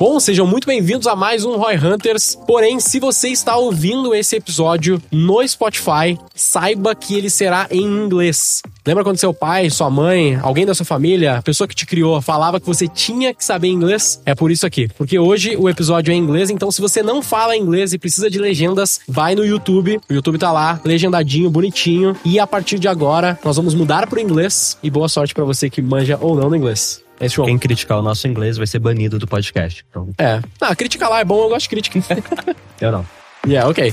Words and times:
Bom, 0.00 0.18
sejam 0.18 0.46
muito 0.46 0.66
bem-vindos 0.66 1.06
a 1.06 1.14
mais 1.14 1.44
um 1.44 1.58
Roy 1.58 1.76
Hunters. 1.76 2.34
Porém, 2.46 2.80
se 2.80 2.98
você 2.98 3.28
está 3.28 3.58
ouvindo 3.58 4.14
esse 4.14 4.34
episódio 4.34 4.98
no 5.12 5.46
Spotify, 5.46 6.18
saiba 6.34 6.94
que 6.94 7.14
ele 7.14 7.28
será 7.28 7.68
em 7.70 7.82
inglês. 7.82 8.62
Lembra 8.86 9.04
quando 9.04 9.18
seu 9.18 9.34
pai, 9.34 9.68
sua 9.68 9.90
mãe, 9.90 10.36
alguém 10.36 10.64
da 10.64 10.74
sua 10.74 10.86
família, 10.86 11.36
a 11.36 11.42
pessoa 11.42 11.68
que 11.68 11.74
te 11.74 11.84
criou, 11.84 12.18
falava 12.22 12.58
que 12.58 12.66
você 12.66 12.88
tinha 12.88 13.34
que 13.34 13.44
saber 13.44 13.68
inglês? 13.68 14.22
É 14.24 14.34
por 14.34 14.50
isso 14.50 14.64
aqui. 14.64 14.88
Porque 14.96 15.18
hoje 15.18 15.54
o 15.54 15.68
episódio 15.68 16.12
é 16.12 16.14
em 16.14 16.18
inglês, 16.18 16.48
então 16.48 16.70
se 16.70 16.80
você 16.80 17.02
não 17.02 17.20
fala 17.20 17.54
inglês 17.54 17.92
e 17.92 17.98
precisa 17.98 18.30
de 18.30 18.38
legendas, 18.38 19.00
vai 19.06 19.34
no 19.34 19.44
YouTube. 19.44 20.00
O 20.08 20.14
YouTube 20.14 20.38
tá 20.38 20.50
lá, 20.50 20.80
legendadinho, 20.82 21.50
bonitinho. 21.50 22.16
E 22.24 22.40
a 22.40 22.46
partir 22.46 22.78
de 22.78 22.88
agora, 22.88 23.38
nós 23.44 23.56
vamos 23.56 23.74
mudar 23.74 24.06
pro 24.06 24.18
inglês. 24.18 24.78
E 24.82 24.88
boa 24.88 25.10
sorte 25.10 25.34
para 25.34 25.44
você 25.44 25.68
que 25.68 25.82
manja 25.82 26.18
ou 26.22 26.34
não 26.34 26.48
no 26.48 26.56
inglês. 26.56 27.02
É 27.20 27.26
isso, 27.26 27.36
João. 27.36 27.46
Quem 27.46 27.58
criticar 27.58 27.98
o 27.98 28.02
nosso 28.02 28.26
inglês 28.26 28.56
vai 28.56 28.66
ser 28.66 28.78
banido 28.78 29.18
do 29.18 29.26
podcast. 29.26 29.84
Então, 29.90 30.08
É. 30.18 30.40
Ah, 30.58 30.74
crítica 30.74 31.06
lá 31.06 31.20
é 31.20 31.24
bom, 31.24 31.42
eu 31.44 31.48
gosto 31.50 31.64
de 31.64 31.68
crítica. 31.68 32.00
eu 32.80 32.90
não. 32.90 33.06
yeah, 33.46 33.68
ok. 33.68 33.92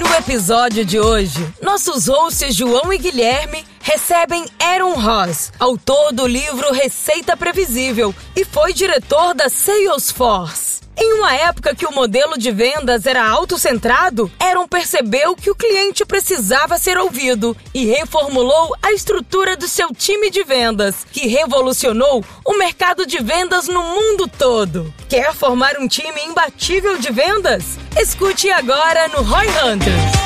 No 0.00 0.14
episódio 0.16 0.82
de 0.84 0.98
hoje, 0.98 1.46
nossos 1.62 2.08
hosts 2.08 2.54
João 2.54 2.90
e 2.90 2.96
Guilherme 2.96 3.64
recebem 3.82 4.46
Aaron 4.58 4.94
Ross, 4.94 5.52
autor 5.58 6.12
do 6.12 6.26
livro 6.26 6.72
Receita 6.72 7.36
Previsível 7.36 8.14
e 8.34 8.46
foi 8.46 8.72
diretor 8.72 9.34
da 9.34 9.50
Salesforce. 9.50 10.73
Em 10.96 11.12
uma 11.14 11.34
época 11.34 11.74
que 11.74 11.86
o 11.86 11.92
modelo 11.92 12.38
de 12.38 12.50
vendas 12.52 13.04
era 13.04 13.26
autocentrado, 13.26 14.30
Aaron 14.38 14.68
percebeu 14.68 15.34
que 15.34 15.50
o 15.50 15.54
cliente 15.54 16.04
precisava 16.04 16.78
ser 16.78 16.96
ouvido 16.96 17.56
e 17.72 17.86
reformulou 17.86 18.76
a 18.80 18.92
estrutura 18.92 19.56
do 19.56 19.66
seu 19.66 19.88
time 19.92 20.30
de 20.30 20.44
vendas, 20.44 21.04
que 21.10 21.26
revolucionou 21.26 22.24
o 22.44 22.56
mercado 22.56 23.06
de 23.06 23.18
vendas 23.18 23.66
no 23.66 23.82
mundo 23.82 24.28
todo. 24.28 24.92
Quer 25.08 25.34
formar 25.34 25.76
um 25.78 25.88
time 25.88 26.20
imbatível 26.22 26.96
de 26.98 27.10
vendas? 27.10 27.78
Escute 27.96 28.50
agora 28.50 29.08
no 29.08 29.22
Roy 29.22 29.46
Hunters. 29.48 30.24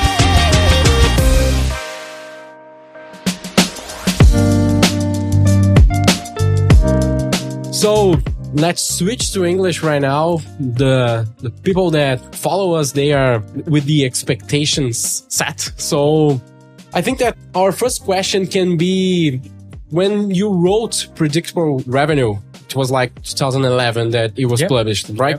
So 7.72 8.19
let's 8.54 8.82
switch 8.82 9.32
to 9.32 9.44
English 9.44 9.82
right 9.82 10.00
now. 10.00 10.38
The 10.60 11.28
the 11.38 11.50
people 11.50 11.91
that 11.92 12.34
follow 12.34 12.72
us, 12.74 12.92
they 12.92 13.12
are 13.12 13.41
with 13.66 13.84
the 13.84 14.04
expectations 14.04 15.24
set. 15.28 15.60
So 15.77 16.41
I 16.94 17.02
think 17.02 17.19
that 17.19 17.36
our 17.54 17.72
first 17.72 18.04
question 18.04 18.46
can 18.46 18.76
be 18.76 19.41
when 19.91 20.30
you 20.30 20.50
wrote 20.50 21.08
predictable 21.14 21.82
revenue, 21.86 22.36
it 22.69 22.76
was 22.76 22.91
like 22.91 23.10
2011 23.22 24.10
that 24.10 24.38
it 24.38 24.46
was 24.46 24.60
Yep. 24.60 24.69
published, 24.70 25.10
right? 25.14 25.38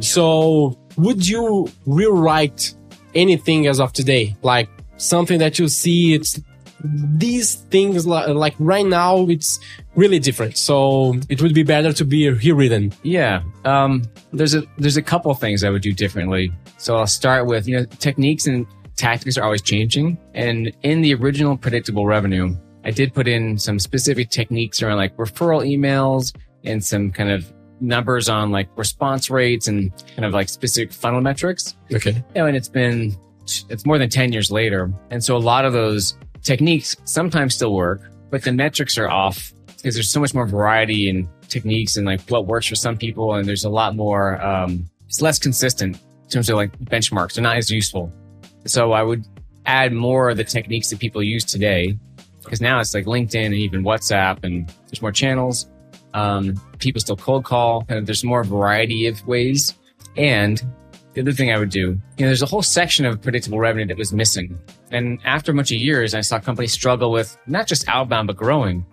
So 0.00 0.78
would 0.96 1.26
you 1.26 1.68
rewrite 1.86 2.74
anything 3.14 3.66
as 3.66 3.80
of 3.80 3.92
today? 3.92 4.36
Like 4.42 4.68
something 4.96 5.38
that 5.38 5.58
you 5.58 5.68
see 5.68 6.14
it's 6.14 6.40
these 6.84 7.56
things 7.70 8.06
like, 8.06 8.28
like 8.28 8.54
right 8.58 8.86
now 8.86 9.26
it's 9.28 9.60
really 9.94 10.18
different. 10.18 10.56
So 10.56 11.14
it 11.28 11.42
would 11.42 11.54
be 11.54 11.62
better 11.62 11.92
to 11.92 12.04
be 12.04 12.28
rewritten. 12.28 12.92
Yeah. 13.02 13.42
Um, 13.64 14.04
there's 14.32 14.54
a 14.54 14.62
there's 14.78 14.96
a 14.96 15.02
couple 15.02 15.32
things 15.34 15.64
I 15.64 15.70
would 15.70 15.82
do 15.82 15.92
differently. 15.92 16.52
So 16.78 16.96
I'll 16.96 17.06
start 17.06 17.46
with 17.46 17.68
you 17.68 17.78
know 17.78 17.84
techniques 17.84 18.46
and 18.46 18.66
tactics 18.96 19.36
are 19.36 19.44
always 19.44 19.62
changing. 19.62 20.18
And 20.34 20.72
in 20.82 21.02
the 21.02 21.14
original 21.14 21.56
predictable 21.56 22.06
revenue, 22.06 22.54
I 22.84 22.90
did 22.90 23.14
put 23.14 23.28
in 23.28 23.58
some 23.58 23.78
specific 23.78 24.30
techniques 24.30 24.82
around 24.82 24.96
like 24.96 25.16
referral 25.16 25.66
emails 25.66 26.34
and 26.64 26.84
some 26.84 27.10
kind 27.10 27.30
of 27.30 27.52
numbers 27.80 28.28
on 28.28 28.50
like 28.50 28.68
response 28.76 29.30
rates 29.30 29.68
and 29.68 29.92
kind 30.14 30.24
of 30.24 30.32
like 30.32 30.48
specific 30.48 30.92
funnel 30.92 31.20
metrics. 31.20 31.76
Okay. 31.92 32.12
You 32.12 32.42
know, 32.42 32.46
and 32.46 32.56
it's 32.56 32.68
been 32.68 33.16
it's 33.68 33.84
more 33.84 33.98
than 33.98 34.08
10 34.08 34.32
years 34.32 34.50
later. 34.50 34.92
And 35.10 35.24
so 35.24 35.36
a 35.36 35.38
lot 35.38 35.64
of 35.64 35.72
those 35.72 36.16
techniques 36.42 36.96
sometimes 37.04 37.54
still 37.54 37.74
work, 37.74 38.00
but 38.30 38.42
the 38.42 38.52
metrics 38.52 38.98
are 38.98 39.08
off 39.08 39.52
because 39.76 39.94
there's 39.94 40.10
so 40.10 40.20
much 40.20 40.34
more 40.34 40.46
variety 40.46 41.08
in 41.08 41.28
techniques 41.48 41.96
and 41.96 42.06
like 42.06 42.20
what 42.28 42.46
works 42.46 42.66
for 42.66 42.74
some 42.74 42.96
people. 42.96 43.34
And 43.34 43.48
there's 43.48 43.64
a 43.64 43.70
lot 43.70 43.96
more, 43.96 44.40
um, 44.42 44.88
it's 45.06 45.20
less 45.20 45.38
consistent 45.38 45.96
in 45.96 46.30
terms 46.30 46.48
of 46.48 46.56
like 46.56 46.78
benchmarks. 46.80 47.34
They're 47.34 47.42
not 47.42 47.56
as 47.56 47.70
useful. 47.70 48.12
So 48.66 48.92
I 48.92 49.02
would 49.02 49.24
add 49.66 49.92
more 49.92 50.30
of 50.30 50.36
the 50.36 50.44
techniques 50.44 50.90
that 50.90 50.98
people 50.98 51.22
use 51.22 51.44
today 51.44 51.98
because 52.42 52.60
now 52.60 52.80
it's 52.80 52.94
like 52.94 53.04
LinkedIn 53.04 53.46
and 53.46 53.54
even 53.54 53.82
WhatsApp 53.82 54.44
and 54.44 54.68
there's 54.86 55.02
more 55.02 55.12
channels. 55.12 55.66
Um, 56.14 56.60
people 56.78 57.00
still 57.00 57.16
cold 57.16 57.44
call 57.44 57.84
and 57.88 58.06
there's 58.06 58.24
more 58.24 58.44
variety 58.44 59.06
of 59.06 59.26
ways. 59.26 59.74
And 60.16 60.62
the 61.14 61.22
other 61.22 61.32
thing 61.32 61.52
I 61.52 61.58
would 61.58 61.70
do, 61.70 61.80
you 61.80 61.90
know, 62.20 62.26
there's 62.26 62.42
a 62.42 62.46
whole 62.46 62.62
section 62.62 63.04
of 63.04 63.20
predictable 63.20 63.58
revenue 63.58 63.86
that 63.86 63.96
was 63.96 64.12
missing. 64.12 64.58
And 64.90 65.18
after 65.24 65.52
a 65.52 65.54
bunch 65.54 65.72
of 65.72 65.78
years, 65.78 66.14
I 66.14 66.20
saw 66.20 66.38
companies 66.38 66.72
struggle 66.72 67.10
with 67.10 67.36
not 67.46 67.66
just 67.66 67.88
outbound, 67.88 68.28
but 68.28 68.36
growing. 68.36 68.84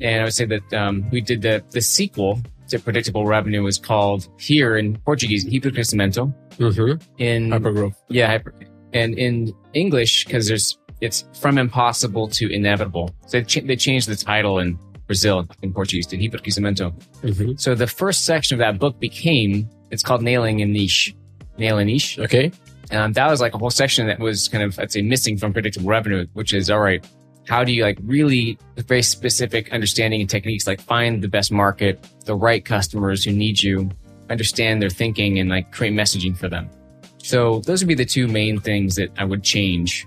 And 0.00 0.22
I 0.22 0.24
would 0.24 0.34
say 0.34 0.46
that 0.46 0.72
um, 0.72 1.08
we 1.10 1.20
did 1.20 1.42
the, 1.42 1.62
the 1.70 1.80
sequel 1.80 2.40
to 2.68 2.78
predictable 2.78 3.26
revenue 3.26 3.62
was 3.62 3.78
called 3.78 4.28
here 4.38 4.76
in 4.76 4.96
Portuguese, 4.98 5.44
Hipercrescimento. 5.46 6.32
Mm-hmm. 6.58 7.02
In 7.18 7.50
Hypergrowth. 7.50 7.94
yeah, 8.08 8.26
hyper, 8.26 8.52
and 8.92 9.18
in 9.18 9.54
English, 9.74 10.24
because 10.24 10.48
there's 10.48 10.78
it's 11.00 11.24
from 11.40 11.58
impossible 11.58 12.28
to 12.28 12.52
inevitable. 12.52 13.14
So 13.26 13.38
they, 13.38 13.44
ch- 13.44 13.64
they 13.64 13.76
changed 13.76 14.08
the 14.08 14.16
title 14.16 14.58
in 14.58 14.78
Brazil 15.06 15.46
in 15.62 15.72
Portuguese 15.72 16.06
to 16.08 16.18
Hipercrescimento. 16.18 16.92
Mm-hmm. 17.22 17.52
So 17.56 17.74
the 17.74 17.86
first 17.86 18.24
section 18.24 18.56
of 18.56 18.58
that 18.58 18.80
book 18.80 18.98
became 18.98 19.70
it's 19.90 20.02
called 20.02 20.22
Nailing 20.22 20.60
a 20.60 20.66
Niche. 20.66 21.14
Nail 21.58 21.78
a 21.78 21.84
niche. 21.84 22.18
Okay. 22.18 22.52
Um, 22.90 23.12
that 23.12 23.28
was 23.30 23.40
like 23.40 23.54
a 23.54 23.58
whole 23.58 23.70
section 23.70 24.06
that 24.06 24.18
was 24.18 24.48
kind 24.48 24.64
of, 24.64 24.78
I'd 24.78 24.90
say, 24.90 25.02
missing 25.02 25.36
from 25.36 25.52
predictable 25.52 25.88
revenue, 25.88 26.26
which 26.32 26.54
is 26.54 26.70
all 26.70 26.80
right. 26.80 27.06
How 27.46 27.64
do 27.64 27.72
you 27.72 27.82
like 27.82 27.98
really 28.02 28.58
with 28.76 28.88
very 28.88 29.02
specific 29.02 29.72
understanding 29.72 30.20
and 30.20 30.28
techniques, 30.28 30.66
like 30.66 30.80
find 30.80 31.22
the 31.22 31.28
best 31.28 31.50
market, 31.50 32.06
the 32.24 32.34
right 32.34 32.64
customers 32.64 33.24
who 33.24 33.32
need 33.32 33.62
you, 33.62 33.90
understand 34.30 34.82
their 34.82 34.90
thinking 34.90 35.38
and 35.38 35.48
like 35.48 35.72
create 35.72 35.92
messaging 35.94 36.36
for 36.36 36.48
them. 36.48 36.68
So 37.18 37.60
those 37.60 37.82
would 37.82 37.88
be 37.88 37.94
the 37.94 38.04
two 38.04 38.28
main 38.28 38.60
things 38.60 38.94
that 38.96 39.10
I 39.18 39.24
would 39.24 39.42
change 39.42 40.06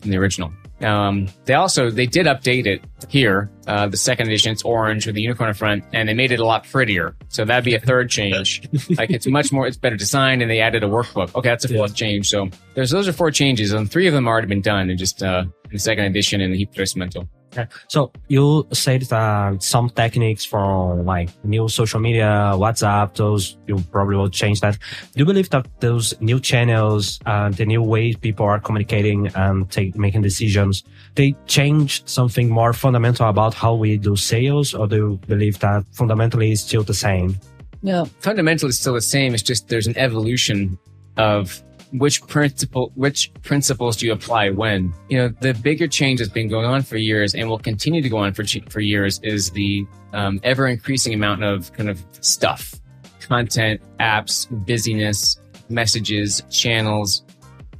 from 0.00 0.10
the 0.10 0.16
original. 0.16 0.52
Um, 0.82 1.28
they 1.44 1.54
also, 1.54 1.90
they 1.90 2.06
did 2.06 2.26
update 2.26 2.66
it 2.66 2.82
here. 3.08 3.50
Uh, 3.66 3.88
the 3.88 3.96
second 3.96 4.26
edition, 4.26 4.52
it's 4.52 4.62
orange 4.62 5.06
with 5.06 5.14
the 5.14 5.22
unicorn 5.22 5.48
in 5.48 5.54
front 5.54 5.84
and 5.92 6.08
they 6.08 6.14
made 6.14 6.32
it 6.32 6.40
a 6.40 6.44
lot 6.44 6.64
prettier. 6.68 7.14
So 7.28 7.44
that'd 7.44 7.64
be 7.64 7.74
a 7.74 7.80
third 7.80 8.10
change. 8.10 8.68
like 8.96 9.10
it's 9.10 9.26
much 9.26 9.52
more, 9.52 9.66
it's 9.66 9.76
better 9.76 9.96
designed 9.96 10.42
and 10.42 10.50
they 10.50 10.60
added 10.60 10.82
a 10.82 10.88
workbook. 10.88 11.34
Okay. 11.34 11.48
That's 11.48 11.64
a 11.64 11.68
fourth 11.68 11.94
change. 11.94 12.28
So 12.28 12.48
there's, 12.74 12.90
those 12.90 13.08
are 13.08 13.12
four 13.12 13.30
changes 13.30 13.72
and 13.72 13.90
three 13.90 14.06
of 14.06 14.14
them 14.14 14.26
already 14.26 14.48
been 14.48 14.62
done 14.62 14.90
and 14.90 14.98
just, 14.98 15.22
uh, 15.22 15.44
in 15.64 15.70
the 15.70 15.78
second 15.78 16.04
edition 16.04 16.40
in 16.40 16.50
the 16.50 16.58
heap 16.58 16.70
mental. 16.96 17.28
Okay. 17.52 17.66
So 17.88 18.12
you 18.28 18.66
said 18.72 19.02
that 19.02 19.62
some 19.62 19.90
techniques 19.90 20.44
from 20.44 21.04
like 21.04 21.28
new 21.44 21.68
social 21.68 22.00
media, 22.00 22.52
WhatsApp, 22.54 23.14
those 23.14 23.58
you 23.66 23.78
probably 23.92 24.16
will 24.16 24.30
change 24.30 24.60
that. 24.62 24.78
Do 25.12 25.18
you 25.20 25.24
believe 25.26 25.50
that 25.50 25.66
those 25.80 26.18
new 26.20 26.40
channels 26.40 27.20
and 27.26 27.54
the 27.54 27.66
new 27.66 27.82
ways 27.82 28.16
people 28.16 28.46
are 28.46 28.58
communicating 28.58 29.26
and 29.34 29.70
take, 29.70 29.94
making 29.96 30.22
decisions, 30.22 30.82
they 31.14 31.34
change 31.46 32.06
something 32.08 32.48
more 32.48 32.72
fundamental 32.72 33.28
about 33.28 33.52
how 33.52 33.74
we 33.74 33.98
do 33.98 34.16
sales 34.16 34.72
or 34.72 34.86
do 34.86 34.96
you 34.96 35.20
believe 35.28 35.58
that 35.58 35.84
fundamentally 35.92 36.52
is 36.52 36.62
still 36.62 36.82
the 36.82 36.94
same? 36.94 37.36
No, 37.82 38.06
fundamentally 38.20 38.70
it's 38.70 38.78
still 38.78 38.94
the 38.94 39.02
same. 39.02 39.34
It's 39.34 39.42
just 39.42 39.68
there's 39.68 39.86
an 39.86 39.98
evolution 39.98 40.78
of 41.18 41.62
which 41.92 42.26
principle, 42.26 42.92
which 42.94 43.32
principles 43.42 43.96
do 43.96 44.06
you 44.06 44.12
apply 44.12 44.50
when? 44.50 44.92
You 45.08 45.18
know, 45.18 45.28
the 45.40 45.54
bigger 45.54 45.86
change 45.86 46.20
that's 46.20 46.30
been 46.30 46.48
going 46.48 46.66
on 46.66 46.82
for 46.82 46.96
years 46.96 47.34
and 47.34 47.48
will 47.48 47.58
continue 47.58 48.02
to 48.02 48.08
go 48.08 48.18
on 48.18 48.32
for 48.32 48.44
for 48.70 48.80
years 48.80 49.20
is 49.22 49.50
the 49.50 49.86
um, 50.12 50.40
ever 50.42 50.66
increasing 50.66 51.14
amount 51.14 51.44
of 51.44 51.72
kind 51.72 51.88
of 51.88 52.02
stuff, 52.20 52.74
content, 53.20 53.80
apps, 54.00 54.46
busyness, 54.66 55.38
messages, 55.68 56.42
channels. 56.50 57.24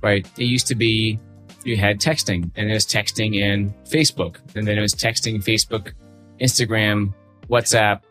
Right? 0.02 0.26
It 0.38 0.44
used 0.44 0.66
to 0.66 0.74
be 0.74 1.18
you 1.64 1.76
had 1.76 2.00
texting, 2.00 2.50
and 2.56 2.70
it 2.70 2.74
was 2.74 2.86
texting 2.86 3.36
in 3.36 3.72
Facebook, 3.84 4.36
and 4.56 4.66
then 4.66 4.76
it 4.78 4.80
was 4.80 4.94
texting 4.94 5.42
Facebook, 5.42 5.92
Instagram, 6.40 7.14
WhatsApp, 7.48 8.02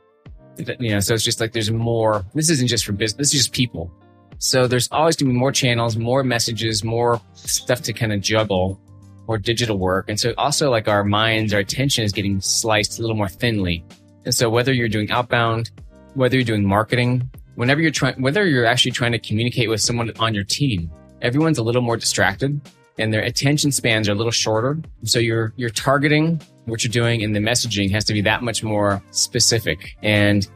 you 0.79 0.91
know, 0.91 0.99
so 0.99 1.13
it's 1.13 1.23
just 1.23 1.39
like 1.39 1.53
there's 1.53 1.71
more. 1.71 2.25
This 2.33 2.49
isn't 2.49 2.67
just 2.67 2.85
for 2.85 2.91
business. 2.91 3.17
This 3.17 3.33
is 3.33 3.45
just 3.45 3.53
people. 3.53 3.91
So 4.41 4.65
there's 4.65 4.89
always 4.91 5.15
going 5.15 5.29
to 5.29 5.33
be 5.33 5.39
more 5.39 5.51
channels, 5.51 5.97
more 5.97 6.23
messages, 6.23 6.83
more 6.83 7.21
stuff 7.35 7.83
to 7.83 7.93
kind 7.93 8.11
of 8.11 8.21
juggle, 8.21 8.81
more 9.27 9.37
digital 9.37 9.77
work. 9.77 10.09
And 10.09 10.19
so 10.19 10.33
also 10.35 10.71
like 10.71 10.87
our 10.87 11.03
minds, 11.03 11.53
our 11.53 11.59
attention 11.59 12.03
is 12.03 12.11
getting 12.11 12.41
sliced 12.41 12.97
a 12.97 13.01
little 13.01 13.15
more 13.15 13.29
thinly. 13.29 13.85
And 14.25 14.33
so 14.33 14.49
whether 14.49 14.73
you're 14.73 14.89
doing 14.89 15.11
outbound, 15.11 15.69
whether 16.15 16.37
you're 16.37 16.43
doing 16.43 16.65
marketing, 16.65 17.29
whenever 17.53 17.81
you're 17.81 17.91
trying, 17.91 18.19
whether 18.19 18.47
you're 18.47 18.65
actually 18.65 18.93
trying 18.93 19.11
to 19.11 19.19
communicate 19.19 19.69
with 19.69 19.79
someone 19.79 20.11
on 20.17 20.33
your 20.33 20.43
team, 20.43 20.89
everyone's 21.21 21.59
a 21.59 21.63
little 21.63 21.83
more 21.83 21.95
distracted 21.95 22.59
and 22.97 23.13
their 23.13 23.21
attention 23.21 23.71
spans 23.71 24.09
are 24.09 24.13
a 24.13 24.15
little 24.15 24.31
shorter. 24.31 24.79
So 25.03 25.19
you're, 25.19 25.53
you're 25.55 25.69
targeting 25.69 26.41
what 26.65 26.83
you're 26.83 26.91
doing 26.91 27.23
and 27.23 27.35
the 27.35 27.39
messaging 27.39 27.91
has 27.91 28.05
to 28.05 28.13
be 28.13 28.21
that 28.21 28.41
much 28.41 28.63
more 28.63 29.03
specific 29.11 29.97
and, 30.01 30.49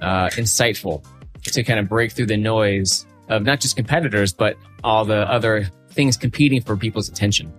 uh, 0.00 0.28
insightful 0.28 1.04
to 1.42 1.64
kind 1.64 1.80
of 1.80 1.88
break 1.88 2.12
through 2.12 2.26
the 2.26 2.36
noise 2.36 3.04
of 3.36 3.42
not 3.44 3.60
just 3.60 3.76
competitors, 3.76 4.32
but 4.32 4.56
all 4.84 5.04
the 5.04 5.30
other 5.30 5.70
things 5.90 6.16
competing 6.16 6.62
for 6.62 6.76
people's 6.76 7.08
attention. 7.08 7.52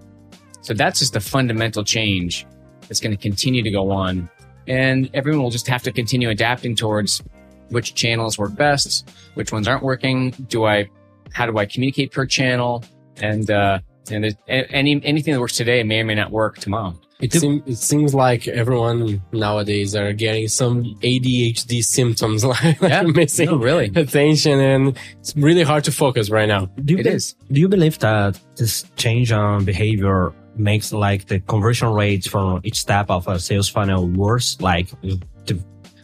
So 0.61 0.73
that's 0.73 0.99
just 0.99 1.15
a 1.15 1.19
fundamental 1.19 1.83
change 1.83 2.45
that's 2.87 2.99
going 2.99 3.15
to 3.15 3.21
continue 3.21 3.63
to 3.63 3.71
go 3.71 3.91
on. 3.91 4.29
And 4.67 5.09
everyone 5.13 5.43
will 5.43 5.51
just 5.51 5.67
have 5.67 5.83
to 5.83 5.91
continue 5.91 6.29
adapting 6.29 6.75
towards 6.75 7.21
which 7.69 7.95
channels 7.95 8.37
work 8.37 8.55
best, 8.55 9.09
which 9.33 9.51
ones 9.51 9.67
aren't 9.67 9.83
working. 9.83 10.31
Do 10.31 10.65
I, 10.65 10.89
how 11.33 11.45
do 11.45 11.57
I 11.57 11.65
communicate 11.65 12.11
per 12.11 12.25
channel? 12.25 12.83
And, 13.17 13.49
uh, 13.49 13.79
and 14.09 14.35
any, 14.47 15.01
anything 15.03 15.33
that 15.33 15.39
works 15.39 15.57
today 15.57 15.83
may 15.83 16.01
or 16.01 16.05
may 16.05 16.15
not 16.15 16.31
work 16.31 16.59
tomorrow. 16.59 16.93
It, 17.23 17.33
seem, 17.33 17.63
it 17.65 17.77
seems 17.77 18.13
like 18.13 18.47
everyone 18.47 19.21
nowadays 19.31 19.95
are 19.95 20.13
getting 20.13 20.47
some 20.47 20.83
ADHD 21.01 21.81
symptoms, 21.83 22.43
like 22.53 22.79
Yeah. 22.81 23.03
missing 23.03 23.47
No, 23.47 23.55
really. 23.57 23.91
attention, 23.95 24.59
and 24.59 24.97
it's 25.19 25.35
really 25.35 25.63
hard 25.63 25.83
to 25.85 25.91
focus 25.91 26.29
right 26.29 26.47
now. 26.47 26.65
Do 26.85 26.93
you 26.93 26.99
It 26.99 27.03
be- 27.03 27.09
is. 27.09 27.35
Do 27.51 27.59
you 27.59 27.69
believe 27.69 27.99
that 27.99 28.39
this 28.55 28.85
change 28.97 29.31
on 29.31 29.65
behavior 29.65 30.33
makes 30.55 30.91
like 30.93 31.27
the 31.27 31.39
conversion 31.39 31.89
rates 31.93 32.27
from 32.27 32.61
each 32.63 32.79
step 32.79 33.09
of 33.09 33.27
a 33.27 33.39
sales 33.39 33.69
funnel 33.69 34.07
worse? 34.07 34.59
Like 34.61 34.87
the, 35.01 35.19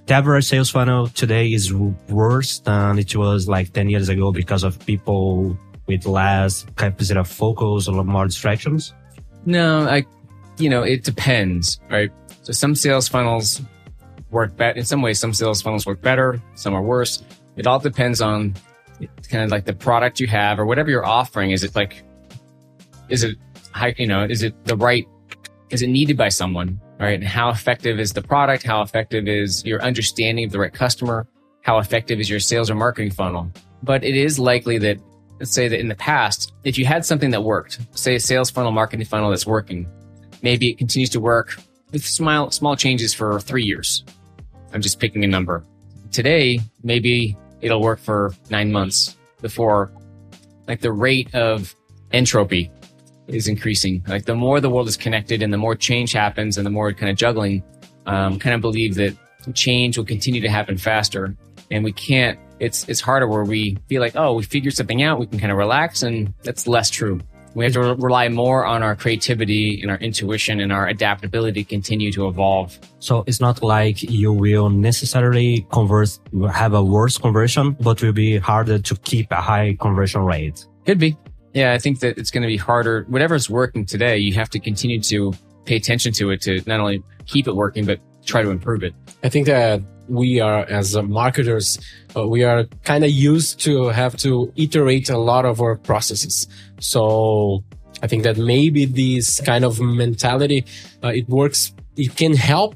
the 0.06 0.13
average 0.13 0.45
sales 0.45 0.69
funnel 0.71 1.07
today 1.10 1.51
is 1.54 1.74
worse 2.10 2.60
than 2.60 2.98
it 2.98 3.16
was 3.16 3.48
like 3.48 3.74
10 3.74 3.89
years 3.89 4.10
ago 4.10 4.31
because 4.31 4.63
of 4.63 4.80
people 4.86 5.57
with 5.88 6.06
less 6.06 6.66
capacity 6.75 7.19
of 7.19 7.27
focus 7.27 7.88
or 7.88 8.04
more 8.04 8.25
distractions? 8.25 8.94
No, 9.45 9.88
I, 9.88 10.06
you 10.60 10.70
know, 10.70 10.84
it 10.84 11.04
depends, 11.04 11.80
right? 11.90 12.12
So 12.44 12.54
some 12.54 12.76
sales 12.76 13.08
funnels 13.08 13.62
work 14.32 14.56
better. 14.56 14.78
In 14.78 14.86
some 14.86 15.02
ways, 15.02 15.20
some 15.20 15.34
sales 15.34 15.62
funnels 15.62 15.86
work 15.86 16.02
better. 16.02 16.42
Some 16.56 16.74
are 16.74 16.82
worse. 16.82 17.24
It 17.56 17.68
all 17.68 17.80
depends 17.80 18.22
on 18.22 18.56
kind 19.30 19.44
of 19.44 19.52
like 19.52 19.66
the 19.66 19.74
product 19.74 20.20
you 20.20 20.28
have 20.28 20.60
or 20.60 20.66
whatever 20.66 20.90
you're 20.90 21.06
offering. 21.06 21.52
Is 21.52 21.64
it 21.64 21.76
like, 21.76 22.04
is 23.08 23.24
it 23.24 23.38
high, 23.72 23.96
you 23.98 24.08
know, 24.08 24.24
is 24.24 24.44
it 24.44 24.66
the 24.66 24.76
right, 24.76 25.08
is 25.70 25.82
it 25.82 25.88
needed 25.88 26.18
by 26.18 26.30
someone, 26.30 26.80
right? 27.00 27.20
And 27.20 27.24
how 27.24 27.50
effective 27.50 28.00
is 28.00 28.14
the 28.14 28.22
product? 28.22 28.64
How 28.64 28.82
effective 28.82 29.28
is 29.28 29.64
your 29.66 29.82
understanding 29.82 30.46
of 30.46 30.52
the 30.52 30.60
right 30.60 30.74
customer? 30.74 31.28
How 31.62 31.78
effective 31.80 32.20
is 32.20 32.30
your 32.30 32.40
sales 32.40 32.70
or 32.70 32.76
marketing 32.76 33.12
funnel? 33.12 33.52
But 33.84 34.04
it 34.04 34.16
is 34.16 34.40
likely 34.40 34.78
that 34.80 35.00
let's 35.40 35.52
say 35.52 35.68
that 35.68 35.80
in 35.80 35.88
the 35.88 35.96
past, 35.96 36.54
if 36.64 36.78
you 36.78 36.86
had 36.86 37.06
something 37.06 37.32
that 37.32 37.44
worked, 37.44 37.80
say 37.92 38.16
a 38.16 38.20
sales 38.20 38.50
funnel, 38.50 38.72
marketing 38.72 39.06
funnel 39.06 39.30
that's 39.30 39.46
working, 39.46 39.88
maybe 40.42 40.70
it 40.70 40.78
continues 40.78 41.10
to 41.12 41.20
work 41.20 41.60
with 41.92 42.06
small, 42.06 42.52
small 42.52 42.76
changes 42.76 43.14
for 43.14 43.40
three 43.40 43.64
years. 43.64 44.04
I'm 44.74 44.82
just 44.82 45.00
picking 45.00 45.24
a 45.24 45.28
number. 45.28 45.64
Today, 46.12 46.60
maybe 46.84 47.38
it'll 47.62 47.82
work 47.82 48.00
for 48.00 48.34
nine 48.50 48.72
months 48.72 49.18
before 49.42 49.92
like 50.68 50.82
the 50.82 50.92
rate 50.92 51.34
of 51.34 51.76
entropy 52.12 52.72
is 53.28 53.48
increasing. 53.48 54.04
Like 54.08 54.26
the 54.26 54.36
more 54.36 54.60
the 54.60 54.70
world 54.70 54.88
is 54.88 54.98
connected 54.98 55.42
and 55.42 55.52
the 55.52 55.58
more 55.58 55.76
change 55.76 56.14
happens 56.14 56.58
and 56.58 56.66
the 56.66 56.72
more 56.72 56.94
kind 56.94 57.10
of 57.10 57.18
juggling, 57.18 57.64
um, 58.06 58.40
kind 58.40 58.56
of 58.56 58.62
believe 58.62 58.96
that 58.96 59.16
change 59.54 59.98
will 59.98 60.06
continue 60.06 60.42
to 60.42 60.50
happen 60.50 60.78
faster 60.78 61.36
and 61.72 61.84
we 61.84 61.92
can't 61.92 62.38
it's 62.60 62.88
it's 62.90 63.02
harder 63.02 63.28
where 63.28 63.44
we 63.44 63.78
feel 63.88 64.02
like 64.02 64.16
oh 64.16 64.34
we 64.34 64.44
figured 64.44 64.74
something 64.74 65.02
out 65.02 65.20
we 65.20 65.26
can 65.26 65.40
kind 65.40 65.52
of 65.52 65.58
relax 65.58 66.04
and 66.04 66.34
that's 66.44 66.68
less 66.68 66.90
true 66.90 67.20
we 67.56 67.63
have 67.66 67.74
to 67.74 67.81
re- 67.81 67.96
rely 67.98 68.30
more 68.30 68.66
on 68.66 68.84
our 68.84 68.96
creativity 68.96 69.81
and 69.81 69.92
our 69.92 69.98
intuition 69.98 70.60
and 70.60 70.72
our 70.72 70.88
adaptability 70.88 71.63
to 71.63 71.69
continue 71.69 72.12
to 72.12 72.28
evolve. 72.28 72.78
So 73.00 73.24
it's 73.28 73.40
not 73.40 73.63
like 73.63 74.04
you 74.04 74.31
will 74.31 74.69
necessarily 74.69 75.66
convert, 75.72 76.19
have 76.51 76.74
a 76.74 76.84
worse 76.84 77.18
conversion, 77.18 77.75
but 77.80 78.01
will 78.01 78.13
be 78.13 78.38
harder 78.38 78.80
to 78.80 78.96
keep 78.98 79.31
a 79.31 79.42
high 79.42 79.78
conversion 79.80 80.22
rate. 80.22 80.66
could 80.86 81.00
be. 81.00 81.18
Yeah 81.54 81.74
i 81.74 81.80
think 81.80 82.00
that 82.01 82.18
it's 82.19 82.31
going 82.31 82.44
to 82.44 82.48
be 82.48 82.57
harder. 82.57 83.06
Whatever's 83.10 83.50
working 83.50 83.86
today 83.86 84.18
you 84.19 84.34
have 84.36 84.50
to 84.52 84.60
continue 84.60 85.02
to 85.02 85.34
pay 85.66 85.75
attention 85.75 86.13
to 86.13 86.30
it 86.31 86.42
to 86.42 86.62
not 86.68 86.80
only 86.80 87.04
keep 87.25 87.48
it 87.48 87.56
working 87.56 87.86
but 87.86 88.00
try 88.25 88.42
to 88.44 88.50
improve 88.50 88.84
it. 88.84 88.94
I 89.24 89.30
think 89.30 89.48
that 89.48 89.81
we 90.10 90.40
are, 90.40 90.66
as 90.66 90.96
uh, 90.96 91.02
marketers, 91.04 91.80
uh, 92.16 92.28
we 92.28 92.44
are 92.44 92.66
kind 92.84 93.04
of 93.04 93.12
used 93.12 93.60
to 93.62 93.88
have 93.90 94.18
to 94.18 94.52
iterate 94.56 95.10
a 95.10 95.18
lot 95.18 95.46
of 95.46 95.62
our 95.62 95.76
processes. 95.76 96.48
So 96.80 97.64
I 98.02 98.08
think 98.08 98.24
that 98.24 98.38
maybe 98.38 98.86
this 98.86 99.40
kind 99.42 99.66
of 99.66 99.80
mentality, 99.80 100.66
uh, 101.04 101.10
it 101.10 101.28
works, 101.30 101.74
it 101.96 102.16
can 102.16 102.34
help 102.34 102.76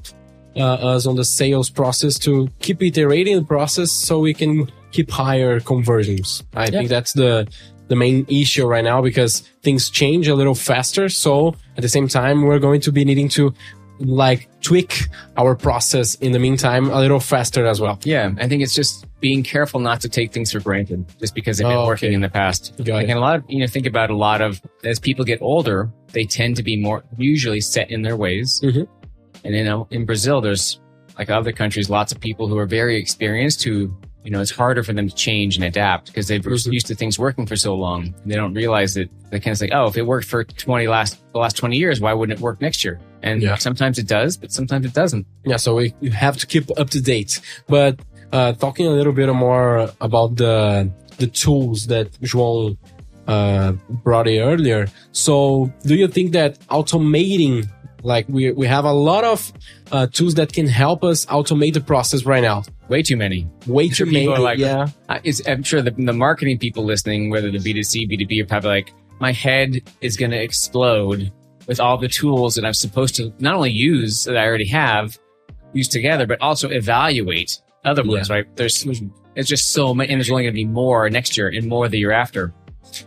uh, 0.56 0.60
us 0.60 1.06
on 1.06 1.16
the 1.16 1.24
sales 1.24 1.70
process 1.70 2.18
to 2.20 2.48
keep 2.60 2.82
iterating 2.82 3.36
the 3.36 3.44
process 3.44 3.90
so 3.90 4.20
we 4.20 4.34
can 4.34 4.70
keep 4.92 5.10
higher 5.10 5.60
conversions. 5.60 6.44
I 6.54 6.70
think 6.70 6.88
that's 6.88 7.12
the, 7.14 7.48
the 7.88 7.96
main 7.96 8.24
issue 8.28 8.66
right 8.66 8.84
now 8.84 9.02
because 9.02 9.40
things 9.62 9.90
change 9.90 10.28
a 10.28 10.34
little 10.34 10.54
faster. 10.54 11.08
So 11.08 11.56
at 11.76 11.82
the 11.82 11.88
same 11.88 12.06
time, 12.06 12.42
we're 12.42 12.60
going 12.60 12.80
to 12.82 12.92
be 12.92 13.04
needing 13.04 13.28
to 13.30 13.52
like 14.00 14.48
tweak 14.60 15.06
our 15.36 15.54
process 15.54 16.14
in 16.16 16.32
the 16.32 16.38
meantime 16.38 16.90
a 16.90 16.98
little 16.98 17.20
faster 17.20 17.66
as 17.66 17.80
well. 17.80 17.98
Yeah, 18.04 18.32
I 18.38 18.48
think 18.48 18.62
it's 18.62 18.74
just 18.74 19.06
being 19.20 19.42
careful 19.42 19.80
not 19.80 20.00
to 20.02 20.08
take 20.08 20.32
things 20.32 20.52
for 20.52 20.60
granted 20.60 21.04
just 21.18 21.34
because 21.34 21.58
they've 21.58 21.66
been 21.66 21.76
Oh, 21.76 21.86
working 21.86 22.08
okay. 22.08 22.14
in 22.14 22.20
the 22.20 22.28
past. 22.28 22.74
Got 22.78 22.88
Like, 22.94 23.04
it. 23.06 23.10
and 23.10 23.18
a 23.18 23.22
lot 23.22 23.36
of, 23.36 23.44
you 23.48 23.60
know, 23.60 23.66
think 23.66 23.86
about 23.86 24.10
a 24.10 24.16
lot 24.16 24.40
of, 24.42 24.60
as 24.84 24.98
people 24.98 25.24
get 25.24 25.40
older, 25.40 25.90
they 26.12 26.24
tend 26.24 26.56
to 26.56 26.62
be 26.62 26.76
more 26.76 27.02
usually 27.16 27.60
set 27.60 27.90
in 27.90 28.02
their 28.02 28.16
ways. 28.16 28.60
Mhm. 28.62 28.86
And 29.44 29.54
you 29.54 29.64
know, 29.64 29.86
in 29.90 30.04
Brazil, 30.04 30.40
there's 30.40 30.80
like 31.18 31.30
other 31.30 31.52
countries, 31.52 31.88
lots 31.88 32.12
of 32.12 32.20
people 32.20 32.48
who 32.48 32.58
are 32.58 32.66
very 32.66 32.96
experienced 32.96 33.62
who, 33.62 33.94
you 34.24 34.30
know, 34.30 34.40
it's 34.40 34.50
harder 34.50 34.82
for 34.82 34.92
them 34.92 35.08
to 35.08 35.14
change 35.14 35.56
and 35.56 35.64
adapt 35.64 36.06
because 36.06 36.26
they've 36.28 36.42
Mhm. 36.42 36.72
used 36.72 36.86
to 36.86 36.94
things 36.94 37.18
working 37.18 37.46
for 37.46 37.56
so 37.56 37.74
long. 37.74 38.14
And 38.22 38.32
they 38.32 38.36
don't 38.36 38.54
realize 38.54 38.94
that 38.94 39.08
they 39.30 39.38
kind 39.38 39.52
of 39.52 39.58
say, 39.58 39.68
oh, 39.72 39.86
if 39.86 39.96
it 39.96 40.06
worked 40.06 40.26
for 40.26 40.44
20 40.44 40.88
last, 40.88 41.22
the 41.32 41.38
last 41.38 41.56
20 41.56 41.76
years, 41.76 42.00
why 42.00 42.12
wouldn't 42.12 42.38
it 42.38 42.42
work 42.42 42.60
next 42.60 42.84
year? 42.84 42.98
And 43.26 43.40
Yeah. 43.42 43.56
sometimes 43.66 43.96
it 43.98 44.06
does, 44.06 44.36
but 44.36 44.52
sometimes 44.52 44.84
it 44.90 44.94
doesn't. 45.00 45.24
Yeah, 45.50 45.56
so 45.64 45.68
we 45.78 45.84
you 46.04 46.10
have 46.26 46.36
to 46.42 46.46
keep 46.52 46.66
up 46.80 46.88
to 46.90 47.00
date. 47.00 47.32
But 47.76 47.94
uh, 48.36 48.52
talking 48.64 48.86
a 48.86 48.94
little 48.98 49.14
bit 49.20 49.28
more 49.48 49.70
about 50.08 50.30
the 50.42 50.90
the 51.22 51.28
tools 51.42 51.86
that 51.92 52.06
João 52.30 52.76
uh, 53.26 53.72
brought 54.04 54.26
in 54.28 54.42
earlier. 54.42 54.82
So, 55.12 55.72
do 55.88 55.94
you 55.94 56.08
think 56.16 56.32
that 56.32 56.58
automating, 56.68 57.66
like 58.02 58.26
we 58.28 58.52
we 58.52 58.66
have 58.66 58.84
a 58.84 58.92
lot 58.92 59.24
of 59.24 59.38
uh, 59.92 60.06
tools 60.16 60.34
that 60.34 60.52
can 60.52 60.66
help 60.66 61.02
us 61.04 61.24
automate 61.26 61.72
the 61.74 61.80
process 61.80 62.20
right 62.26 62.42
now? 62.42 62.62
Way 62.88 63.02
too 63.02 63.16
many. 63.16 63.46
Way 63.66 63.88
too 63.88 64.04
many. 64.06 64.26
like- 64.28 64.58
yeah. 64.58 64.88
Uh, 65.08 65.18
I'm 65.48 65.62
sure 65.62 65.80
the, 65.80 65.92
the 65.92 66.12
marketing 66.12 66.58
people 66.58 66.84
listening, 66.84 67.30
whether 67.30 67.50
the 67.50 67.58
B2C, 67.58 68.06
B2B, 68.10 68.42
are 68.42 68.46
probably 68.46 68.70
like, 68.70 68.92
my 69.20 69.32
head 69.32 69.80
is 70.02 70.16
going 70.18 70.32
to 70.32 70.42
explode 70.42 71.32
with 71.66 71.80
all 71.80 71.96
the 71.98 72.08
tools 72.08 72.54
that 72.54 72.64
I'm 72.64 72.74
supposed 72.74 73.14
to 73.16 73.32
not 73.38 73.54
only 73.54 73.70
use 73.70 74.24
that 74.24 74.36
I 74.36 74.46
already 74.46 74.68
have, 74.68 75.18
use 75.72 75.88
together, 75.88 76.26
but 76.26 76.40
also 76.40 76.68
evaluate 76.68 77.58
other 77.84 78.02
ones, 78.04 78.30
right? 78.30 78.46
There's, 78.56 78.86
it's 79.34 79.48
just 79.48 79.72
so 79.72 79.94
many, 79.94 80.10
and 80.10 80.20
there's 80.20 80.30
only 80.30 80.44
going 80.44 80.54
to 80.54 80.56
be 80.56 80.64
more 80.64 81.08
next 81.10 81.36
year 81.36 81.48
and 81.48 81.66
more 81.66 81.88
the 81.88 81.98
year 81.98 82.12
after. 82.12 82.52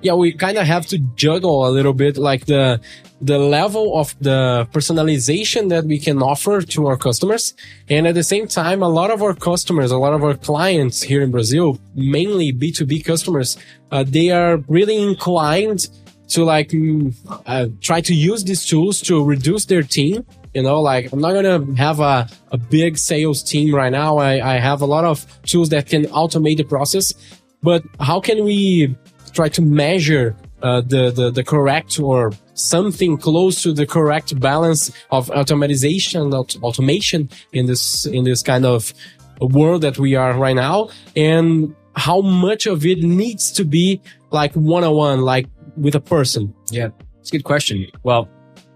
yeah, 0.02 0.14
we 0.14 0.34
kind 0.34 0.58
of 0.58 0.66
have 0.66 0.86
to 0.88 1.00
juggle 1.16 1.68
a 1.68 1.72
little 1.72 1.94
bit 1.94 2.18
like 2.18 2.46
the 2.46 2.80
the 3.20 3.40
level 3.40 4.00
of 4.00 4.16
the 4.20 4.68
personalization 4.72 5.70
that 5.70 5.84
we 5.86 5.98
can 5.98 6.22
offer 6.22 6.62
to 6.62 6.86
our 6.86 6.96
customers. 6.98 7.56
And 7.90 8.06
at 8.08 8.14
the 8.14 8.24
same 8.24 8.48
time, 8.48 8.84
a 8.84 8.88
lot 8.88 9.10
of 9.10 9.24
our 9.24 9.34
customers, 9.34 9.90
a 9.90 9.98
lot 9.98 10.14
of 10.14 10.24
our 10.24 10.36
clients 10.36 11.02
here 11.02 11.24
in 11.24 11.32
Brazil, 11.32 11.80
mainly 11.96 12.54
B2B 12.54 13.04
customers, 13.04 13.58
uh, 13.92 14.04
they 14.06 14.30
are 14.30 14.58
really 14.68 15.02
inclined 15.02 15.88
to 16.30 16.44
like 16.44 16.70
mm, 16.70 17.14
uh, 17.46 17.68
try 17.82 18.02
to 18.02 18.14
use 18.14 18.44
these 18.44 18.66
tools 18.66 19.02
to 19.02 19.24
reduce 19.24 19.66
their 19.66 19.84
team. 19.84 20.26
You 20.54 20.64
know, 20.64 20.82
like 20.82 21.12
I'm 21.12 21.20
not 21.20 21.34
gonna 21.34 21.76
have 21.76 22.00
a, 22.00 22.28
a 22.52 22.58
big 22.58 22.98
sales 22.98 23.44
team 23.44 23.74
right 23.74 23.92
now. 23.92 24.18
I, 24.18 24.56
I 24.56 24.60
have 24.60 24.82
a 24.82 24.86
lot 24.86 25.06
of 25.06 25.26
tools 25.44 25.70
that 25.70 25.88
can 25.88 26.06
automate 26.06 26.58
the 26.58 26.64
process, 26.64 27.14
but 27.62 27.84
how 28.00 28.20
can 28.20 28.44
we 28.44 28.96
try 29.34 29.50
to 29.50 29.62
measure 29.62 30.36
uh, 30.64 30.82
the, 30.82 31.12
the 31.12 31.30
the 31.30 31.44
correct 31.44 32.00
or 32.00 32.32
something 32.56 33.18
close 33.18 33.62
to 33.62 33.72
the 33.72 33.86
correct 33.86 34.40
balance 34.40 34.92
of 35.12 35.28
automatization, 35.28 36.34
aut- 36.34 36.58
automation 36.64 37.30
in 37.54 37.68
this 37.68 38.06
in 38.08 38.24
this 38.24 38.42
kind 38.42 38.66
of 38.66 38.94
world 39.40 39.84
that 39.84 40.00
we 40.00 40.16
are 40.16 40.34
right 40.34 40.56
now, 40.56 40.90
and 41.16 41.76
how 41.96 42.22
much 42.22 42.66
of 42.66 42.86
it 42.86 43.04
needs 43.04 43.52
to 43.52 43.64
be 43.64 44.02
like 44.32 44.54
one 44.54 44.84
on 44.84 44.96
one, 44.96 45.22
like 45.22 45.48
with 45.78 45.96
a 45.96 46.00
person. 46.00 46.54
Yeah. 46.72 46.90
It's 47.20 47.30
a 47.30 47.32
good 47.34 47.44
question. 47.44 47.88
Well, 48.04 48.30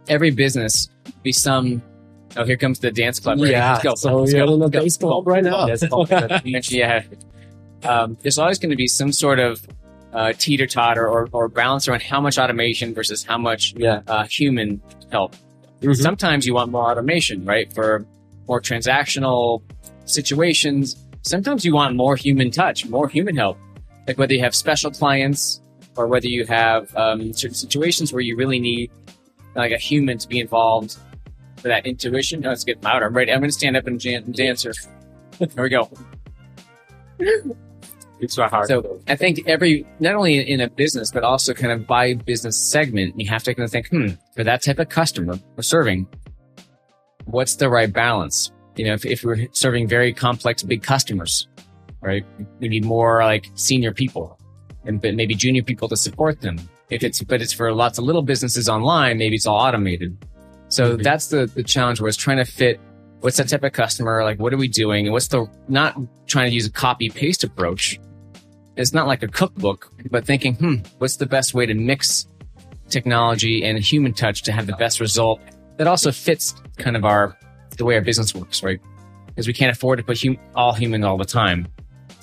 every 0.08 0.31
business 0.31 0.89
be 1.24 1.31
some, 1.31 1.81
oh, 2.38 2.43
here 2.46 2.58
comes 2.58 2.79
the 2.79 2.91
dance 2.91 3.20
club. 3.20 3.39
Right? 3.39 3.51
Yeah, 3.51 3.72
Let's 3.74 3.84
go. 3.84 3.96
so 3.96 4.17
Let's 4.17 4.34
you're 4.34 4.46
go. 4.46 4.53
in 4.53 4.60
the 4.60 4.70
go. 4.70 4.79
dance 4.79 4.98
club 4.98 5.27
right 5.27 5.43
now. 5.43 5.67
Yes, 5.67 5.81
you 5.81 6.51
mentioned, 6.51 6.77
yeah. 6.77 7.03
um, 7.84 8.17
there's 8.22 8.38
always 8.38 8.60
going 8.60 8.70
to 8.72 8.75
be 8.75 8.88
some 8.88 9.12
sort 9.12 9.39
of 9.39 9.65
uh, 10.13 10.34
teeter 10.38 10.67
totter 10.67 11.08
or, 11.08 11.29
or 11.31 11.48
balance 11.48 11.88
around 11.88 12.01
how 12.01 12.20
much 12.20 12.38
automation 12.38 12.93
versus 12.93 13.24
how 13.24 13.38
much 13.38 13.74
Yeah. 13.77 14.01
uh, 14.08 14.25
human 14.25 14.81
help. 15.12 15.36
Mhm. 15.81 15.96
Sometimes 15.96 16.46
you 16.46 16.53
want 16.53 16.72
more 16.72 16.91
automation, 16.91 17.46
right? 17.46 17.72
For 17.74 18.05
more 18.48 18.60
transactional 18.62 19.62
situations. 20.05 20.96
Sometimes 21.24 21.63
you 21.63 21.74
want 21.74 21.96
more 21.96 22.15
human 22.15 22.51
touch, 22.51 22.86
more 22.88 23.08
human 23.08 23.36
help. 23.36 23.58
Like 24.08 24.17
whether 24.17 24.34
you 24.34 24.41
have 24.41 24.53
special 24.55 24.91
clients 24.91 25.61
or 26.01 26.08
whether 26.08 26.27
you 26.27 26.46
have 26.46 26.96
um, 26.96 27.34
certain 27.34 27.55
situations 27.55 28.12
where 28.12 28.22
you 28.22 28.36
really 28.36 28.60
need 28.60 28.91
like 29.55 29.72
a 29.72 29.77
human 29.77 30.17
to 30.17 30.27
be 30.27 30.39
involved 30.39 30.98
for 31.58 31.67
that 31.67 31.86
intuition. 31.86 32.46
Oh, 32.46 32.50
let's 32.50 32.63
get 32.63 32.84
louder. 32.84 33.05
I'm 33.05 33.13
ready. 33.13 33.31
I'm 33.31 33.39
going 33.39 33.50
to 33.50 33.53
stand 33.53 33.77
up 33.77 33.86
and 33.88 34.00
jan- 34.00 34.31
dance 34.31 34.63
here. 34.63 34.74
There 35.39 35.63
we 35.63 35.70
go. 35.70 35.89
It's 38.20 38.38
not 38.38 38.51
hard. 38.51 38.67
So 38.67 39.00
I 39.08 39.15
think 39.15 39.48
every, 39.48 39.86
not 40.00 40.15
only 40.15 40.39
in 40.39 40.62
a 40.62 40.70
business, 40.70 41.12
but 41.12 41.24
also 41.24 41.53
kind 41.53 41.72
of 41.72 41.88
by 41.88 42.15
business 42.15 42.58
segment, 42.58 43.20
you 43.20 43.29
have 43.29 43.43
to 43.43 43.53
kind 43.53 43.63
of 43.63 43.72
think, 43.72 43.89
hmm, 43.89 44.10
for 44.36 44.43
that 44.43 44.63
type 44.63 44.79
of 44.79 44.89
customer 44.89 45.39
we're 45.55 45.63
serving, 45.63 46.08
what's 47.25 47.55
the 47.55 47.70
right 47.70 47.91
balance? 47.91 48.51
You 48.75 48.86
know, 48.86 48.93
if, 48.93 49.05
if 49.05 49.24
we're 49.24 49.48
serving 49.51 49.88
very 49.88 50.13
complex, 50.13 50.63
big 50.63 50.84
customers, 50.84 51.48
right? 52.01 52.25
We 52.60 52.67
need 52.67 52.86
more 52.86 53.24
like 53.24 53.50
senior 53.55 53.93
people 53.93 54.39
and 54.86 55.02
but 55.02 55.16
maybe 55.16 55.34
junior 55.36 55.64
people 55.64 55.88
to 55.90 55.98
support 55.98 56.42
them. 56.42 56.58
If 56.90 57.04
it's, 57.04 57.22
but 57.24 57.42
it's 57.42 57.54
for 57.54 57.74
lots 57.74 57.98
of 57.98 58.04
little 58.04 58.22
businesses 58.22 58.68
online, 58.68 59.18
maybe 59.18 59.36
it's 59.36 59.48
all 59.48 59.58
automated. 59.60 60.18
So 60.70 60.98
Mhm. 60.98 61.04
that's 61.04 61.28
the, 61.28 61.46
the 61.46 61.64
challenge 61.64 62.02
where 62.02 62.08
it's 62.10 62.18
trying 62.18 62.38
to 62.38 62.46
fit 62.46 62.80
what's 63.22 63.38
that 63.38 63.48
type 63.50 63.64
of 63.64 63.72
customer? 63.72 64.24
Like, 64.24 64.40
what 64.40 64.52
are 64.52 64.58
we 64.58 64.68
doing? 64.68 65.06
And 65.06 65.14
what's 65.14 65.28
the, 65.28 65.46
not 65.68 65.96
trying 66.26 66.50
to 66.50 66.56
use 66.56 66.66
a 66.66 66.72
copy 66.72 67.08
paste 67.10 67.44
approach. 67.44 68.00
It's 68.78 68.94
not 68.94 69.06
like 69.06 69.22
a 69.22 69.28
cookbook, 69.28 69.92
but 70.10 70.26
thinking, 70.26 70.56
hmm, 70.56 70.76
what's 70.98 71.18
the 71.18 71.28
best 71.28 71.54
way 71.54 71.68
to 71.68 71.74
mix 71.76 72.26
technology 72.90 73.64
and 73.64 73.78
human 73.80 74.14
touch 74.14 74.42
to 74.44 74.52
have 74.52 74.66
the 74.66 74.74
best 74.74 75.00
result 75.00 75.40
that 75.78 75.86
also 75.88 76.12
fits 76.12 76.56
kind 76.78 76.96
of 76.98 77.06
our, 77.06 77.38
the 77.78 77.86
way 77.86 77.94
our 77.96 78.02
business 78.02 78.34
works, 78.34 78.64
right? 78.64 78.80
Because 79.28 79.46
we 79.48 79.54
can't 79.54 79.76
afford 79.76 80.00
to 80.00 80.04
put 80.04 80.20
hum- 80.22 80.38
all 80.56 80.74
human 80.74 81.04
all 81.04 81.18
the 81.18 81.26
time. 81.26 81.68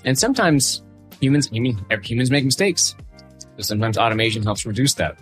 And 0.05 0.19
sometimes 0.19 0.83
humans, 1.21 1.49
humans 1.51 2.31
make 2.31 2.45
mistakes. 2.45 2.95
So 3.57 3.63
sometimes 3.63 3.99
automation 3.99 4.43
helps 4.43 4.65
reduce 4.65 4.95
that. 4.95 5.19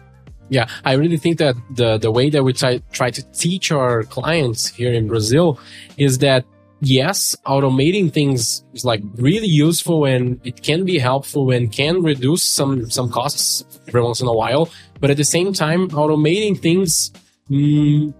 Yeah, 0.49 0.69
I 0.85 0.93
really 0.93 1.17
think 1.17 1.39
that 1.39 1.57
the 1.71 1.99
the 1.99 2.11
way 2.11 2.31
that 2.31 2.45
we 2.45 2.53
try 2.53 2.79
try 2.93 3.11
to 3.11 3.23
teach 3.33 3.73
our 3.73 4.05
clients 4.05 4.69
here 4.69 4.93
in 4.93 5.09
Brazil 5.09 5.59
is 5.97 6.19
that 6.19 6.45
yes, 6.81 7.35
automating 7.47 8.13
things 8.13 8.63
is 8.73 8.85
like 8.85 9.03
really 9.17 9.49
useful 9.49 10.05
and 10.05 10.41
it 10.45 10.63
can 10.63 10.85
be 10.85 10.99
helpful 10.99 11.51
and 11.51 11.73
can 11.73 12.03
reduce 12.03 12.45
some 12.45 12.89
some 12.91 13.11
costs 13.11 13.65
every 13.89 14.03
once 14.03 14.21
in 14.21 14.29
a 14.29 14.33
while, 14.33 14.69
but 15.01 15.11
at 15.11 15.17
the 15.17 15.25
same 15.25 15.53
time, 15.53 15.89
automating 15.91 16.57
things 16.57 17.11
mm, 17.51 18.15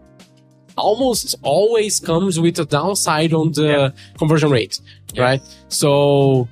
almost 0.77 1.35
always 1.43 2.01
comes 2.01 2.41
with 2.41 2.59
a 2.59 2.65
downside 2.65 3.33
on 3.33 3.53
the 3.53 3.95
conversion 4.19 4.51
rate, 4.51 4.81
Yeah. 5.15 5.23
right? 5.23 5.43
So 5.69 6.49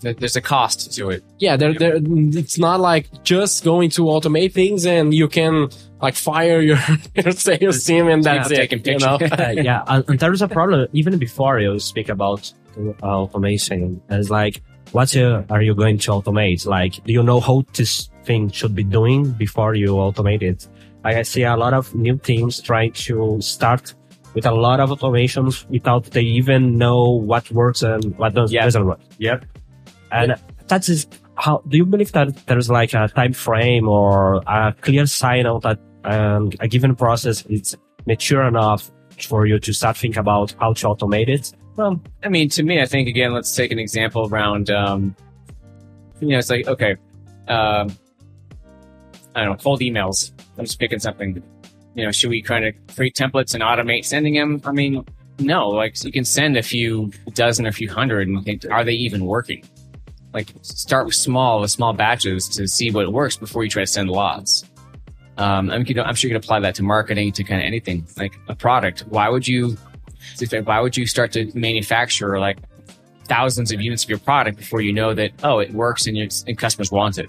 There's 0.00 0.36
a 0.36 0.40
cost 0.42 0.92
to 0.94 1.10
it. 1.10 1.24
yeah, 1.38 1.56
there, 1.56 1.72
there, 1.74 1.96
it's 2.00 2.58
not 2.58 2.80
like 2.80 3.08
just 3.24 3.64
going 3.64 3.90
to 3.90 4.02
automate 4.02 4.52
things 4.52 4.84
and 4.86 5.12
you 5.14 5.26
can 5.26 5.68
like 6.02 6.14
fire 6.14 6.60
your, 6.60 6.78
your 7.14 7.32
sales 7.32 7.82
team 7.84 8.08
and 8.08 8.22
that's 8.22 8.50
Yeah, 8.50 8.58
it. 8.60 8.70
taking 8.70 8.92
You 8.94 8.98
know? 8.98 9.18
yeah, 9.52 9.82
and, 9.88 10.18
there 10.20 10.32
is 10.32 10.42
a 10.42 10.48
problem 10.48 10.86
even 10.92 11.18
before 11.18 11.58
you 11.60 11.78
speak 11.78 12.08
about 12.10 12.52
uh, 12.78 13.06
automation. 13.06 14.00
It's 14.10 14.30
like, 14.30 14.62
what 14.92 15.16
are 15.16 15.62
you 15.62 15.74
going 15.74 15.98
to 15.98 16.10
automate? 16.12 16.66
Like, 16.66 17.02
do 17.04 17.12
you 17.12 17.22
know 17.22 17.40
how 17.40 17.64
this 17.72 18.10
thing 18.24 18.50
should 18.50 18.74
be 18.74 18.84
doing 18.84 19.32
before 19.32 19.74
you 19.74 19.94
automate 19.94 20.42
it? 20.42 20.68
Like, 21.04 21.16
I 21.16 21.22
see 21.22 21.42
a 21.44 21.56
lot 21.56 21.72
of 21.72 21.94
new 21.94 22.18
teams 22.18 22.60
trying 22.60 22.92
to 22.92 23.38
start 23.40 23.94
with 24.34 24.44
a 24.44 24.52
lot 24.52 24.80
of 24.80 24.90
automations 24.90 25.66
without 25.70 26.04
they 26.04 26.20
even 26.20 26.76
know 26.76 27.10
what 27.10 27.50
works 27.50 27.82
and 27.82 28.16
what 28.18 28.34
does, 28.34 28.52
Yeah. 28.52 28.64
doesn't 28.64 28.84
work. 28.84 29.00
Yep. 29.18 29.46
And 30.12 30.34
that 30.68 30.88
is 30.88 31.06
how, 31.36 31.62
do 31.68 31.76
you 31.76 31.84
believe 31.84 32.12
that 32.12 32.46
there's 32.46 32.70
like 32.70 32.94
a 32.94 33.08
time 33.08 33.32
frame 33.32 33.88
or 33.88 34.42
a 34.46 34.74
clear 34.80 35.06
signal 35.06 35.60
that 35.60 35.78
um, 36.04 36.50
a 36.60 36.68
given 36.68 36.94
process 36.94 37.44
is 37.46 37.76
mature 38.06 38.44
enough 38.44 38.90
for 39.20 39.46
you 39.46 39.58
to 39.58 39.72
start 39.72 39.96
thinking 39.96 40.18
about 40.18 40.54
how 40.60 40.72
to 40.72 40.86
automate 40.86 41.28
it? 41.28 41.52
Well, 41.76 42.00
I 42.22 42.28
mean, 42.28 42.48
to 42.50 42.62
me, 42.62 42.80
I 42.80 42.86
think 42.86 43.08
again, 43.08 43.34
let's 43.34 43.54
take 43.54 43.70
an 43.70 43.78
example 43.78 44.28
around, 44.28 44.70
um, 44.70 45.14
you 46.20 46.28
know, 46.28 46.38
it's 46.38 46.48
like, 46.48 46.66
okay, 46.66 46.96
um, 47.48 47.94
I 49.34 49.44
don't 49.44 49.50
know, 49.50 49.56
cold 49.56 49.80
emails. 49.80 50.32
I'm 50.56 50.64
just 50.64 50.78
picking 50.78 50.98
something. 50.98 51.42
You 51.94 52.04
know, 52.04 52.12
should 52.12 52.30
we 52.30 52.40
kind 52.40 52.64
of 52.64 52.74
create 52.94 53.14
templates 53.14 53.52
and 53.52 53.62
automate 53.62 54.04
sending 54.06 54.34
them? 54.34 54.62
I 54.64 54.72
mean, 54.72 55.04
no, 55.38 55.68
like 55.68 56.02
you 56.02 56.12
can 56.12 56.24
send 56.24 56.56
a 56.56 56.62
few 56.62 57.12
dozen 57.34 57.66
or 57.66 57.68
a 57.68 57.72
few 57.72 57.90
hundred 57.90 58.28
and 58.28 58.42
think, 58.44 58.64
are 58.70 58.84
they 58.84 58.92
even 58.92 59.26
working? 59.26 59.62
Like 60.36 60.52
start 60.62 61.06
with 61.06 61.16
small, 61.16 61.62
with 61.62 61.70
small 61.70 61.92
batches 61.92 62.48
to 62.50 62.68
see 62.68 62.90
what 62.90 63.12
works 63.12 63.36
before 63.36 63.64
you 63.64 63.70
try 63.70 63.82
to 63.82 63.86
send 63.86 64.10
lots. 64.10 64.64
Um, 65.38 65.70
I'm, 65.70 65.84
you 65.86 65.94
know, 65.94 66.02
I'm 66.02 66.14
sure 66.14 66.28
you 66.28 66.34
can 66.34 66.42
apply 66.42 66.60
that 66.60 66.74
to 66.76 66.82
marketing, 66.82 67.32
to 67.32 67.42
kind 67.42 67.60
of 67.60 67.66
anything 67.66 68.06
like 68.16 68.38
a 68.48 68.54
product. 68.54 69.00
Why 69.08 69.28
would 69.28 69.48
you 69.48 69.76
why 70.64 70.80
would 70.80 70.96
you 70.96 71.06
start 71.06 71.32
to 71.32 71.50
manufacture 71.54 72.38
like 72.38 72.58
thousands 73.24 73.72
of 73.72 73.80
units 73.80 74.04
of 74.04 74.10
your 74.10 74.18
product 74.18 74.56
before 74.56 74.80
you 74.80 74.92
know 74.92 75.14
that 75.14 75.32
oh 75.42 75.58
it 75.58 75.72
works 75.72 76.06
and 76.06 76.16
and 76.16 76.58
customers 76.58 76.90
want 76.92 77.18
it 77.18 77.28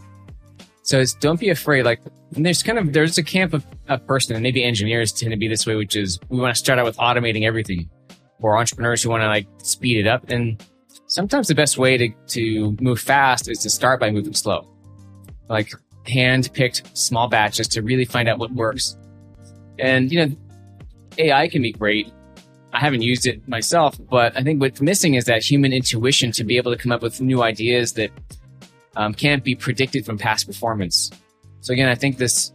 so 0.83 0.99
it's 0.99 1.13
don't 1.13 1.39
be 1.39 1.49
afraid 1.49 1.83
like 1.83 1.99
and 2.35 2.45
there's 2.45 2.61
kind 2.61 2.77
of 2.77 2.93
there's 2.93 3.17
a 3.17 3.23
camp 3.23 3.53
of 3.53 3.65
a 3.87 3.97
person 3.97 4.35
and 4.35 4.43
maybe 4.43 4.63
engineers 4.63 5.11
tend 5.11 5.31
to 5.31 5.37
be 5.37 5.47
this 5.47 5.65
way 5.65 5.75
which 5.75 5.95
is 5.95 6.19
we 6.29 6.39
want 6.39 6.53
to 6.53 6.59
start 6.59 6.77
out 6.77 6.85
with 6.85 6.97
automating 6.97 7.45
everything 7.45 7.89
or 8.39 8.57
entrepreneurs 8.57 9.01
who 9.01 9.09
want 9.09 9.21
to 9.21 9.27
like 9.27 9.47
speed 9.57 9.97
it 9.97 10.07
up 10.07 10.29
and 10.29 10.63
sometimes 11.17 11.47
the 11.47 11.55
best 11.55 11.79
way 11.79 11.97
to 11.97 12.09
to 12.27 12.77
move 12.79 12.99
fast 12.99 13.49
is 13.49 13.57
to 13.57 13.69
start 13.71 13.99
by 13.99 14.11
moving 14.11 14.35
slow. 14.35 14.59
Like 15.49 15.71
hand 16.05 16.51
picked 16.53 16.95
small 16.95 17.27
batches 17.27 17.67
to 17.69 17.81
really 17.81 18.05
find 18.05 18.29
out 18.29 18.37
what 18.37 18.51
works. 18.51 18.95
And 19.79 20.11
you 20.11 20.19
know 20.19 20.35
ai 21.17 21.47
can 21.47 21.63
be 21.63 21.71
great. 21.71 22.13
I 22.71 22.79
haven't 22.79 23.01
used 23.01 23.25
it 23.25 23.47
myself, 23.47 23.99
but 24.11 24.37
I 24.37 24.43
think 24.43 24.61
what's 24.61 24.79
missing 24.79 25.15
is 25.15 25.25
that 25.25 25.41
human 25.41 25.73
intuition 25.73 26.31
to 26.33 26.43
be 26.43 26.57
able 26.57 26.71
to 26.75 26.77
come 26.77 26.91
up 26.91 27.01
with 27.01 27.19
new 27.19 27.41
ideas 27.41 27.93
that 27.93 28.11
um, 28.95 29.15
can't 29.15 29.43
be 29.43 29.55
predicted 29.55 30.05
from 30.05 30.19
past 30.19 30.45
performance. 30.45 31.09
So 31.61 31.73
again, 31.73 31.89
I 31.89 31.95
think 31.95 32.17
this 32.17 32.51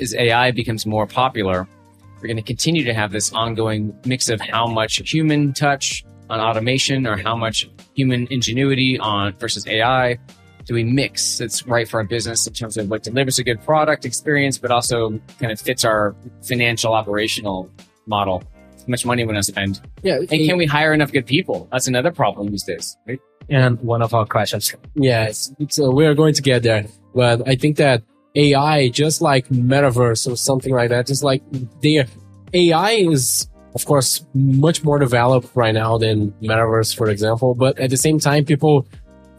as 0.00 0.14
AI 0.14 0.52
becomes 0.52 0.86
more 0.86 1.06
popular, 1.06 1.68
we're 2.16 2.28
going 2.28 2.44
to 2.44 2.50
continue 2.54 2.84
to 2.84 2.94
have 2.94 3.12
this 3.12 3.32
ongoing 3.34 3.94
mix 4.06 4.30
of 4.30 4.40
how 4.40 4.66
much 4.66 4.92
human 5.12 5.52
touch 5.52 6.04
on 6.30 6.40
automation 6.40 7.06
or 7.06 7.16
how 7.16 7.36
much 7.36 7.68
human 7.94 8.26
ingenuity 8.30 8.98
on 8.98 9.32
versus 9.34 9.66
AI 9.66 10.18
do 10.66 10.74
we 10.74 10.82
mix 10.82 11.38
that's 11.38 11.66
right 11.66 11.86
for 11.86 11.98
our 11.98 12.04
business 12.04 12.46
in 12.46 12.52
terms 12.52 12.76
of 12.76 12.88
what 12.88 13.02
delivers 13.02 13.38
a 13.38 13.44
good 13.44 13.60
product 13.62 14.04
experience, 14.04 14.56
but 14.56 14.70
also 14.70 15.10
kind 15.38 15.52
of 15.52 15.60
fits 15.60 15.84
our 15.84 16.16
financial 16.42 16.94
operational 16.94 17.70
model 18.06 18.42
how 18.84 18.90
much 18.90 19.06
money 19.06 19.22
we 19.24 19.32
want 19.32 19.44
to 19.44 19.52
spend. 19.52 19.80
Yeah. 20.02 20.18
And 20.18 20.28
can 20.28 20.56
we 20.56 20.66
hire 20.66 20.92
enough 20.92 21.12
good 21.12 21.26
people? 21.26 21.68
That's 21.72 21.86
another 21.86 22.10
problem 22.10 22.50
these 22.50 22.64
days. 22.64 22.96
Right? 23.06 23.20
And 23.48 23.80
one 23.80 24.02
of 24.02 24.14
our 24.14 24.26
questions. 24.26 24.74
Yes. 24.94 25.52
it's, 25.58 25.78
uh, 25.78 25.90
we're 25.90 26.14
going 26.14 26.34
to 26.34 26.42
get 26.42 26.62
there. 26.62 26.86
But 27.14 27.48
I 27.48 27.56
think 27.56 27.76
that 27.78 28.02
AI, 28.34 28.88
just 28.88 29.20
like 29.20 29.48
metaverse 29.48 30.30
or 30.30 30.36
something 30.36 30.74
like 30.74 30.90
that, 30.90 31.06
just 31.06 31.22
like 31.22 31.42
their 31.80 32.06
AI 32.52 32.90
is, 32.90 33.48
of 33.74 33.84
course, 33.86 34.24
much 34.34 34.84
more 34.84 34.98
developed 34.98 35.48
right 35.54 35.74
now 35.74 35.98
than 35.98 36.30
metaverse, 36.42 36.94
for 36.96 37.08
example. 37.10 37.54
But 37.54 37.78
at 37.78 37.90
the 37.90 37.96
same 37.96 38.18
time, 38.18 38.44
people 38.44 38.86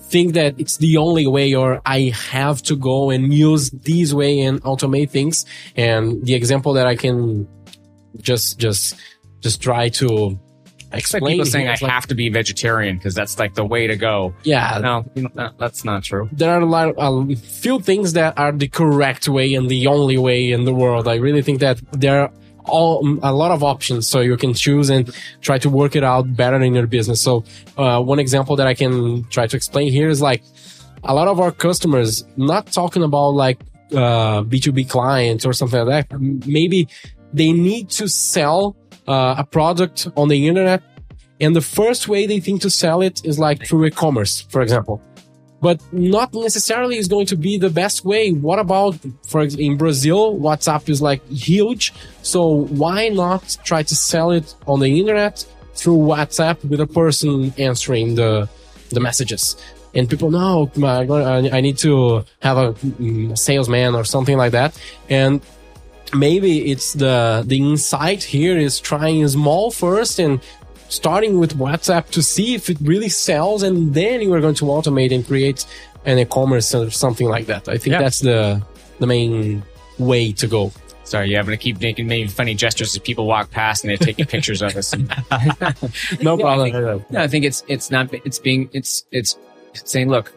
think 0.02 0.34
that 0.34 0.54
it's 0.60 0.78
the 0.78 0.98
only 0.98 1.26
way 1.26 1.54
or 1.56 1.82
I 1.86 2.14
have 2.32 2.62
to 2.64 2.76
go 2.76 3.10
and 3.10 3.34
use 3.34 3.72
this 3.72 4.14
way 4.14 4.42
and 4.42 4.62
automate 4.64 5.10
things. 5.10 5.46
And 5.76 6.24
the 6.26 6.34
example 6.36 6.74
that 6.74 6.86
I 6.86 6.96
can 6.96 7.48
just, 8.22 8.60
just, 8.60 8.96
just 9.42 9.62
try 9.62 9.90
to 9.90 10.40
It's 10.92 10.92
like 10.92 11.00
explain. 11.00 11.34
people 11.38 11.46
saying 11.46 11.68
I 11.68 11.72
like- 11.72 11.80
have 11.92 12.06
to 12.08 12.16
be 12.16 12.30
vegetarian 12.30 12.98
because 12.98 13.16
that's 13.16 13.40
like 13.40 13.56
the 13.56 13.66
way 13.66 13.88
to 13.88 13.96
go. 13.96 14.34
yeah, 14.44 14.80
No, 14.82 15.06
you 15.16 15.24
know, 15.34 15.50
that's 15.58 15.84
not 15.84 16.04
true. 16.04 16.30
there 16.32 16.52
are 16.54 16.62
a 16.62 16.66
lot 16.66 16.90
of, 16.96 17.30
a 17.32 17.36
few 17.36 17.80
things 17.80 18.14
that 18.14 18.38
are 18.38 18.52
the 18.52 18.68
correct 18.68 19.28
way 19.28 19.54
and 19.56 19.70
the 19.70 19.88
only 19.88 20.18
way 20.18 20.52
in 20.52 20.66
the 20.66 20.74
world. 20.74 21.08
I 21.08 21.16
really 21.16 21.42
think 21.42 21.60
that 21.62 21.80
there 21.94 22.22
are 22.24 22.32
all 22.68 23.20
a 23.24 23.34
lot 23.34 23.52
of 23.52 23.64
options 23.64 24.08
so 24.08 24.20
you 24.20 24.38
can 24.38 24.54
choose 24.54 24.90
and 24.90 25.14
try 25.42 25.58
to 25.60 25.70
work 25.70 25.96
it 25.96 26.04
out 26.04 26.36
better 26.36 26.62
in 26.62 26.74
your 26.74 26.88
business. 26.88 27.22
So 27.22 27.44
uh, 27.78 28.02
one 28.02 28.20
example 28.20 28.56
that 28.56 28.68
I 28.68 28.74
can 28.74 29.24
try 29.26 29.48
to 29.48 29.56
explain 29.56 29.92
here 29.92 30.10
is 30.10 30.22
like 30.22 30.44
a 31.04 31.14
lot 31.14 31.28
of 31.28 31.40
our 31.40 31.52
customers 31.52 32.26
not 32.38 32.72
talking 32.72 33.04
about 33.04 33.30
like 33.30 33.60
uh, 33.92 34.44
B2B 34.44 34.90
clients 34.90 35.46
or 35.46 35.54
something 35.54 35.86
like 35.86 36.10
that. 36.10 36.20
Maybe 36.20 36.88
they 37.34 37.52
need 37.52 37.90
to 37.92 38.08
sell 38.08 38.76
uh, 39.08 39.36
a 39.38 39.44
product 39.44 40.08
on 40.16 40.30
the 40.30 40.48
internet 40.48 40.82
And 41.40 41.56
the 41.56 41.62
first 41.62 42.08
way 42.08 42.28
they 42.28 42.40
think 42.40 42.62
to 42.62 42.70
sell 42.70 43.02
it 43.02 43.26
is 43.26 43.38
like 43.38 43.66
through 43.68 43.86
e-commerce, 43.86 44.42
for 44.42 44.62
example. 44.62 45.02
But 45.68 45.78
not 45.92 46.30
necessarily 46.48 46.96
is 47.04 47.08
going 47.16 47.28
to 47.34 47.38
be 47.48 47.54
the 47.58 47.72
best 47.82 47.98
way. 48.12 48.24
What 48.48 48.60
about, 48.66 48.94
for 49.30 49.40
ex- 49.42 49.56
in 49.68 49.74
Brazil, 49.84 50.22
WhatsApp 50.48 50.84
is 50.94 51.00
like 51.10 51.22
huge. 51.30 51.84
So 52.34 52.42
why 52.82 53.00
not 53.10 53.44
try 53.70 53.82
to 53.92 53.96
sell 53.96 54.30
it 54.40 54.48
on 54.68 54.78
the 54.80 54.92
internet 55.00 55.36
through 55.80 55.98
WhatsApp 56.14 56.58
with 56.70 56.82
a 56.82 56.90
person 57.02 57.32
answering 57.58 58.08
the, 58.22 58.32
the 58.96 59.00
messages? 59.00 59.44
And 59.96 60.08
people 60.08 60.30
know 60.30 60.70
I 60.84 61.62
need 61.62 61.78
to 61.80 62.26
have 62.48 62.58
a 62.66 62.68
mm, 62.74 63.36
salesman 63.36 63.96
or 63.96 64.04
something 64.04 64.38
like 64.38 64.52
that. 64.52 64.72
And 65.10 65.42
maybe 66.14 66.72
it's 66.72 66.94
the 66.94 67.44
the 67.52 67.58
insight 67.72 68.22
here 68.24 68.58
is 68.68 68.80
trying 68.80 69.28
small 69.28 69.72
first 69.72 70.20
and 70.20 70.34
starting 70.90 71.40
with 71.40 71.58
WhatsApp 71.58 72.10
to 72.12 72.22
see 72.22 72.56
if 72.56 72.70
it 72.70 72.78
really 72.82 73.10
sells, 73.10 73.64
and 73.64 73.94
then 73.94 74.22
you 74.22 74.32
are 74.34 74.42
going 74.42 74.56
to 74.56 74.66
automate 74.66 75.14
and 75.14 75.26
create 75.26 75.66
an 76.06 76.20
e-commerce 76.20 76.74
or 76.76 76.90
something 76.92 77.28
like 77.28 77.48
that. 77.48 77.68
I 77.68 77.78
think 77.78 77.94
Yeah. 77.94 78.02
that's 78.02 78.20
the 78.20 78.62
the 79.00 79.08
main 79.08 79.64
way 80.00 80.32
to 80.34 80.48
go. 80.48 80.72
Sorry, 81.04 81.30
yeah, 81.32 81.40
I'm 81.40 81.46
gonna 81.46 81.58
keep 81.58 81.80
making 81.82 82.08
maybe 82.08 82.28
funny 82.28 82.56
gestures 82.56 82.96
as 82.96 83.00
people 83.00 83.26
walk 83.28 83.52
past 83.52 83.84
and 83.84 83.90
they're 83.90 83.98
taking 83.98 84.26
pictures 84.26 84.62
of 84.62 84.76
us. 84.76 84.94
No 86.22 86.38
problem. 86.38 87.04
No, 87.10 87.20
I 87.22 87.28
think 87.28 87.46
it's 87.46 87.64
it's 87.68 87.92
not 87.92 88.14
it's 88.14 88.40
being 88.40 88.70
it's 88.74 89.06
it's 89.12 89.38
saying, 89.74 90.10
look, 90.10 90.32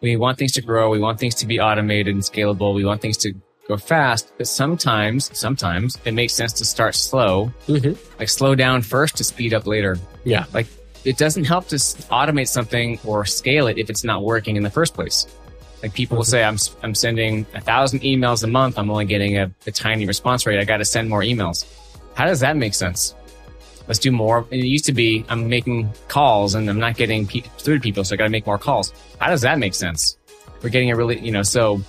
we 0.00 0.16
want 0.16 0.38
things 0.38 0.52
to 0.52 0.62
grow, 0.62 0.90
we 0.90 0.98
want 1.00 1.18
things 1.18 1.34
to 1.36 1.46
be 1.46 1.60
automated 1.60 2.14
and 2.14 2.22
scalable, 2.22 2.74
we 2.74 2.84
want 2.84 3.00
things 3.02 3.16
to 3.18 3.34
go 3.68 3.76
fast, 3.76 4.32
but 4.38 4.46
sometimes 4.46 5.30
sometimes 5.36 5.98
it 6.04 6.12
makes 6.12 6.32
sense 6.34 6.52
to 6.54 6.64
start 6.64 6.94
slow, 6.94 7.52
Mhm. 7.68 7.96
like 8.18 8.28
slow 8.28 8.54
down 8.54 8.82
first 8.82 9.16
to 9.16 9.24
speed 9.24 9.54
up 9.54 9.66
later. 9.66 9.98
Yeah. 10.24 10.44
Like 10.52 10.66
it 11.04 11.16
doesn't 11.18 11.44
help 11.44 11.68
to 11.68 11.76
automate 11.76 12.48
something 12.48 12.98
or 13.04 13.24
scale 13.24 13.66
it 13.66 13.78
if 13.78 13.90
it's 13.90 14.04
not 14.04 14.22
working 14.22 14.56
in 14.56 14.62
the 14.62 14.70
first 14.70 14.94
place. 14.94 15.26
Like 15.82 15.92
people 15.92 16.16
will 16.16 16.24
say, 16.24 16.42
I'm, 16.42 16.56
I'm 16.82 16.94
sending 16.94 17.44
a 17.54 17.60
thousand 17.60 18.00
emails 18.00 18.42
a 18.42 18.46
month. 18.46 18.78
I'm 18.78 18.90
only 18.90 19.04
getting 19.04 19.36
a, 19.36 19.50
a 19.66 19.70
tiny 19.70 20.06
response 20.06 20.46
rate. 20.46 20.58
I 20.58 20.64
got 20.64 20.78
to 20.78 20.84
send 20.84 21.10
more 21.10 21.20
emails. 21.20 21.66
How 22.14 22.24
does 22.24 22.40
that 22.40 22.56
make 22.56 22.72
sense? 22.72 23.14
Let's 23.86 23.98
do 23.98 24.10
more. 24.10 24.46
It 24.50 24.64
used 24.64 24.86
to 24.86 24.92
be 24.94 25.26
I'm 25.28 25.48
making 25.50 25.92
calls 26.08 26.54
and 26.54 26.70
I'm 26.70 26.78
not 26.80 26.96
getting 26.96 27.26
pe- 27.26 27.40
through 27.58 27.74
to 27.78 27.80
people. 27.82 28.02
So 28.02 28.14
I 28.14 28.16
got 28.16 28.24
to 28.24 28.30
make 28.30 28.46
more 28.46 28.56
calls. 28.56 28.94
How 29.18 29.28
does 29.28 29.42
that 29.42 29.58
make 29.58 29.74
sense? 29.74 30.16
We're 30.62 30.70
getting 30.70 30.90
a 30.90 30.96
really, 30.96 31.18
you 31.20 31.32
know, 31.32 31.42
so 31.42 31.82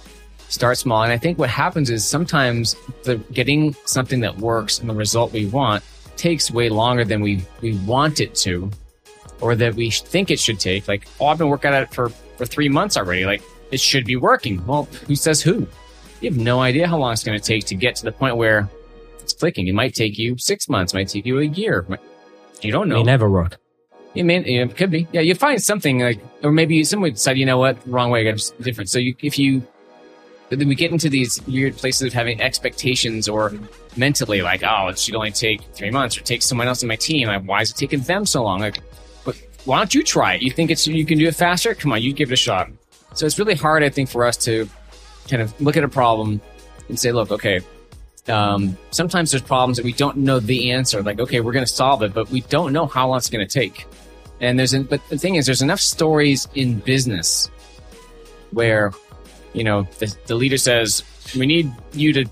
start 0.56 0.78
small. 0.78 1.04
And 1.04 1.12
I 1.12 1.18
think 1.18 1.38
what 1.38 1.50
happens 1.50 1.90
is 1.90 2.04
sometimes 2.04 2.76
the 3.04 3.18
getting 3.34 3.74
something 3.86 4.22
that 4.22 4.38
works 4.38 4.80
and 4.80 4.90
the 4.90 4.94
result 4.94 5.32
we 5.34 5.46
want 5.46 5.84
takes 6.16 6.50
way 6.50 6.70
longer 6.70 7.04
than 7.04 7.22
we, 7.22 7.46
we 7.62 7.78
want 7.80 8.20
it 8.22 8.34
to 8.36 8.72
or 9.42 9.56
that 9.56 9.76
we 9.76 9.92
think 9.92 10.32
it 10.32 10.40
should 10.40 10.60
take. 10.60 10.88
Like, 10.88 11.08
oh, 11.20 11.28
I've 11.28 11.38
been 11.38 11.50
working 11.50 11.72
at 11.72 11.84
it 11.84 11.94
for, 11.94 12.10
for 12.10 12.46
three 12.46 12.70
months 12.70 12.96
already. 12.98 13.26
Like, 13.26 13.44
it 13.72 13.80
should 13.80 14.06
be 14.06 14.16
working. 14.16 14.66
Well, 14.66 14.86
who 15.08 15.16
says 15.16 15.42
who? 15.42 15.68
You 16.22 16.32
have 16.32 16.40
no 16.40 16.62
idea 16.62 16.88
how 16.88 16.98
long 16.98 17.12
it's 17.12 17.24
going 17.24 17.38
to 17.38 17.46
take 17.46 17.66
to 17.66 17.76
get 17.76 17.98
to 17.98 18.06
the 18.06 18.12
point 18.12 18.38
where 18.38 18.70
it's 19.20 19.34
clicking. 19.34 19.68
It 19.68 19.74
might 19.74 19.94
take 19.94 20.18
you 20.18 20.38
six 20.38 20.70
months, 20.70 20.94
might 20.94 21.10
take 21.10 21.26
you 21.26 21.40
a 21.40 21.44
year. 21.44 21.86
You 22.62 22.72
don't 22.72 22.88
know. 22.88 22.96
May 22.96 23.04
never 23.04 23.30
work. 23.30 23.58
It 24.16 24.24
may, 24.24 24.38
it 24.38 24.78
could 24.78 24.92
be. 24.92 25.08
Yeah, 25.12 25.20
you 25.20 25.36
find 25.36 25.62
something 25.62 26.00
like, 26.00 26.22
or 26.42 26.52
maybe 26.52 26.82
someone 26.86 27.12
decide, 27.12 27.38
you 27.38 27.46
know 27.46 27.58
what, 27.58 27.78
wrong 27.86 28.12
way, 28.12 28.22
I 28.26 28.32
got 28.32 28.52
different. 28.62 28.90
So 28.90 28.98
you, 28.98 29.14
if 29.22 29.38
you, 29.38 29.68
then 30.50 30.68
we 30.68 30.76
get 30.76 30.92
into 30.92 31.10
these 31.10 31.42
weird 31.48 31.76
places 31.76 32.08
of 32.08 32.14
having 32.14 32.42
expectations 32.42 33.28
or 33.28 33.54
mentally 33.98 34.42
like, 34.42 34.64
oh, 34.64 34.88
it 34.90 35.00
should 35.00 35.16
only 35.16 35.32
take 35.32 35.62
three 35.74 35.90
months 35.90 36.18
or 36.18 36.22
take 36.22 36.42
someone 36.42 36.68
else 36.68 36.84
in 36.84 36.88
my 36.88 36.96
team. 36.96 37.28
Like, 37.28 37.44
why 37.44 37.62
is 37.62 37.72
it 37.72 37.78
taking 37.78 38.02
them 38.02 38.26
so 38.26 38.44
long? 38.44 38.60
Like, 38.60 38.80
but 39.24 39.36
why 39.66 39.78
don't 39.78 39.94
you 39.94 40.04
try 40.04 40.36
it? 40.36 40.42
You 40.42 40.52
think 40.52 40.70
it's, 40.70 40.86
you 40.86 41.06
can 41.06 41.18
do 41.18 41.28
it 41.28 41.36
faster? 41.36 41.74
Come 41.74 41.94
on, 41.94 42.02
you 42.02 42.14
give 42.14 42.30
it 42.30 42.34
a 42.34 42.38
shot. 42.38 42.70
So 43.14 43.26
it's 43.26 43.40
really 43.40 43.56
hard, 43.56 43.82
I 43.82 43.90
think, 43.90 44.10
for 44.10 44.26
us 44.26 44.38
to 44.46 44.70
kind 45.30 45.42
of 45.42 45.60
look 45.60 45.78
at 45.78 45.84
a 45.84 45.90
problem 45.90 46.42
and 46.90 47.00
say, 47.00 47.12
look, 47.12 47.32
okay, 47.32 47.62
um, 48.28 48.78
sometimes 48.92 49.32
there's 49.32 49.42
problems 49.42 49.78
that 49.78 49.86
we 49.86 49.94
don't 49.94 50.18
know 50.18 50.40
the 50.40 50.72
answer. 50.72 51.02
Like, 51.02 51.20
okay, 51.20 51.40
we're 51.40 51.54
going 51.54 51.66
to 51.66 51.72
solve 51.72 52.04
it, 52.04 52.14
but 52.14 52.30
we 52.30 52.42
don't 52.42 52.74
know 52.74 52.86
how 52.86 53.08
long 53.08 53.18
it's 53.18 53.30
going 53.30 53.48
to 53.48 53.52
take. 53.52 53.88
And 54.42 54.60
there's, 54.60 54.74
but 54.74 55.02
the 55.10 55.18
thing 55.18 55.36
is, 55.36 55.46
there's 55.46 55.62
enough 55.62 55.80
stories 55.80 56.48
in 56.54 56.80
business 56.80 57.50
where, 58.52 58.92
you 59.56 59.64
know, 59.64 59.88
the, 60.00 60.16
the 60.28 60.36
leader 60.36 60.58
says, 60.58 61.04
we 61.36 61.46
need 61.46 61.72
you 61.94 62.14
to 62.14 62.26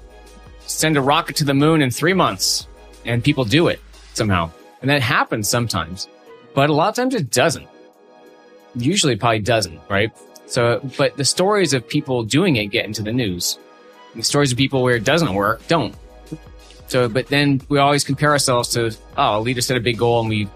send 0.67 0.97
a 0.97 1.01
rocket 1.01 1.37
to 1.37 1.45
the 1.45 1.53
moon 1.53 1.81
in 1.81 1.89
three 1.89 2.13
months. 2.13 2.67
And 3.05 3.23
people 3.23 3.45
do 3.45 3.67
it 3.67 3.81
somehow. 4.13 4.51
And 4.81 4.89
that 4.89 5.01
happens 5.01 5.49
sometimes, 5.49 6.07
but 6.53 6.69
a 6.69 6.73
lot 6.73 6.89
of 6.89 6.95
times 6.95 7.15
it 7.15 7.31
doesn't. 7.31 7.67
Usually 8.75 9.13
it 9.13 9.19
probably 9.19 9.39
doesn't, 9.39 9.79
right? 9.89 10.11
So, 10.45 10.81
but 10.97 11.15
the 11.15 11.25
stories 11.25 11.73
of 11.73 11.87
people 11.87 12.23
doing 12.23 12.57
it 12.57 12.67
get 12.67 12.85
into 12.85 13.01
the 13.01 13.13
news. 13.13 13.57
And 14.13 14.21
the 14.21 14.25
stories 14.25 14.51
of 14.51 14.57
people 14.57 14.83
where 14.83 14.95
it 14.95 15.05
doesn't 15.05 15.33
work 15.33 15.65
don't. 15.67 15.95
So, 16.87 17.07
but 17.07 17.27
then 17.27 17.61
we 17.69 17.79
always 17.79 18.03
compare 18.03 18.31
ourselves 18.31 18.69
to, 18.69 18.95
oh, 19.17 19.39
a 19.39 19.41
leader 19.41 19.61
set 19.61 19.77
a 19.77 19.79
big 19.79 19.97
goal 19.97 20.19
and 20.19 20.29
we, 20.29 20.49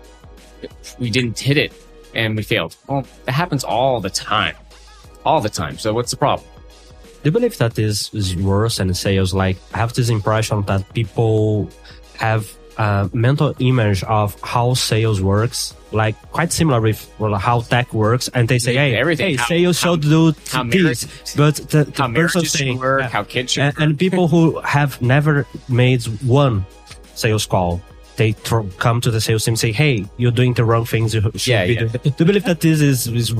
we 0.99 1.10
didn't 1.10 1.39
hit 1.39 1.58
it 1.58 1.73
and 2.13 2.36
we 2.36 2.43
failed. 2.43 2.75
Well, 2.88 3.06
that 3.25 3.32
happens 3.32 3.63
all 3.63 4.01
the 4.01 4.10
time. 4.10 4.56
All 5.25 5.41
the 5.41 5.49
time. 5.49 5.77
So 5.77 5.93
what's 5.93 6.12
the 6.12 6.17
problem? 6.17 6.47
Do 7.28 7.30
you 7.30 7.34
believe 7.42 7.58
that 7.58 7.76
this 7.76 8.13
is 8.13 8.38
worse 8.38 8.80
in 8.80 8.94
sales? 8.94 9.34
Like, 9.34 9.58
I 9.74 9.80
have 9.80 9.92
this 9.92 10.08
impression 10.08 10.62
that 10.62 10.88
people 10.94 11.70
have 12.20 12.48
a 12.78 13.10
mental 13.12 13.54
image 13.60 14.02
of 14.06 14.40
how 14.40 14.76
sales 14.76 15.20
works, 15.20 15.74
like 15.92 16.16
quite 16.32 16.54
similar 16.54 16.80
with 16.80 17.04
well, 17.20 17.36
how 17.36 17.60
tech 17.60 17.94
works, 17.94 18.30
and 18.34 18.48
they 18.48 18.60
say, 18.60 18.76
"Hey, 18.76 18.96
Everything. 18.96 19.32
hey, 19.32 19.36
How- 19.36 19.46
sales 19.46 19.82
how- 19.84 19.96
should 19.96 20.04
do 20.04 20.34
how 20.54 20.63
this," 20.63 21.04
marriage- 21.04 21.36
but 21.36 21.56
the, 21.70 21.84
the 21.84 22.02
How 22.02 22.13
person 22.13 22.46
saying, 22.46 22.80
work, 22.80 23.02
uh, 23.04 23.10
how 23.10 23.24
kids 23.24 23.52
should 23.52 23.63
and, 23.63 23.78
and 23.78 24.00
people 24.00 24.30
who 24.30 24.62
have 24.62 25.02
never 25.02 25.46
made 25.68 26.06
one 26.24 26.66
sales 27.13 27.46
call, 27.46 27.82
they 28.16 28.32
come 28.78 29.02
to 29.02 29.12
the 29.12 29.20
sales 29.20 29.44
team 29.44 29.52
and 29.52 29.60
say, 29.60 29.74
"Hey, 29.74 30.06
you're 30.16 30.32
doing 30.32 30.54
the 30.54 30.63
wrong 30.63 30.86
things. 30.86 31.13
You 31.13 31.20
should 31.36 31.46
Yeah, 31.48 31.66
be 31.68 31.74
yeah. 31.74 31.80
doing-" 31.92 31.92
Do 32.04 32.13
you 32.20 32.26
believe 32.26 32.46
that 32.46 32.62
this 32.62 32.80
is, 32.80 33.08
is 33.08 33.34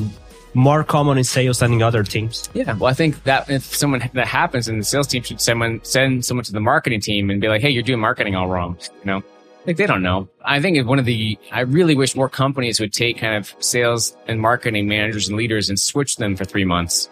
more 0.53 0.83
common 0.83 1.17
in 1.17 1.23
sales 1.23 1.60
than 1.60 1.73
in 1.73 1.81
other 1.81 2.03
teams? 2.03 2.49
Yeah, 2.53 2.73
well, 2.73 2.89
I 2.89 2.93
think 2.93 3.23
that 3.23 3.49
if 3.49 3.63
someone 3.63 4.10
that 4.13 4.27
happens, 4.27 4.67
in 4.67 4.77
the 4.77 4.83
sales 4.83 5.07
team 5.07 5.23
should 5.23 5.41
someone 5.41 5.79
send 5.83 6.25
someone 6.25 6.43
to 6.45 6.51
the 6.51 6.60
marketing 6.60 7.01
team 7.01 7.29
and 7.29 7.39
be 7.39 7.47
like, 7.47 7.62
"Hey, 7.62 7.69
you're 7.69 7.83
doing 7.83 7.99
marketing 7.99 8.36
all 8.36 8.47
wrong." 8.47 8.77
You 8.99 9.05
know, 9.05 9.23
like 9.65 9.77
they 9.77 9.86
don't 9.86 10.01
know. 10.01 10.29
I 10.43 10.62
think 10.62 10.88
one 10.88 10.99
of 10.99 11.05
the 11.05 11.38
I 11.51 11.62
really 11.62 11.95
wish 11.95 12.15
more 12.15 12.29
companies 12.29 12.79
would 12.79 12.93
take 12.93 13.17
kind 13.17 13.36
of 13.36 13.53
sales 13.60 14.15
and 14.27 14.39
marketing 14.39 14.88
managers 14.88 15.27
and 15.27 15.38
leaders 15.38 15.69
and 15.69 15.79
switch 15.79 16.15
them 16.15 16.36
for 16.36 16.45
three 16.45 16.65
months, 16.65 17.10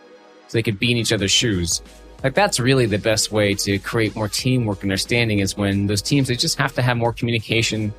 so 0.47 0.57
they 0.57 0.63
could 0.63 0.79
be 0.79 0.91
in 0.91 0.97
each 0.97 1.11
other's 1.11 1.31
shoes. 1.31 1.81
Like 2.23 2.33
that's 2.33 2.59
really 2.59 2.85
the 2.85 2.97
best 2.97 3.31
way 3.31 3.53
to 3.53 3.77
create 3.77 4.15
more 4.15 4.27
teamwork 4.27 4.81
and 4.81 4.91
understanding 4.91 5.39
is 5.39 5.55
when 5.55 5.85
those 5.85 6.01
teams 6.01 6.27
they 6.27 6.35
just 6.35 6.57
have 6.57 6.73
to 6.73 6.81
have 6.81 6.97
more 6.97 7.13
communication, 7.13 7.93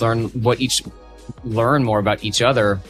learn 0.00 0.24
what 0.30 0.60
each, 0.60 0.82
learn 1.44 1.84
more 1.84 1.98
about 1.98 2.24
each 2.24 2.42
other. 2.42 2.80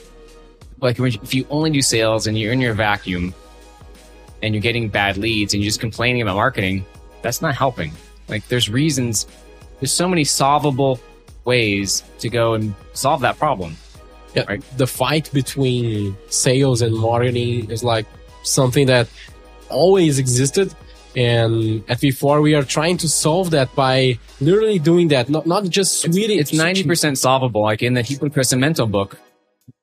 Like 0.81 0.99
if 0.99 1.35
you 1.35 1.47
only 1.51 1.71
do 1.71 1.83
sales 1.83 2.27
and 2.27 2.39
you're 2.39 2.53
in 2.53 2.61
your 2.61 2.75
vacuum, 2.75 3.35
and 4.43 4.55
you're 4.55 4.63
getting 4.63 4.89
bad 4.89 5.17
leads 5.17 5.53
and 5.53 5.63
you're 5.63 5.69
just 5.69 5.81
complaining 5.81 6.23
about 6.23 6.37
marketing, 6.37 6.85
that's 7.23 7.43
not 7.43 7.55
helping. 7.57 7.91
Like 8.29 8.47
there's 8.49 8.69
reasons, 8.71 9.27
there's 9.81 9.91
so 9.93 10.09
many 10.09 10.23
solvable 10.25 11.01
ways 11.45 12.05
to 12.21 12.29
go 12.29 12.55
and 12.55 12.73
solve 12.93 13.21
that 13.23 13.37
problem. 13.39 13.77
Yeah, 14.35 14.45
Right. 14.49 14.63
the 14.77 14.87
fight 14.87 15.29
between 15.33 16.17
sales 16.29 16.83
and 16.83 16.95
marketing 16.95 17.71
is 17.71 17.83
like 17.83 18.07
something 18.45 18.87
that 18.87 19.09
always 19.71 20.19
existed. 20.21 20.73
And 21.17 21.83
at 21.89 21.99
V4, 21.99 22.41
we 22.43 22.55
are 22.55 22.63
trying 22.63 22.97
to 22.99 23.09
solve 23.09 23.51
that 23.51 23.75
by 23.75 24.19
literally 24.41 24.79
doing 24.79 25.09
that, 25.09 25.29
not, 25.29 25.47
not 25.47 25.65
just 25.65 26.03
switching. 26.03 26.39
It's 26.39 26.53
ninety 26.53 26.85
percent 26.85 27.19
solvable. 27.19 27.63
Like 27.63 27.83
in 27.83 27.95
the 27.95 28.03
Hipercrescimento 28.03 28.89
book, 28.89 29.19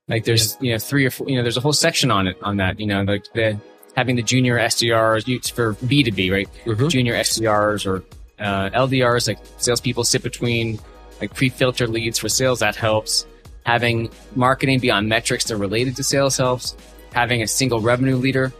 like 0.08 0.24
there's 0.24 0.58
you 0.62 0.72
know 0.72 0.78
three 0.80 1.06
or 1.06 1.10
four, 1.12 1.30
you 1.30 1.36
know 1.36 1.42
there's 1.42 1.58
a 1.58 1.62
whole 1.62 1.74
section 1.74 2.12
on 2.12 2.28
it 2.28 2.38
on 2.42 2.58
that. 2.58 2.80
You 2.80 2.88
know 2.88 3.02
like 3.04 3.26
the 3.34 3.60
having 3.96 4.16
the 4.16 4.22
junior 4.22 4.58
SDRs 4.58 5.52
for 5.52 5.74
B 5.88 6.04
two 6.04 6.12
B, 6.12 6.32
right? 6.32 6.48
Mhm. 6.66 6.90
Junior 6.90 7.14
SDRs 7.16 7.86
or 7.86 8.04
uh, 8.40 8.70
LDRs, 8.72 9.28
like 9.28 9.40
salespeople 9.58 10.04
sit 10.04 10.22
between 10.22 10.80
like 11.22 11.34
pre-filtered 11.34 11.90
leads 11.90 12.20
for 12.20 12.30
sales. 12.30 12.60
That 12.60 12.76
helps. 12.76 13.26
Having 13.66 14.12
marketing 14.36 14.80
beyond 14.80 15.10
metrics 15.10 15.46
that 15.46 15.56
are 15.56 15.58
related 15.58 15.96
to 15.96 16.04
sales 16.04 16.38
helps. 16.38 16.76
Having 17.14 17.42
a 17.42 17.48
single 17.48 17.80
revenue 17.80 18.18
leader, 18.18 18.54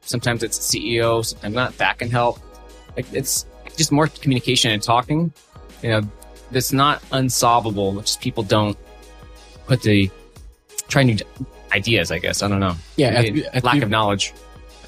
sometimes 0.00 0.42
it's 0.42 0.56
CEO, 0.58 1.24
sometimes 1.24 1.54
not. 1.54 1.76
That 1.78 1.98
can 1.98 2.10
help. 2.10 2.38
Like 2.96 3.12
it's 3.12 3.44
just 3.76 3.92
more 3.92 4.06
communication 4.06 4.70
and 4.70 4.82
talking. 4.82 5.32
You 5.82 5.90
know, 5.90 6.02
that's 6.52 6.72
not 6.72 7.02
unsolvable. 7.12 7.98
It's 7.98 8.12
just 8.12 8.20
people 8.22 8.44
don't 8.44 8.78
put 9.66 9.82
the 9.82 10.10
try 10.88 11.02
new 11.02 11.16
ideas. 11.72 12.10
I 12.10 12.18
guess 12.18 12.42
I 12.42 12.48
don't 12.48 12.60
know. 12.60 12.74
Yeah, 12.96 13.22
at- 13.52 13.64
lack 13.64 13.82
of 13.82 13.90
knowledge. 13.90 14.32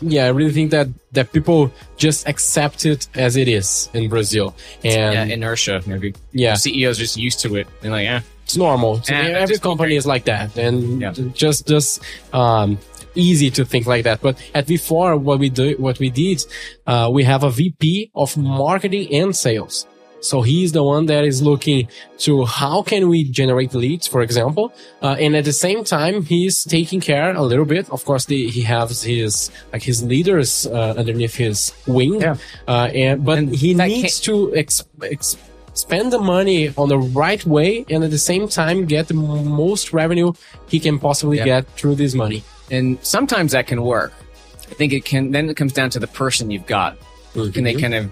yeah, 0.01 0.27
I 0.27 0.29
really 0.29 0.53
think 0.53 0.71
that, 0.71 0.87
that 1.13 1.33
people 1.33 1.73
just 1.97 2.29
accept 2.29 2.87
it 2.87 3.09
as 3.15 3.37
it 3.37 3.49
is 3.49 3.91
in 3.95 4.09
Brazil. 4.09 4.55
Yeah, 4.83 5.11
And 5.23 5.33
inertia. 5.33 5.83
Maybe 5.87 6.15
yeah, 6.33 6.55
CEOs 6.55 6.99
are 6.99 7.01
just 7.03 7.17
used 7.17 7.41
to 7.41 7.57
it. 7.57 7.67
They're 7.81 7.91
like, 7.91 8.07
eh, 8.07 8.21
it's 8.45 8.57
normal. 8.57 9.03
So 9.03 9.13
Yeah, 9.13 9.39
every 9.43 9.59
company 9.59 9.97
is 9.97 10.07
like 10.07 10.25
that, 10.27 10.57
and 10.57 11.01
Yeah. 11.01 11.13
just 11.35 11.67
just 11.67 12.01
um, 12.33 12.79
easy 13.17 13.51
to 13.51 13.65
think 13.65 13.87
like 13.87 14.05
that. 14.05 14.21
But 14.23 14.39
at 14.55 14.67
V4, 14.69 15.19
what 15.21 15.41
we 15.41 15.51
do, 15.51 15.75
what 15.79 15.99
we 15.99 16.11
did, 16.11 16.45
uh, 16.87 17.11
we 17.13 17.25
have 17.25 17.43
a 17.43 17.51
VP 17.51 18.11
of 18.15 18.37
marketing 18.37 19.13
and 19.13 19.35
sales. 19.35 19.85
So 20.21 20.43
he's 20.43 20.73
the 20.73 20.83
one 20.83 21.07
that 21.07 21.25
is 21.25 21.43
looking 21.43 21.89
to 22.19 22.45
how 22.45 22.83
can 22.83 23.09
we 23.09 23.25
generate 23.25 23.73
leads, 23.75 24.07
for 24.07 24.21
example, 24.23 24.73
uh, 25.03 25.17
and 25.21 25.37
at 25.37 25.45
the 25.45 25.53
same 25.53 25.85
time 25.85 26.23
he's 26.23 26.65
taking 26.65 27.01
care 27.01 27.35
a 27.35 27.43
little 27.43 27.65
bit. 27.65 27.89
Of 27.91 28.05
course, 28.05 28.25
the, 28.27 28.49
he 28.49 28.63
has 28.63 29.03
his 29.03 29.51
like 29.73 29.83
his 29.83 30.03
leaders 30.03 30.67
uh, 30.67 30.95
underneath 30.99 31.35
his 31.37 31.73
wing, 31.87 32.21
Yeah. 32.21 32.37
uh, 32.67 32.91
and 32.95 33.25
but 33.25 33.39
And 33.39 33.55
he 33.55 33.75
needs 33.75 34.21
to 34.21 34.55
ex- 34.57 34.83
ex- 35.03 35.37
spend 35.75 36.13
the 36.13 36.19
money 36.19 36.73
on 36.77 36.89
the 36.89 36.99
right 36.99 37.45
way, 37.47 37.85
and 37.89 38.03
at 38.03 38.11
the 38.11 38.19
same 38.19 38.49
time 38.49 38.87
get 38.87 39.07
the 39.07 39.15
most 39.15 39.93
revenue 39.93 40.33
he 40.69 40.81
can 40.81 40.99
possibly 40.99 41.37
Yeah. 41.39 41.45
get 41.45 41.67
through 41.77 41.95
this 41.95 42.15
money. 42.15 42.43
And 42.71 42.99
sometimes 43.03 43.53
that 43.53 43.67
can 43.69 43.83
work. 43.83 44.13
I 44.71 44.75
think 44.75 44.93
it 44.93 45.05
can, 45.05 45.31
then 45.31 45.49
it 45.49 45.57
comes 45.57 45.73
down 45.73 45.91
to 45.91 45.99
the 46.01 46.09
person 46.09 46.51
you've 46.51 46.67
got. 46.67 46.99
Can 47.55 47.63
they 47.65 47.75
kind 47.75 47.95
of, 47.95 48.11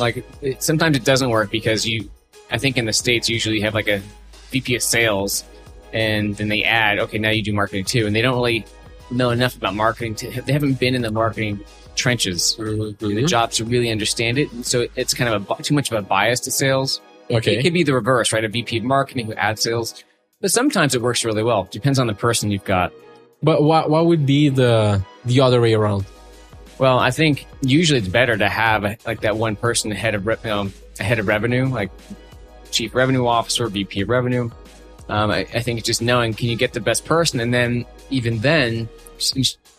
like, 0.00 0.24
it, 0.42 0.62
sometimes 0.62 0.96
it 0.96 1.04
doesn't 1.04 1.30
work 1.30 1.50
because 1.50 1.86
you, 1.86 2.10
I 2.50 2.58
think 2.58 2.76
in 2.76 2.84
the 2.84 2.92
States, 2.92 3.28
usually 3.28 3.56
you 3.56 3.62
have 3.62 3.74
like 3.74 3.88
a 3.88 4.02
VP 4.50 4.76
of 4.76 4.82
sales 4.82 5.44
and 5.92 6.36
then 6.36 6.48
they 6.48 6.64
add, 6.64 6.98
okay, 6.98 7.18
now 7.18 7.30
you 7.30 7.42
do 7.42 7.52
marketing 7.52 7.84
too. 7.84 8.06
And 8.06 8.14
they 8.14 8.22
don't 8.22 8.34
really 8.34 8.64
know 9.10 9.30
enough 9.30 9.56
about 9.56 9.74
marketing. 9.74 10.14
To, 10.16 10.42
they 10.42 10.52
haven't 10.52 10.74
been 10.74 10.94
in 10.94 11.02
the 11.02 11.10
marketing 11.10 11.60
trenches, 11.96 12.56
mm-hmm. 12.58 13.14
the 13.14 13.22
job 13.22 13.52
to 13.52 13.64
really 13.64 13.90
understand 13.90 14.38
it. 14.38 14.48
So 14.64 14.86
it's 14.96 15.14
kind 15.14 15.32
of 15.32 15.50
a, 15.50 15.62
too 15.62 15.74
much 15.74 15.90
of 15.90 15.98
a 15.98 16.02
bias 16.02 16.40
to 16.40 16.50
sales. 16.50 17.00
Okay, 17.30 17.58
it 17.58 17.62
could 17.62 17.72
be 17.72 17.84
the 17.84 17.94
reverse, 17.94 18.32
right? 18.32 18.44
A 18.44 18.48
VP 18.48 18.78
of 18.78 18.84
marketing 18.84 19.26
who 19.26 19.34
adds 19.34 19.62
sales. 19.62 20.02
But 20.40 20.50
sometimes 20.50 20.94
it 20.94 21.02
works 21.02 21.24
really 21.24 21.44
well. 21.44 21.68
Depends 21.70 21.98
on 21.98 22.08
the 22.08 22.14
person 22.14 22.50
you've 22.50 22.64
got. 22.64 22.92
But 23.42 23.62
what 23.62 23.88
what 23.88 24.06
would 24.06 24.26
be 24.26 24.48
the 24.48 25.04
the 25.24 25.40
other 25.40 25.60
way 25.60 25.74
around? 25.74 26.06
Well, 26.80 26.98
I 26.98 27.10
think 27.10 27.46
usually 27.60 27.98
it's 27.98 28.08
better 28.08 28.38
to 28.38 28.48
have 28.48 29.04
like 29.06 29.20
that 29.20 29.36
one 29.36 29.54
person 29.54 29.90
head 29.90 30.14
of 30.14 30.26
re- 30.26 30.70
head 30.98 31.18
of 31.18 31.28
revenue, 31.28 31.66
like 31.66 31.90
chief 32.70 32.94
revenue 32.94 33.26
officer, 33.26 33.68
VP 33.68 34.00
of 34.00 34.08
revenue. 34.08 34.48
Um, 35.10 35.30
I, 35.30 35.40
I 35.40 35.60
think 35.60 35.84
just 35.84 36.00
knowing 36.00 36.32
can 36.32 36.48
you 36.48 36.56
get 36.56 36.72
the 36.72 36.80
best 36.80 37.04
person, 37.04 37.38
and 37.38 37.52
then 37.52 37.84
even 38.08 38.38
then 38.38 38.88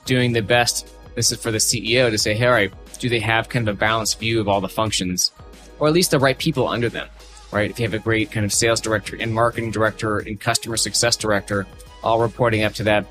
doing 0.06 0.34
the 0.34 0.44
best. 0.44 0.94
This 1.16 1.32
is 1.32 1.42
for 1.42 1.50
the 1.50 1.58
CEO 1.58 2.12
to 2.12 2.20
say, 2.20 2.36
hey, 2.36 2.46
all 2.46 2.52
right, 2.52 2.72
do 3.00 3.10
they 3.10 3.20
have 3.20 3.50
kind 3.50 3.68
of 3.68 3.76
a 3.76 3.80
balanced 3.80 4.20
view 4.20 4.40
of 4.40 4.48
all 4.48 4.62
the 4.62 4.70
functions, 4.70 5.32
or 5.80 5.88
at 5.88 5.94
least 5.96 6.12
the 6.12 6.20
right 6.20 6.38
people 6.38 6.68
under 6.68 6.88
them, 6.88 7.08
right? 7.52 7.72
If 7.72 7.80
you 7.80 7.86
have 7.88 7.96
a 7.96 8.00
great 8.00 8.30
kind 8.30 8.46
of 8.46 8.54
sales 8.54 8.80
director 8.80 9.18
and 9.20 9.34
marketing 9.34 9.72
director 9.72 10.20
and 10.20 10.40
customer 10.40 10.78
success 10.78 11.16
director, 11.16 11.66
all 12.04 12.20
reporting 12.20 12.64
up 12.64 12.74
to 12.74 12.84
that 12.84 13.08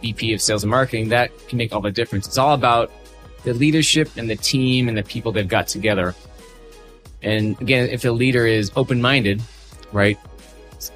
VP 0.00 0.32
of 0.32 0.40
sales 0.40 0.64
and 0.64 0.70
marketing, 0.70 1.10
that 1.10 1.30
can 1.48 1.58
make 1.58 1.74
all 1.74 1.82
the 1.82 1.90
difference. 1.90 2.26
It's 2.26 2.38
all 2.38 2.54
about 2.54 2.90
the 3.44 3.54
leadership 3.54 4.10
and 4.16 4.28
the 4.28 4.36
team 4.36 4.88
and 4.88 4.96
the 4.96 5.02
people 5.02 5.32
they've 5.32 5.48
got 5.48 5.66
together. 5.68 6.14
And 7.22 7.60
again, 7.60 7.88
if 7.90 8.02
the 8.02 8.12
leader 8.12 8.46
is 8.46 8.70
open 8.76 9.00
minded, 9.00 9.42
right? 9.92 10.18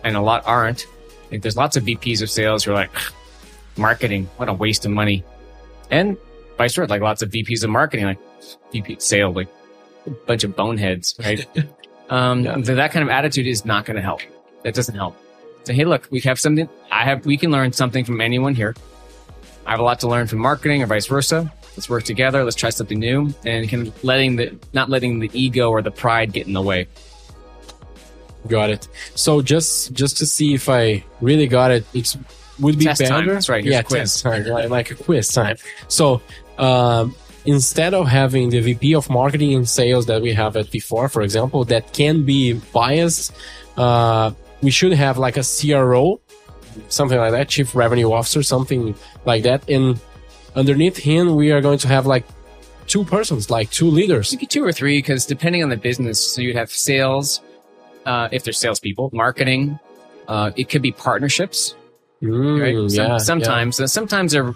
And 0.02 0.16
a 0.16 0.20
lot 0.20 0.42
aren't. 0.46 0.86
Like 1.30 1.42
there's 1.42 1.56
lots 1.56 1.76
of 1.76 1.84
VPs 1.84 2.22
of 2.22 2.30
sales 2.30 2.64
who 2.64 2.70
are 2.72 2.74
like, 2.74 2.90
marketing, 3.76 4.28
what 4.36 4.48
a 4.48 4.52
waste 4.52 4.84
of 4.84 4.92
money. 4.92 5.24
And 5.90 6.16
vice 6.56 6.74
versa, 6.74 6.90
like 6.90 7.02
lots 7.02 7.22
of 7.22 7.30
VPs 7.30 7.64
of 7.64 7.70
marketing, 7.70 8.06
like 8.06 8.18
VP 8.72 8.96
sale, 9.00 9.32
like 9.32 9.48
a 10.06 10.10
bunch 10.10 10.44
of 10.44 10.54
boneheads, 10.56 11.14
right? 11.18 11.46
um, 12.10 12.44
Yeah. 12.44 12.62
so 12.62 12.74
that 12.74 12.92
kind 12.92 13.02
of 13.02 13.10
attitude 13.10 13.46
is 13.46 13.64
not 13.64 13.84
going 13.84 13.96
to 13.96 14.02
help. 14.02 14.20
That 14.62 14.74
doesn't 14.74 14.94
help. 14.94 15.16
So, 15.64 15.72
hey, 15.72 15.84
look, 15.84 16.08
we 16.10 16.20
have 16.20 16.38
something. 16.38 16.68
I 16.90 17.04
have, 17.04 17.26
we 17.26 17.36
can 17.36 17.50
learn 17.50 17.72
something 17.72 18.04
from 18.04 18.20
anyone 18.20 18.54
here. 18.54 18.74
I 19.66 19.72
have 19.72 19.80
a 19.80 19.82
lot 19.82 20.00
to 20.00 20.08
learn 20.08 20.26
from 20.26 20.38
marketing 20.40 20.82
or 20.82 20.86
vice 20.86 21.06
versa. 21.06 21.52
Let's 21.76 21.88
work 21.88 22.04
together. 22.04 22.44
Let's 22.44 22.56
try 22.56 22.70
something 22.70 22.98
new 23.00 23.34
and 23.44 23.68
kind 23.68 23.88
of 23.88 24.04
letting 24.04 24.36
the, 24.36 24.56
not 24.72 24.88
letting 24.90 25.18
the 25.18 25.30
ego 25.32 25.70
or 25.70 25.82
the 25.82 25.90
pride 25.90 26.32
get 26.32 26.46
in 26.46 26.52
the 26.52 26.62
way. 26.62 26.86
Got 28.46 28.70
it. 28.70 28.88
So 29.14 29.40
just 29.42 29.92
just 29.94 30.18
to 30.18 30.26
see 30.26 30.52
if 30.54 30.68
I 30.68 31.02
really 31.22 31.46
got 31.46 31.70
it, 31.70 31.84
it 31.94 32.14
would 32.60 32.78
be 32.78 32.84
Test 32.84 33.00
better. 33.00 33.10
time. 33.14 33.26
That's 33.26 33.48
right. 33.48 33.64
Here's 33.64 33.72
Yeah, 33.72 33.80
a 33.80 33.84
quiz. 33.84 34.20
time, 34.20 34.44
right, 34.46 34.70
like 34.70 34.90
a 34.90 34.94
quiz 34.94 35.28
time. 35.28 35.56
So 35.88 36.20
um, 36.58 37.14
instead 37.46 37.94
of 37.94 38.06
having 38.06 38.50
the 38.50 38.60
VP 38.60 38.94
of 38.94 39.08
marketing 39.08 39.54
and 39.54 39.66
sales 39.68 40.06
that 40.06 40.20
we 40.20 40.32
have 40.34 40.56
at 40.56 40.66
V4, 40.66 41.10
for 41.10 41.22
example, 41.22 41.64
that 41.64 41.92
can 41.94 42.24
be 42.24 42.52
biased, 42.72 43.32
uh, 43.78 44.30
we 44.60 44.70
should 44.70 44.92
have 44.92 45.16
like 45.16 45.38
a 45.38 45.42
CRO, 45.42 46.20
something 46.88 47.16
like 47.18 47.32
that, 47.32 47.48
chief 47.48 47.74
revenue 47.74 48.12
officer, 48.12 48.42
something 48.42 48.94
like 49.24 49.42
that. 49.44 49.68
And 49.70 49.98
underneath 50.54 50.96
him, 50.96 51.34
we 51.36 51.52
are 51.52 51.60
going 51.60 51.78
to 51.78 51.88
have 51.88 52.06
like 52.06 52.24
two 52.86 53.04
persons, 53.04 53.50
like 53.50 53.70
two 53.70 53.88
leaders. 53.90 54.32
Maybe 54.32 54.46
two 54.46 54.64
or 54.64 54.72
three, 54.72 54.98
because 54.98 55.26
depending 55.26 55.62
on 55.62 55.68
the 55.68 55.76
business, 55.76 56.20
so 56.20 56.40
you'd 56.42 56.56
have 56.56 56.70
sales, 56.70 57.40
uh, 58.06 58.28
if 58.32 58.44
there's 58.44 58.58
salespeople, 58.58 59.10
marketing, 59.12 59.78
uh, 60.28 60.50
it 60.56 60.68
could 60.68 60.82
be 60.82 60.92
partnerships, 60.92 61.74
Mm, 62.22 62.60
right? 62.60 62.90
Some- 62.90 63.06
yeah, 63.10 63.18
sometimes, 63.18 63.80
uh, 63.80 63.86
sometimes 63.86 64.32
they're 64.32 64.54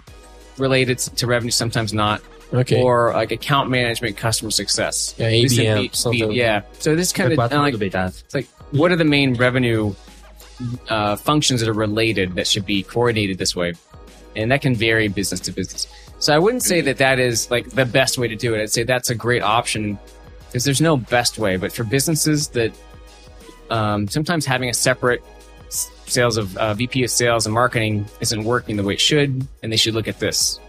related 0.57 0.97
to 0.99 1.27
revenue, 1.27 1.51
sometimes 1.51 1.93
not. 1.93 2.21
Okay. 2.51 2.81
or 2.81 3.11
like 3.13 3.31
account 3.31 3.69
management, 3.69 4.17
customer 4.17 4.49
success. 4.49 5.13
yeah, 5.19 5.27
ABM, 5.29 5.81
be- 5.83 5.89
something. 5.93 6.29
be- 6.29 6.35
yeah. 6.35 6.63
So 6.79 6.95
this 6.95 7.13
kind 7.13 7.31
of 7.31 7.37
like 7.37 7.77
be 7.77 7.89
that? 7.89 8.19
It's 8.25 8.33
like, 8.33 8.47
what 8.71 8.91
are 8.91 8.95
the 8.95 9.05
main 9.05 9.35
revenue 9.35 9.93
uh, 10.89 11.15
functions 11.15 11.59
that 11.59 11.69
are 11.69 11.73
related 11.73 12.33
that 12.35 12.47
should 12.47 12.65
be 12.65 12.81
coordinated 12.81 13.37
this 13.37 13.55
way? 13.55 13.73
And 14.41 14.51
that 14.51 14.61
can 14.61 14.75
vary 14.75 15.07
business 15.07 15.39
to 15.41 15.51
business. 15.51 15.87
So 16.19 16.33
I 16.33 16.39
wouldn't 16.39 16.63
say 16.63 16.81
that 16.81 16.97
that 16.97 17.19
is 17.19 17.49
like 17.49 17.69
the 17.69 17.85
best 17.85 18.17
way 18.17 18.27
to 18.27 18.35
do 18.35 18.53
it. 18.53 18.61
I'd 18.61 18.71
say 18.71 18.83
that's 18.83 19.09
a 19.09 19.15
great 19.15 19.41
option 19.41 19.97
because 20.47 20.63
there's 20.63 20.81
no 20.81 20.97
best 20.97 21.37
way. 21.37 21.57
But 21.57 21.71
for 21.71 21.83
businesses 21.83 22.49
that 22.49 22.73
um, 23.69 24.07
sometimes 24.07 24.45
having 24.45 24.69
a 24.69 24.73
separate 24.73 25.23
sales 25.69 26.37
of 26.37 26.57
uh, 26.57 26.73
VP 26.73 27.03
of 27.03 27.11
sales 27.11 27.45
and 27.45 27.53
marketing 27.53 28.05
isn't 28.19 28.43
working 28.43 28.77
the 28.77 28.83
way 28.83 28.93
it 28.93 29.01
should, 29.01 29.47
and 29.63 29.71
they 29.71 29.77
should 29.77 29.93
look 29.93 30.07
at 30.07 30.19
this. 30.19 30.59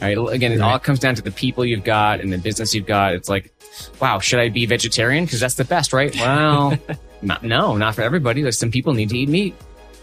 All 0.00 0.08
right. 0.08 0.34
Again, 0.34 0.52
it 0.52 0.60
all 0.60 0.78
comes 0.78 0.98
down 0.98 1.14
to 1.16 1.22
the 1.22 1.30
people 1.30 1.64
you've 1.64 1.84
got 1.84 2.20
and 2.20 2.32
the 2.32 2.38
business 2.38 2.74
you've 2.74 2.86
got. 2.86 3.14
It's 3.14 3.28
like, 3.28 3.52
wow, 4.00 4.18
should 4.18 4.40
I 4.40 4.48
be 4.48 4.66
vegetarian? 4.66 5.24
Because 5.24 5.40
that's 5.40 5.54
the 5.54 5.64
best, 5.64 5.92
right? 5.92 6.14
Well, 6.16 6.76
not, 7.22 7.42
no, 7.42 7.76
not 7.76 7.94
for 7.94 8.02
everybody. 8.02 8.42
There's 8.42 8.58
some 8.58 8.70
people 8.70 8.94
need 8.94 9.10
to 9.10 9.18
eat 9.18 9.28
meat. 9.28 9.54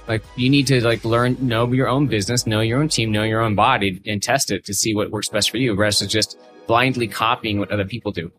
Like 0.10 0.24
you 0.36 0.50
need 0.50 0.66
to 0.68 0.84
like 0.84 1.06
learn, 1.06 1.38
know 1.40 1.72
your 1.72 1.88
own 1.88 2.08
business, 2.08 2.48
know 2.48 2.62
your 2.62 2.82
own 2.82 2.90
team, 2.90 3.12
know 3.12 3.24
your 3.24 3.42
own 3.42 3.54
body, 3.54 4.02
and 4.08 4.22
test 4.22 4.50
it 4.50 4.66
to 4.66 4.74
see 4.74 4.96
what 4.96 5.12
works 5.12 5.30
best 5.30 5.52
for 5.52 5.58
you, 5.58 5.76
versus 5.76 6.12
just 6.12 6.38
blindly 6.66 7.08
copying 7.08 7.60
what 7.60 7.72
other 7.72 7.86
people 7.86 8.12
do. 8.12 8.32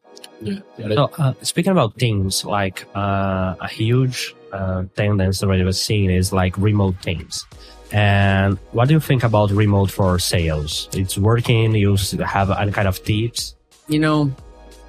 Got 0.42 0.62
it. 0.78 0.96
So, 0.96 1.10
uh, 1.16 1.34
speaking 1.42 1.70
about 1.70 1.96
teams, 1.96 2.44
like 2.44 2.86
uh, 2.96 3.54
a 3.60 3.68
huge 3.68 4.34
uh, 4.52 4.84
thing 4.96 5.16
that's 5.16 5.42
already 5.44 5.70
seen 5.72 6.10
is 6.10 6.32
like 6.32 6.58
remote 6.58 7.00
teams. 7.02 7.46
And 7.92 8.58
what 8.72 8.88
do 8.88 8.94
you 8.94 9.00
think 9.00 9.22
about 9.22 9.50
remote 9.50 9.92
for 9.92 10.18
sales? 10.18 10.88
It's 10.92 11.16
working. 11.16 11.74
You 11.74 11.96
have 12.24 12.50
any 12.50 12.72
kind 12.72 12.88
of 12.88 13.02
tips? 13.04 13.54
You 13.86 14.00
know, 14.00 14.34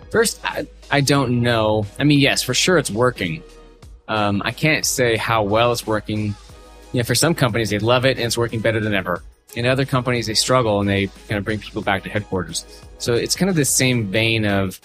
first, 0.09 0.39
I, 0.43 0.67
I 0.89 1.01
don't 1.01 1.41
know. 1.41 1.85
I 1.99 2.03
mean, 2.05 2.19
yes, 2.19 2.41
for 2.41 2.53
sure 2.53 2.77
it's 2.77 2.91
working. 2.91 3.43
Um, 4.07 4.41
I 4.45 4.51
can't 4.51 4.85
say 4.85 5.15
how 5.15 5.43
well 5.43 5.71
it's 5.71 5.85
working. 5.85 6.35
You 6.91 6.99
know, 6.99 7.04
for 7.04 7.15
some 7.15 7.34
companies, 7.34 7.69
they 7.69 7.80
love 7.80 8.06
it 8.06 8.17
and 8.17 8.25
it's 8.25 8.38
working 8.38 8.60
better 8.60 8.80
than 8.80 8.93
ever. 8.93 9.23
In 9.56 9.65
other 9.65 9.86
companies, 9.86 10.27
they 10.27 10.34
struggle 10.34 10.80
and 10.80 10.89
they 10.89 11.08
kind 11.27 11.38
of 11.38 11.43
bring 11.43 11.60
people 11.60 11.82
back 11.82 12.04
to 12.04 12.10
headquarters. 12.10 12.65
So 12.97 13.13
it's 13.13 13.36
kind 13.36 13.49
of 13.49 13.56
the 13.56 13.65
same 13.65 14.08
vein 14.08 14.45
of 14.45 14.80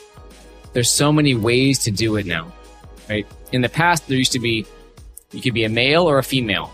there's 0.72 0.90
so 0.90 1.12
many 1.12 1.34
ways 1.34 1.78
to 1.80 1.90
do 1.90 2.16
it 2.16 2.26
now, 2.26 2.52
right? 3.08 3.26
In 3.52 3.60
the 3.60 3.68
past, 3.68 4.08
there 4.08 4.16
used 4.16 4.32
to 4.32 4.38
be, 4.38 4.66
you 5.32 5.40
could 5.40 5.54
be 5.54 5.64
a 5.64 5.68
male 5.68 6.08
or 6.08 6.18
a 6.18 6.22
female, 6.22 6.70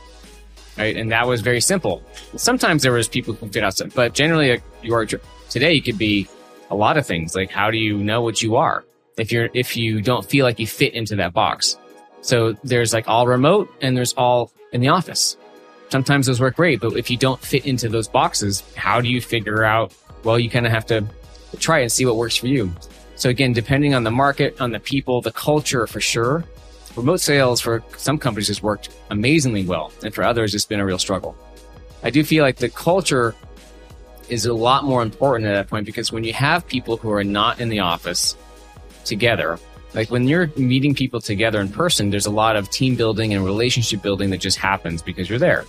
right? 0.77 0.97
And 0.97 1.12
that 1.12 1.27
was 1.27 1.40
very 1.40 1.61
simple. 1.61 2.03
Sometimes 2.37 2.83
there 2.83 2.92
was 2.92 3.09
people 3.09 3.35
who 3.35 3.49
fit 3.49 3.62
outside, 3.62 3.95
but 3.95 4.14
generally, 4.14 4.53
uh, 4.53 4.59
you 4.83 4.95
are 4.95 5.07
today, 5.07 5.73
you 5.75 5.83
could 5.83 5.99
be 5.99 6.29
a 6.71 6.75
lot 6.75 6.97
of 6.97 7.07
things. 7.07 7.35
Like, 7.37 7.51
how 7.51 7.71
do 7.71 7.79
you 7.79 7.99
know 7.99 8.23
what 8.23 8.42
you 8.42 8.57
are 8.57 8.85
if 9.18 9.31
you're 9.31 9.51
if 9.53 9.77
you 9.77 10.01
don't 10.01 10.29
feel 10.29 10.45
like 10.45 10.59
you 10.59 10.66
fit 10.66 10.95
into 10.95 11.16
that 11.16 11.33
box? 11.33 11.77
So 12.23 12.57
there's 12.64 12.92
like 12.92 13.09
all 13.09 13.27
remote 13.27 13.73
and 13.83 13.97
there's 13.97 14.14
all 14.14 14.51
in 14.72 14.80
the 14.80 14.88
office. 14.88 15.37
Sometimes 15.90 16.26
those 16.26 16.40
work 16.40 16.56
great, 16.56 16.80
but 16.80 16.96
if 16.96 17.11
you 17.11 17.16
don't 17.16 17.40
fit 17.40 17.66
into 17.66 17.88
those 17.88 18.08
boxes, 18.08 18.62
how 18.76 19.00
do 19.00 19.08
you 19.08 19.20
figure 19.20 19.64
out? 19.64 19.94
Well, 20.24 20.38
you 20.38 20.48
kind 20.48 20.66
of 20.66 20.72
have 20.72 20.87
to 20.87 21.04
try 21.58 21.80
and 21.80 21.92
see 21.92 22.06
what 22.06 22.16
works 22.16 22.37
for 22.37 22.46
you. 22.46 22.72
So 23.16 23.28
again, 23.28 23.52
depending 23.52 23.94
on 23.94 24.04
the 24.04 24.11
market, 24.11 24.61
on 24.61 24.70
the 24.70 24.80
people, 24.80 25.20
the 25.20 25.32
culture 25.32 25.87
for 25.87 26.00
sure. 26.00 26.44
Remote 26.96 27.20
sales 27.20 27.61
for 27.61 27.82
some 27.96 28.18
companies 28.18 28.48
has 28.48 28.62
worked 28.62 28.90
amazingly 29.11 29.64
well, 29.64 29.92
and 30.02 30.14
for 30.14 30.24
others, 30.24 30.54
it's 30.54 30.64
been 30.64 30.80
a 30.80 30.85
real 30.85 30.98
struggle. 30.98 31.37
I 32.02 32.11
do 32.11 32.24
feel 32.24 32.42
like 32.42 32.56
the 32.56 32.68
culture 32.68 33.35
is 34.28 34.46
a 34.46 34.52
lot 34.52 34.85
more 34.85 35.02
important 35.02 35.48
at 35.48 35.54
that 35.54 35.68
point 35.68 35.87
because 35.87 36.11
when 36.11 36.24
you 36.24 36.32
have 36.32 36.66
people 36.66 36.96
who 36.96 37.11
are 37.12 37.24
not 37.24 37.61
in 37.61 37.68
the 37.68 37.80
office 37.80 38.37
together, 39.04 39.58
Like 39.94 40.11
when 40.11 40.26
you're 40.26 40.50
meeting 40.57 40.94
people 40.94 41.20
together 41.20 41.61
in 41.61 41.68
person, 41.68 42.11
there's 42.11 42.26
a 42.26 42.31
lot 42.31 42.57
of 42.57 42.70
team 42.70 42.96
building 42.96 43.35
and 43.35 43.44
relationship 43.44 44.02
building 44.02 44.31
that 44.31 44.38
just 44.38 44.59
happens 44.59 45.02
because 45.02 45.28
you're 45.28 45.38
there. 45.38 45.64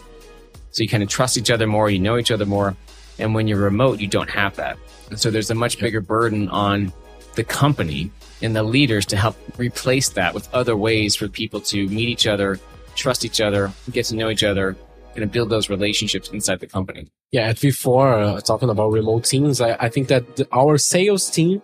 So 0.71 0.81
you 0.83 0.89
kind 0.89 1.03
of 1.03 1.09
trust 1.09 1.37
each 1.37 1.51
other 1.51 1.67
more, 1.67 1.89
you 1.89 1.99
know 1.99 2.17
each 2.17 2.31
other 2.31 2.45
more. 2.45 2.75
And 3.19 3.35
when 3.35 3.47
you're 3.47 3.59
remote, 3.59 3.99
you 3.99 4.07
don't 4.07 4.29
have 4.29 4.55
that. 4.55 4.77
And 5.09 5.19
so 5.19 5.29
there's 5.29 5.51
a 5.51 5.55
much 5.55 5.79
bigger 5.79 6.01
burden 6.01 6.49
on 6.49 6.91
the 7.35 7.43
company 7.43 8.11
and 8.41 8.55
the 8.55 8.63
leaders 8.63 9.05
to 9.07 9.17
help 9.17 9.37
replace 9.57 10.09
that 10.09 10.33
with 10.33 10.51
other 10.53 10.75
ways 10.75 11.15
for 11.15 11.27
people 11.27 11.61
to 11.61 11.87
meet 11.87 12.09
each 12.09 12.27
other, 12.27 12.59
trust 12.95 13.25
each 13.25 13.41
other, 13.41 13.71
get 13.91 14.05
to 14.07 14.15
know 14.15 14.29
each 14.29 14.43
other, 14.43 14.75
and 15.15 15.31
build 15.31 15.49
those 15.49 15.69
relationships 15.69 16.29
inside 16.29 16.59
the 16.59 16.67
company. 16.67 17.07
Yeah, 17.31 17.49
at 17.49 17.57
V4, 17.57 18.37
uh, 18.37 18.41
talking 18.41 18.69
about 18.69 18.91
remote 18.91 19.25
teams, 19.25 19.61
I, 19.61 19.73
I 19.79 19.89
think 19.89 20.07
that 20.07 20.35
the, 20.35 20.47
our 20.51 20.77
sales 20.77 21.29
team 21.29 21.61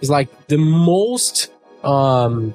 is 0.00 0.10
like 0.10 0.46
the 0.46 0.58
most, 0.58 1.50
um, 1.84 2.54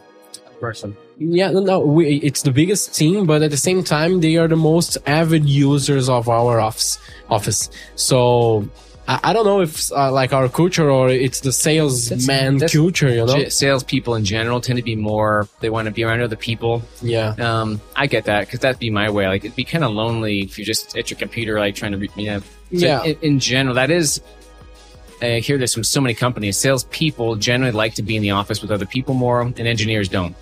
Person. 0.60 0.98
yeah, 1.20 1.52
no, 1.52 1.60
no, 1.60 1.80
we, 1.80 2.16
it's 2.18 2.42
the 2.42 2.52
biggest 2.52 2.96
team, 2.96 3.26
but 3.28 3.42
at 3.44 3.52
the 3.52 3.58
same 3.58 3.84
time, 3.84 4.22
they 4.22 4.38
are 4.38 4.48
the 4.48 4.56
most 4.56 4.98
avid 5.06 5.48
users 5.48 6.10
of 6.10 6.28
our 6.30 6.60
office. 6.60 6.98
Office. 7.30 7.70
So 7.96 8.68
I, 9.08 9.20
I 9.26 9.34
don't 9.34 9.46
know 9.46 9.62
if 9.62 9.92
uh, 9.92 10.12
like 10.12 10.34
our 10.34 10.50
culture 10.50 10.90
or 10.90 11.10
it's 11.10 11.42
the 11.42 11.52
salesman 11.52 12.58
that's- 12.58 12.74
culture, 12.74 13.10
you 13.10 13.26
know? 13.26 13.44
Ge- 13.46 13.52
Salespeople 13.52 14.16
in 14.16 14.26
general 14.26 14.62
tend 14.62 14.78
to 14.78 14.84
be 14.84 14.96
more, 14.96 15.48
they 15.60 15.70
want 15.70 15.86
to 15.88 15.92
be 15.92 16.04
around 16.04 16.22
other 16.22 16.36
people. 16.36 16.82
Yeah. 17.02 17.36
Um, 17.38 17.82
I 17.96 18.08
get 18.08 18.26
that 18.26 18.48
because 18.48 18.62
that'd 18.62 18.80
be 18.80 18.90
my 18.90 19.10
way. 19.10 19.28
Like 19.28 19.44
it'd 19.46 19.56
be 19.56 19.64
kind 19.66 19.84
of 19.84 19.92
lonely 19.92 20.40
if 20.42 20.58
you're 20.58 20.66
just 20.66 20.98
at 20.98 21.12
your 21.12 21.20
computer, 21.20 21.60
like 21.60 21.76
trying 21.76 21.92
to, 21.92 21.98
re- 22.00 22.10
you 22.16 22.26
know. 22.32 22.40
So 22.40 22.46
Yeah. 22.72 23.04
In, 23.04 23.18
in 23.22 23.40
general, 23.40 23.76
that 23.76 23.92
is. 23.92 24.22
I 25.22 25.40
hear 25.40 25.58
this 25.58 25.74
from 25.74 25.84
so 25.84 26.00
many 26.02 26.14
companies. 26.14 26.58
Salespeople 26.58 27.36
generally 27.38 27.72
like 27.72 27.96
to 27.96 28.04
be 28.04 28.16
in 28.16 28.22
the 28.22 28.32
office 28.32 28.62
with 28.62 28.72
other 28.72 28.86
people 28.86 29.14
more, 29.14 29.42
and 29.42 29.60
engineers 29.60 30.10
don't. 30.10 30.36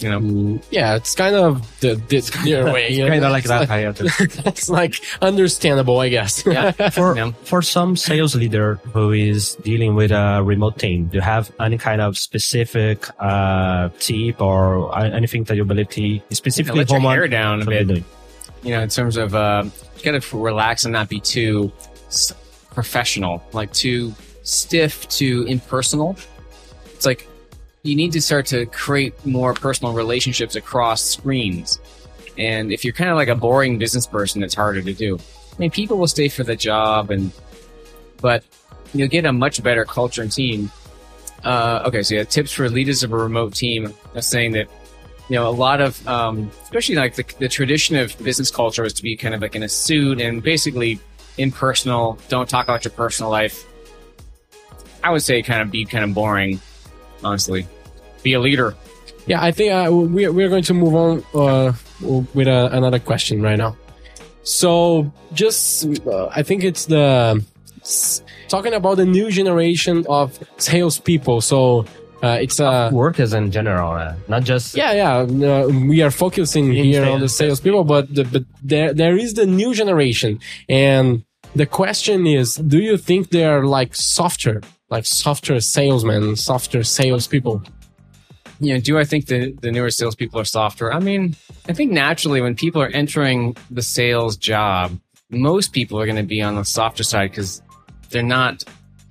You 0.00 0.10
know, 0.10 0.20
Mm, 0.20 0.62
yeah, 0.70 0.94
it's 0.94 1.16
kind 1.16 1.34
of 1.34 1.80
the, 1.80 1.96
the 1.96 2.20
their 2.44 2.72
way. 2.72 2.90
you 2.92 3.02
know? 3.02 3.08
Kind 3.10 3.24
of 3.24 3.32
like 3.32 3.42
It's 3.44 3.48
that. 3.48 3.68
I 3.68 3.84
understand. 3.86 4.46
It's 4.46 4.68
like 4.70 4.94
understandable, 5.20 5.98
I 5.98 6.08
guess. 6.08 6.46
yeah. 6.46 6.70
for 6.90 7.16
Yeah. 7.16 7.32
for 7.42 7.62
some 7.62 7.96
sales 7.96 8.36
leader 8.36 8.76
who 8.94 9.10
is 9.10 9.56
dealing 9.56 9.96
with 9.96 10.12
a 10.12 10.40
remote 10.40 10.78
team, 10.78 11.06
do 11.06 11.16
you 11.16 11.20
have 11.20 11.50
any 11.58 11.78
kind 11.78 12.00
of 12.00 12.16
specific 12.16 13.06
uh, 13.18 13.88
tip 13.98 14.40
or 14.40 14.96
uh, 14.96 15.02
anything 15.10 15.42
that 15.44 15.56
you 15.56 15.64
believe 15.64 15.90
he 15.90 16.22
specifically 16.30 16.84
let 16.84 16.90
your 16.90 17.00
hair 17.00 17.26
down 17.26 17.62
a 17.62 17.64
bit. 17.66 17.88
you 18.62 18.70
know, 18.70 18.80
in 18.82 18.88
terms 18.88 19.16
of 19.16 19.34
uh, 19.34 19.64
you 19.96 20.02
gotta 20.12 20.22
relax 20.36 20.84
and 20.84 20.92
not 20.92 21.08
be 21.08 21.18
too 21.18 21.72
s- 22.06 22.32
professional, 22.78 23.42
like 23.52 23.72
too 23.72 24.14
stiff, 24.44 25.08
too 25.08 25.44
impersonal. 25.48 26.16
It's 26.94 27.04
like 27.04 27.26
you 27.82 27.96
need 27.96 28.12
to 28.12 28.20
start 28.20 28.46
to 28.46 28.66
create 28.66 29.26
more 29.26 29.52
personal 29.52 29.94
relationships 29.94 30.54
across 30.54 31.02
screens. 31.02 31.80
And 32.38 32.70
if 32.70 32.84
you're 32.84 32.94
kind 32.94 33.10
of 33.10 33.16
like 33.16 33.26
a 33.26 33.34
boring 33.34 33.78
business 33.78 34.06
person, 34.06 34.44
it's 34.44 34.54
harder 34.54 34.80
to 34.80 34.92
do. 34.92 35.18
I 35.18 35.58
mean, 35.58 35.72
people 35.72 35.98
will 35.98 36.06
stay 36.06 36.28
for 36.28 36.44
the 36.44 36.54
job, 36.54 37.10
and 37.10 37.32
but 38.22 38.44
you'll 38.94 39.08
get 39.08 39.24
a 39.24 39.32
much 39.32 39.60
better 39.60 39.84
culture 39.84 40.22
and 40.22 40.30
team. 40.30 40.70
Uh, 41.42 41.82
okay, 41.86 42.04
so 42.04 42.14
yeah, 42.14 42.22
tips 42.22 42.52
for 42.52 42.70
leaders 42.70 43.02
of 43.02 43.12
a 43.12 43.16
remote 43.16 43.56
team. 43.56 43.92
I'm 44.14 44.22
saying 44.22 44.52
that 44.52 44.68
you 45.28 45.34
know, 45.34 45.48
a 45.48 45.50
lot 45.50 45.80
of, 45.80 46.06
um, 46.06 46.48
especially 46.62 46.94
like 46.94 47.16
the, 47.16 47.24
the 47.40 47.48
tradition 47.48 47.96
of 47.96 48.16
business 48.22 48.52
culture 48.52 48.84
is 48.84 48.92
to 48.94 49.02
be 49.02 49.16
kind 49.16 49.34
of 49.34 49.42
like 49.42 49.56
in 49.56 49.64
a 49.64 49.68
suit 49.68 50.20
and 50.20 50.44
basically 50.44 51.00
impersonal. 51.38 52.18
Don't 52.28 52.48
talk 52.48 52.66
about 52.66 52.84
your 52.84 52.92
personal 52.92 53.30
life. 53.30 53.64
I 55.02 55.10
would 55.10 55.22
say 55.22 55.42
kind 55.42 55.62
of 55.62 55.70
be 55.70 55.84
kind 55.84 56.04
of 56.04 56.12
boring, 56.14 56.60
honestly. 57.22 57.66
Be 58.22 58.32
a 58.34 58.40
leader. 58.40 58.74
Yeah, 59.26 59.42
I 59.42 59.52
think 59.52 59.72
uh, 59.72 59.90
we're, 59.92 60.32
we're 60.32 60.48
going 60.48 60.64
to 60.64 60.74
move 60.74 60.94
on 60.94 61.24
uh, 61.34 61.72
with 62.34 62.48
uh, 62.48 62.70
another 62.72 62.98
question 62.98 63.42
right 63.42 63.56
now. 63.56 63.76
So, 64.42 65.12
just 65.34 65.86
uh, 66.06 66.28
I 66.34 66.42
think 66.42 66.64
it's 66.64 66.86
the 66.86 67.44
talking 68.48 68.72
about 68.72 68.96
the 68.96 69.04
new 69.04 69.30
generation 69.30 70.06
of 70.08 70.38
salespeople. 70.56 71.42
So, 71.42 71.84
uh, 72.22 72.38
it's 72.40 72.58
uh, 72.58 72.90
Workers 72.92 73.32
in 73.34 73.52
general, 73.52 73.92
uh, 73.92 74.14
not 74.26 74.42
just 74.42 74.74
yeah, 74.74 74.92
yeah. 74.92 75.18
Uh, 75.18 75.68
we 75.68 76.02
are 76.02 76.10
focusing 76.10 76.74
In 76.74 76.84
here 76.84 77.04
on 77.04 77.20
the 77.20 77.28
salespeople, 77.28 77.84
but 77.84 78.12
the, 78.12 78.24
but 78.24 78.44
there 78.62 78.92
there 78.92 79.16
is 79.16 79.34
the 79.34 79.46
new 79.46 79.74
generation, 79.74 80.40
and 80.68 81.22
the 81.54 81.66
question 81.66 82.26
is, 82.26 82.54
do 82.56 82.78
you 82.78 82.96
think 82.96 83.30
they 83.30 83.44
are 83.44 83.64
like 83.64 83.94
softer, 83.94 84.62
like 84.90 85.06
softer 85.06 85.60
salesmen, 85.60 86.36
softer 86.36 86.82
salespeople? 86.82 87.62
You 88.60 88.74
know, 88.74 88.80
do 88.80 88.98
I 88.98 89.04
think 89.04 89.26
the, 89.26 89.52
the 89.52 89.70
newer 89.70 89.90
salespeople 89.90 90.40
are 90.40 90.44
softer? 90.44 90.92
I 90.92 90.98
mean, 90.98 91.36
I 91.68 91.72
think 91.72 91.92
naturally 91.92 92.40
when 92.40 92.54
people 92.54 92.82
are 92.82 92.88
entering 92.88 93.56
the 93.70 93.82
sales 93.82 94.36
job, 94.36 94.98
most 95.30 95.72
people 95.72 96.00
are 96.00 96.06
going 96.06 96.16
to 96.16 96.22
be 96.22 96.42
on 96.42 96.56
the 96.56 96.64
softer 96.64 97.02
side 97.02 97.30
because 97.30 97.62
they're 98.10 98.22
not 98.22 98.64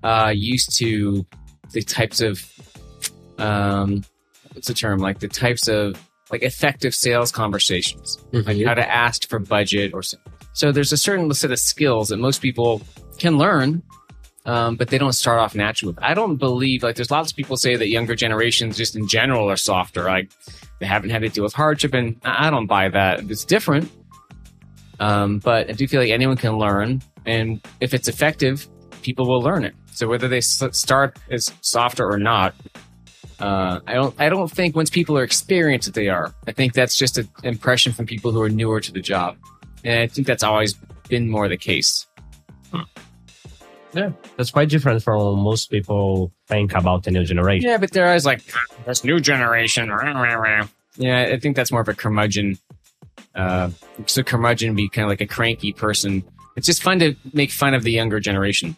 uh, 0.03 0.31
used 0.35 0.77
to 0.79 1.25
the 1.71 1.81
types 1.81 2.21
of 2.21 2.43
um, 3.37 4.03
what's 4.53 4.67
the 4.67 4.73
term 4.73 4.99
like 4.99 5.19
the 5.19 5.27
types 5.27 5.67
of 5.67 6.01
like 6.31 6.41
effective 6.41 6.95
sales 6.95 7.31
conversations 7.31 8.17
like 8.31 8.65
how 8.65 8.73
to 8.73 8.89
ask 8.89 9.29
for 9.29 9.39
budget 9.39 9.93
or 9.93 10.01
so. 10.01 10.17
So 10.57 10.71
there's 10.71 10.91
a 10.91 10.97
certain 10.97 11.31
set 11.35 11.51
of 11.51 11.59
skills 11.59 12.09
that 12.09 12.17
most 12.17 12.41
people 12.41 12.81
can 13.19 13.37
learn, 13.37 13.83
um, 14.47 14.75
but 14.75 14.87
they 14.87 14.97
don't 14.97 15.13
start 15.13 15.37
off 15.37 15.53
naturally. 15.53 15.93
I 16.01 16.15
don't 16.15 16.37
believe 16.37 16.81
like 16.81 16.95
there's 16.95 17.11
lots 17.11 17.29
of 17.29 17.37
people 17.37 17.57
say 17.57 17.75
that 17.75 17.89
younger 17.89 18.15
generations 18.15 18.75
just 18.75 18.95
in 18.95 19.07
general 19.07 19.51
are 19.51 19.55
softer, 19.55 20.05
like 20.05 20.31
they 20.79 20.87
haven't 20.87 21.11
had 21.11 21.21
to 21.21 21.29
deal 21.29 21.43
with 21.43 21.53
hardship, 21.53 21.93
and 21.93 22.19
I 22.23 22.49
don't 22.49 22.65
buy 22.65 22.89
that. 22.89 23.29
It's 23.29 23.45
different, 23.45 23.91
um, 24.99 25.37
but 25.37 25.69
I 25.69 25.73
do 25.73 25.87
feel 25.87 26.01
like 26.01 26.09
anyone 26.09 26.37
can 26.37 26.57
learn, 26.57 27.03
and 27.27 27.61
if 27.79 27.93
it's 27.93 28.07
effective, 28.07 28.67
people 29.03 29.27
will 29.27 29.43
learn 29.43 29.63
it. 29.63 29.75
So 29.93 30.07
whether 30.07 30.27
they 30.27 30.41
start 30.41 31.19
as 31.29 31.53
softer 31.61 32.09
or 32.09 32.17
not, 32.17 32.55
uh, 33.39 33.79
I 33.85 33.93
don't. 33.93 34.15
I 34.19 34.27
don't 34.29 34.49
think 34.49 34.75
once 34.75 34.89
people 34.89 35.19
are 35.19 35.23
experienced 35.23 35.85
that 35.85 35.93
they 35.93 36.09
are. 36.09 36.33
I 36.47 36.51
think 36.51 36.73
that's 36.73 36.95
just 36.95 37.19
an 37.19 37.29
impression 37.43 37.93
from 37.93 38.07
people 38.07 38.31
who 38.31 38.41
are 38.41 38.49
newer 38.49 38.81
to 38.81 38.91
the 38.91 39.01
job, 39.01 39.37
and 39.87 39.99
I 40.01 40.07
think 40.07 40.27
that's 40.27 40.43
always 40.43 40.73
been 41.07 41.29
more 41.29 41.47
the 41.47 41.57
case. 41.57 42.05
yeah, 43.93 44.11
that's 44.35 44.51
quite 44.51 44.67
different 44.67 45.01
from 45.01 45.39
most 45.39 45.71
people 45.71 46.33
think 46.45 46.73
about 46.73 47.03
the 47.03 47.11
new 47.11 47.23
generation. 47.23 47.69
Yeah, 47.69 47.77
but 47.77 47.91
they're 47.91 48.07
always 48.07 48.25
like 48.25 48.41
this 48.85 49.05
new 49.05 49.21
generation. 49.21 49.89
Yeah, 50.97 51.29
I 51.33 51.39
think 51.39 51.55
that's 51.55 51.71
more 51.71 51.81
of 51.81 51.87
a 51.87 51.93
curmudgeon. 51.93 52.57
Uh, 53.33 53.69
so 54.07 54.23
curmudgeon 54.23 54.75
be 54.75 54.89
kind 54.89 55.03
of 55.05 55.09
like 55.09 55.21
a 55.21 55.27
cranky 55.27 55.71
person. 55.71 56.23
It's 56.57 56.65
just 56.67 56.83
fun 56.83 56.99
to 56.99 57.15
make 57.33 57.51
fun 57.51 57.73
of 57.73 57.83
the 57.83 57.91
younger 57.91 58.19
generation, 58.19 58.75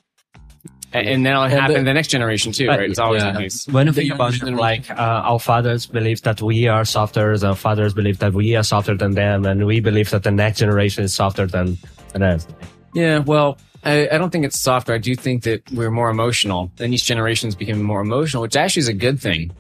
and, 0.94 1.08
and 1.08 1.26
that'll 1.26 1.44
And 1.44 1.54
happen 1.54 1.74
the- 1.74 1.80
in 1.80 1.86
the 1.86 1.94
next 1.94 2.08
generation 2.10 2.52
too, 2.52 2.68
right? 2.68 2.90
It's 2.90 3.00
always 3.00 3.24
yeah. 3.24 3.32
the 3.32 3.40
case. 3.40 3.68
When 3.68 3.88
you 3.88 3.94
think 3.94 4.14
about 4.14 4.34
it, 4.36 4.44
like 4.44 4.90
uh, 4.92 4.96
our 4.96 5.40
fathers 5.40 5.86
believe 5.86 6.22
that 6.24 6.42
we 6.42 6.68
are 6.68 6.86
softer, 6.86 7.36
our 7.46 7.56
fathers 7.56 7.94
believe 7.94 8.20
that 8.20 8.34
we 8.34 8.56
are 8.56 8.64
softer 8.64 8.96
than 8.96 9.12
them, 9.12 9.46
and 9.46 9.66
we 9.66 9.80
believe 9.80 10.10
that 10.12 10.24
the 10.24 10.32
next 10.32 10.60
generation 10.60 11.04
is 11.04 11.14
softer 11.14 11.46
than 11.46 11.78
than 12.14 12.24
us. 12.24 12.48
Yeah, 12.94 13.20
well, 13.20 13.58
I, 13.84 14.10
I 14.10 14.18
don't 14.18 14.32
think 14.32 14.46
it's 14.46 14.60
softer. 14.60 14.94
I 14.94 14.98
do 14.98 15.16
think 15.16 15.44
that 15.44 15.62
we're 15.72 15.92
more 15.92 16.10
emotional. 16.10 16.72
And 16.80 16.94
each 16.94 17.06
generation's 17.06 17.56
becoming 17.56 17.84
more 17.84 18.02
emotional, 18.02 18.42
which 18.42 18.56
actually 18.56 18.82
is 18.82 18.88
a 18.88 18.94
good 18.94 19.20
thing. 19.20 19.52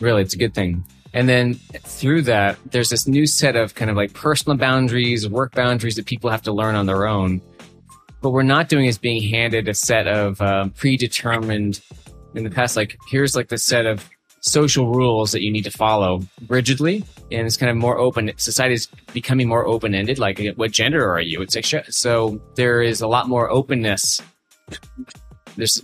Really, 0.00 0.22
it's 0.22 0.34
a 0.34 0.38
good 0.38 0.54
thing. 0.54 0.84
And 1.12 1.28
then 1.28 1.54
through 1.54 2.22
that, 2.22 2.58
there's 2.70 2.90
this 2.90 3.06
new 3.06 3.26
set 3.26 3.54
of 3.54 3.74
kind 3.74 3.90
of 3.90 3.96
like 3.96 4.12
personal 4.14 4.56
boundaries, 4.56 5.28
work 5.28 5.54
boundaries 5.54 5.94
that 5.96 6.06
people 6.06 6.30
have 6.30 6.42
to 6.42 6.52
learn 6.52 6.74
on 6.74 6.86
their 6.86 7.06
own. 7.06 7.40
What 8.24 8.32
we're 8.32 8.42
not 8.42 8.70
doing 8.70 8.86
is 8.86 8.96
being 8.96 9.22
handed 9.22 9.68
a 9.68 9.74
set 9.74 10.06
of 10.06 10.40
um, 10.40 10.70
predetermined, 10.70 11.82
in 12.34 12.42
the 12.42 12.48
past, 12.48 12.74
like 12.74 12.96
here's 13.10 13.36
like 13.36 13.48
the 13.48 13.58
set 13.58 13.84
of 13.84 14.08
social 14.40 14.94
rules 14.94 15.30
that 15.32 15.42
you 15.42 15.52
need 15.52 15.64
to 15.64 15.70
follow 15.70 16.22
rigidly 16.48 17.04
and 17.30 17.46
it's 17.46 17.56
kind 17.58 17.70
of 17.70 17.76
more 17.76 17.98
open 17.98 18.30
society 18.36 18.74
is 18.74 18.88
becoming 19.14 19.48
more 19.48 19.66
open-ended 19.66 20.18
like 20.18 20.38
what 20.56 20.70
gender 20.70 21.10
are 21.10 21.20
you 21.20 21.40
it's 21.40 21.56
like 21.56 21.64
so 21.88 22.38
there 22.54 22.82
is 22.82 23.00
a 23.00 23.06
lot 23.06 23.26
more 23.26 23.50
openness. 23.50 24.20
There's 25.56 25.82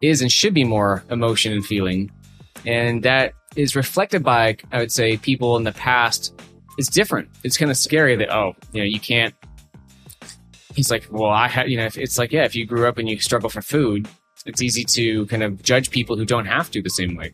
is 0.00 0.20
and 0.20 0.32
should 0.32 0.52
be 0.52 0.64
more 0.64 1.04
emotion 1.10 1.52
and 1.52 1.64
feeling 1.64 2.10
and 2.66 3.04
that 3.04 3.34
is 3.56 3.76
reflected 3.76 4.22
by 4.22 4.56
i 4.72 4.78
would 4.78 4.92
say 4.92 5.16
people 5.16 5.56
in 5.56 5.64
the 5.64 5.72
past. 5.72 6.32
It's 6.78 6.88
different. 6.88 7.28
It's 7.44 7.58
kind 7.58 7.70
of 7.70 7.76
scary 7.76 8.16
that 8.16 8.30
oh 8.34 8.54
you 8.72 8.80
know 8.80 8.86
you 8.86 9.00
can't 9.00 9.34
he's 10.74 10.90
like 10.90 11.06
well 11.10 11.30
i 11.30 11.48
have 11.48 11.68
you 11.68 11.76
know 11.76 11.88
it's 11.94 12.18
like 12.18 12.32
yeah 12.32 12.44
if 12.44 12.54
you 12.54 12.64
grew 12.66 12.86
up 12.86 12.98
and 12.98 13.08
you 13.08 13.18
struggle 13.20 13.48
for 13.50 13.62
food 13.62 14.08
it's 14.46 14.62
easy 14.62 14.84
to 14.84 15.26
kind 15.26 15.42
of 15.42 15.62
judge 15.62 15.90
people 15.90 16.16
who 16.16 16.24
don't 16.24 16.46
have 16.46 16.70
to 16.70 16.80
the 16.82 16.90
same 16.90 17.16
way 17.16 17.32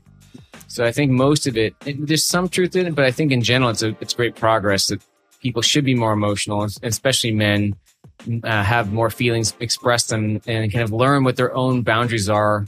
so 0.68 0.84
I 0.84 0.90
think 0.90 1.12
most 1.12 1.46
of 1.46 1.56
it, 1.56 1.76
it- 1.86 2.06
there's 2.06 2.24
some 2.24 2.48
truth 2.48 2.74
in 2.74 2.86
it, 2.86 2.94
but 2.96 3.04
I 3.04 3.12
think 3.12 3.30
in 3.30 3.40
general, 3.40 3.70
it's 3.70 3.82
a, 3.84 3.96
it's 4.00 4.12
great 4.14 4.34
progress 4.34 4.88
that 4.88 5.00
people 5.40 5.62
should 5.62 5.84
be 5.84 5.94
more 5.94 6.12
emotional, 6.12 6.66
especially 6.82 7.30
men, 7.30 7.76
uh, 8.42 8.64
have 8.64 8.92
more 8.92 9.08
feelings 9.08 9.54
expressed 9.60 10.10
and, 10.10 10.40
and 10.48 10.72
kind 10.72 10.82
of 10.82 10.92
learn 10.92 11.22
what 11.22 11.36
their 11.36 11.54
own 11.54 11.82
boundaries 11.82 12.28
are 12.28 12.66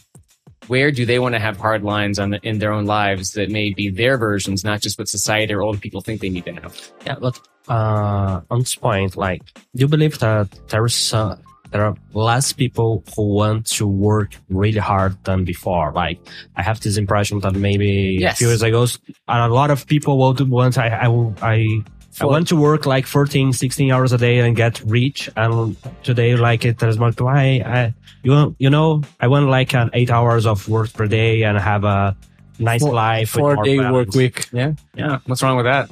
where 0.68 0.90
do 0.92 1.04
they 1.06 1.18
want 1.18 1.34
to 1.34 1.40
have 1.40 1.56
hard 1.56 1.82
lines 1.82 2.18
on 2.20 2.30
the, 2.30 2.40
in 2.42 2.58
their 2.60 2.72
own 2.72 2.84
lives 2.86 3.32
that 3.32 3.50
may 3.50 3.72
be 3.72 3.88
their 3.90 4.16
versions, 4.16 4.64
not 4.64 4.80
just 4.80 4.96
what 4.98 5.08
society 5.08 5.52
or 5.52 5.62
old 5.62 5.80
people 5.80 6.00
think 6.00 6.20
they 6.20 6.28
need 6.28 6.44
to 6.44 6.52
have. 6.52 6.92
Yeah, 7.04 7.16
but 7.20 7.40
uh, 7.68 8.40
on 8.50 8.58
this 8.60 8.74
point, 8.76 9.16
like, 9.16 9.42
do 9.54 9.60
you 9.74 9.88
believe 9.88 10.18
that 10.20 10.48
there 10.68 10.84
is 10.86 11.14
uh, 11.14 11.36
there 11.70 11.84
are 11.84 11.94
less 12.14 12.52
people 12.52 13.04
who 13.14 13.34
want 13.34 13.66
to 13.76 13.86
work 13.86 14.32
really 14.48 14.78
hard 14.80 15.16
than 15.24 15.44
before? 15.44 15.92
Like, 15.92 16.18
I 16.56 16.62
have 16.62 16.80
this 16.80 16.96
impression 16.96 17.40
that 17.40 17.54
maybe 17.54 18.16
Yes. 18.20 18.34
a 18.34 18.36
few 18.38 18.48
years 18.48 18.62
ago, 18.62 18.86
a 19.28 19.48
lot 19.48 19.70
of 19.70 19.86
people 19.86 20.18
would 20.18 20.40
want 20.48 20.78
I 20.78 20.88
I 20.88 21.08
will- 21.08 21.34
I. 21.42 21.82
I 22.20 22.24
want 22.26 22.48
to 22.48 22.56
work 22.56 22.84
like 22.84 23.06
14, 23.06 23.52
16 23.52 23.92
hours 23.92 24.12
a 24.12 24.18
day 24.18 24.40
and 24.40 24.56
get 24.56 24.80
rich. 24.84 25.30
And 25.36 25.76
today, 26.02 26.34
like 26.34 26.64
it, 26.64 26.78
there's 26.80 26.98
more, 26.98 27.12
why, 27.12 27.62
I, 27.64 27.94
you, 28.24 28.56
you 28.58 28.70
know, 28.70 29.02
I 29.20 29.28
want 29.28 29.46
like 29.46 29.72
an 29.72 29.90
eight 29.92 30.10
hours 30.10 30.44
of 30.44 30.68
work 30.68 30.92
per 30.92 31.06
day 31.06 31.44
and 31.44 31.56
have 31.56 31.84
a 31.84 32.16
nice 32.58 32.82
Four- 32.82 32.92
life. 32.92 33.30
Four 33.30 33.54
more 33.54 33.64
day 33.64 33.78
work 33.78 34.12
week. 34.14 34.48
Yeah. 34.52 34.72
Yeah. 34.96 35.20
What's 35.26 35.44
wrong 35.44 35.56
with 35.58 35.66
that? 35.66 35.90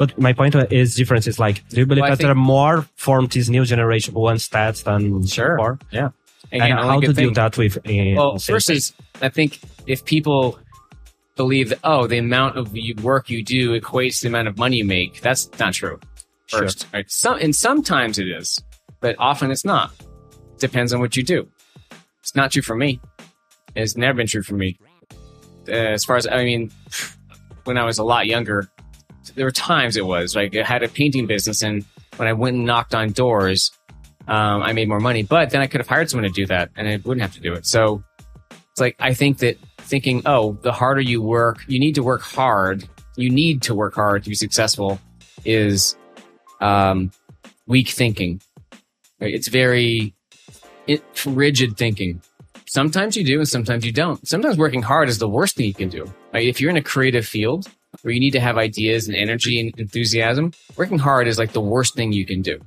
But 0.00 0.18
my 0.18 0.32
point 0.32 0.54
is 0.72 0.94
difference 0.94 1.26
is 1.26 1.38
like, 1.38 1.62
do 1.68 1.80
you 1.80 1.84
believe 1.84 2.00
Well, 2.00 2.12
that 2.12 2.20
there 2.20 2.30
are 2.30 2.34
more 2.34 2.86
from 2.96 3.26
this 3.26 3.50
new 3.50 3.66
generation 3.66 4.14
want 4.14 4.38
stats 4.38 4.82
than 4.82 5.26
Sure. 5.26 5.56
before? 5.56 5.78
Yeah. 5.90 6.08
And 6.50 6.62
only 6.62 6.88
how 6.88 7.00
to 7.00 7.12
do 7.12 7.30
that 7.32 7.58
with, 7.58 7.76
uh, 7.76 7.82
Well, 8.16 8.38
first 8.38 8.70
is 8.70 8.94
I 9.20 9.28
think 9.28 9.60
if 9.86 10.02
people 10.06 10.58
believe 11.36 11.68
that 11.68 11.80
oh 11.84 12.06
the 12.06 12.16
amount 12.16 12.56
of 12.56 12.72
work 13.02 13.28
you 13.28 13.44
do 13.44 13.78
equates 13.78 14.20
to 14.20 14.22
the 14.22 14.28
amount 14.28 14.48
of 14.48 14.56
money 14.56 14.78
you 14.78 14.86
make, 14.86 15.20
that's 15.20 15.50
not 15.58 15.74
true. 15.74 16.00
Sure. 16.46 16.66
Right? 16.94 17.10
Some 17.10 17.36
and 17.38 17.54
sometimes 17.54 18.18
it 18.18 18.28
is, 18.28 18.58
but 19.00 19.16
often 19.18 19.50
it's 19.50 19.66
not. 19.66 19.92
Depends 20.58 20.94
on 20.94 21.00
what 21.00 21.14
you 21.14 21.22
do. 21.22 21.46
It's 22.22 22.34
not 22.34 22.52
true 22.52 22.62
for 22.62 22.74
me. 22.74 23.02
It's 23.76 23.98
never 23.98 24.16
been 24.16 24.26
true 24.26 24.42
for 24.42 24.54
me. 24.54 24.78
Uh, 25.68 25.72
as 25.72 26.04
far 26.06 26.16
as 26.16 26.26
I 26.26 26.42
mean, 26.42 26.70
when 27.64 27.76
I 27.76 27.84
was 27.84 27.98
a 27.98 28.04
lot 28.04 28.26
younger, 28.26 28.70
there 29.34 29.44
were 29.44 29.50
times 29.50 29.96
it 29.96 30.06
was 30.06 30.34
like 30.34 30.56
I 30.56 30.62
had 30.62 30.82
a 30.82 30.88
painting 30.88 31.26
business, 31.26 31.62
and 31.62 31.84
when 32.16 32.28
I 32.28 32.32
went 32.32 32.56
and 32.56 32.66
knocked 32.66 32.94
on 32.94 33.12
doors, 33.12 33.70
um, 34.28 34.62
I 34.62 34.72
made 34.72 34.88
more 34.88 35.00
money. 35.00 35.22
But 35.22 35.50
then 35.50 35.60
I 35.60 35.66
could 35.66 35.80
have 35.80 35.88
hired 35.88 36.10
someone 36.10 36.28
to 36.28 36.34
do 36.34 36.46
that, 36.46 36.70
and 36.76 36.88
I 36.88 36.96
wouldn't 36.96 37.22
have 37.22 37.34
to 37.34 37.40
do 37.40 37.52
it. 37.54 37.66
So 37.66 38.02
it's 38.50 38.80
like 38.80 38.96
I 38.98 39.14
think 39.14 39.38
that 39.38 39.58
thinking, 39.78 40.22
oh, 40.26 40.58
the 40.62 40.72
harder 40.72 41.00
you 41.00 41.22
work, 41.22 41.64
you 41.66 41.78
need 41.78 41.94
to 41.96 42.02
work 42.02 42.22
hard. 42.22 42.88
You 43.16 43.30
need 43.30 43.62
to 43.62 43.74
work 43.74 43.94
hard 43.94 44.22
to 44.24 44.28
be 44.28 44.34
successful. 44.34 45.00
Is 45.44 45.96
um, 46.60 47.10
weak 47.66 47.88
thinking. 47.88 48.40
It's 49.20 49.48
very 49.48 50.14
it, 50.86 51.02
rigid 51.26 51.76
thinking. 51.76 52.22
Sometimes 52.66 53.16
you 53.16 53.24
do, 53.24 53.38
and 53.38 53.48
sometimes 53.48 53.84
you 53.84 53.92
don't. 53.92 54.26
Sometimes 54.26 54.56
working 54.56 54.82
hard 54.82 55.08
is 55.08 55.18
the 55.18 55.28
worst 55.28 55.56
thing 55.56 55.66
you 55.66 55.74
can 55.74 55.88
do. 55.88 56.12
If 56.32 56.60
you're 56.60 56.70
in 56.70 56.76
a 56.76 56.82
creative 56.82 57.26
field 57.26 57.68
where 58.02 58.12
you 58.14 58.20
need 58.20 58.30
to 58.32 58.40
have 58.40 58.56
ideas 58.56 59.08
and 59.08 59.16
energy 59.16 59.60
and 59.60 59.78
enthusiasm, 59.78 60.52
working 60.76 60.98
hard 60.98 61.26
is 61.28 61.38
like 61.38 61.52
the 61.52 61.60
worst 61.60 61.94
thing 61.94 62.12
you 62.12 62.24
can 62.26 62.42
do. 62.42 62.58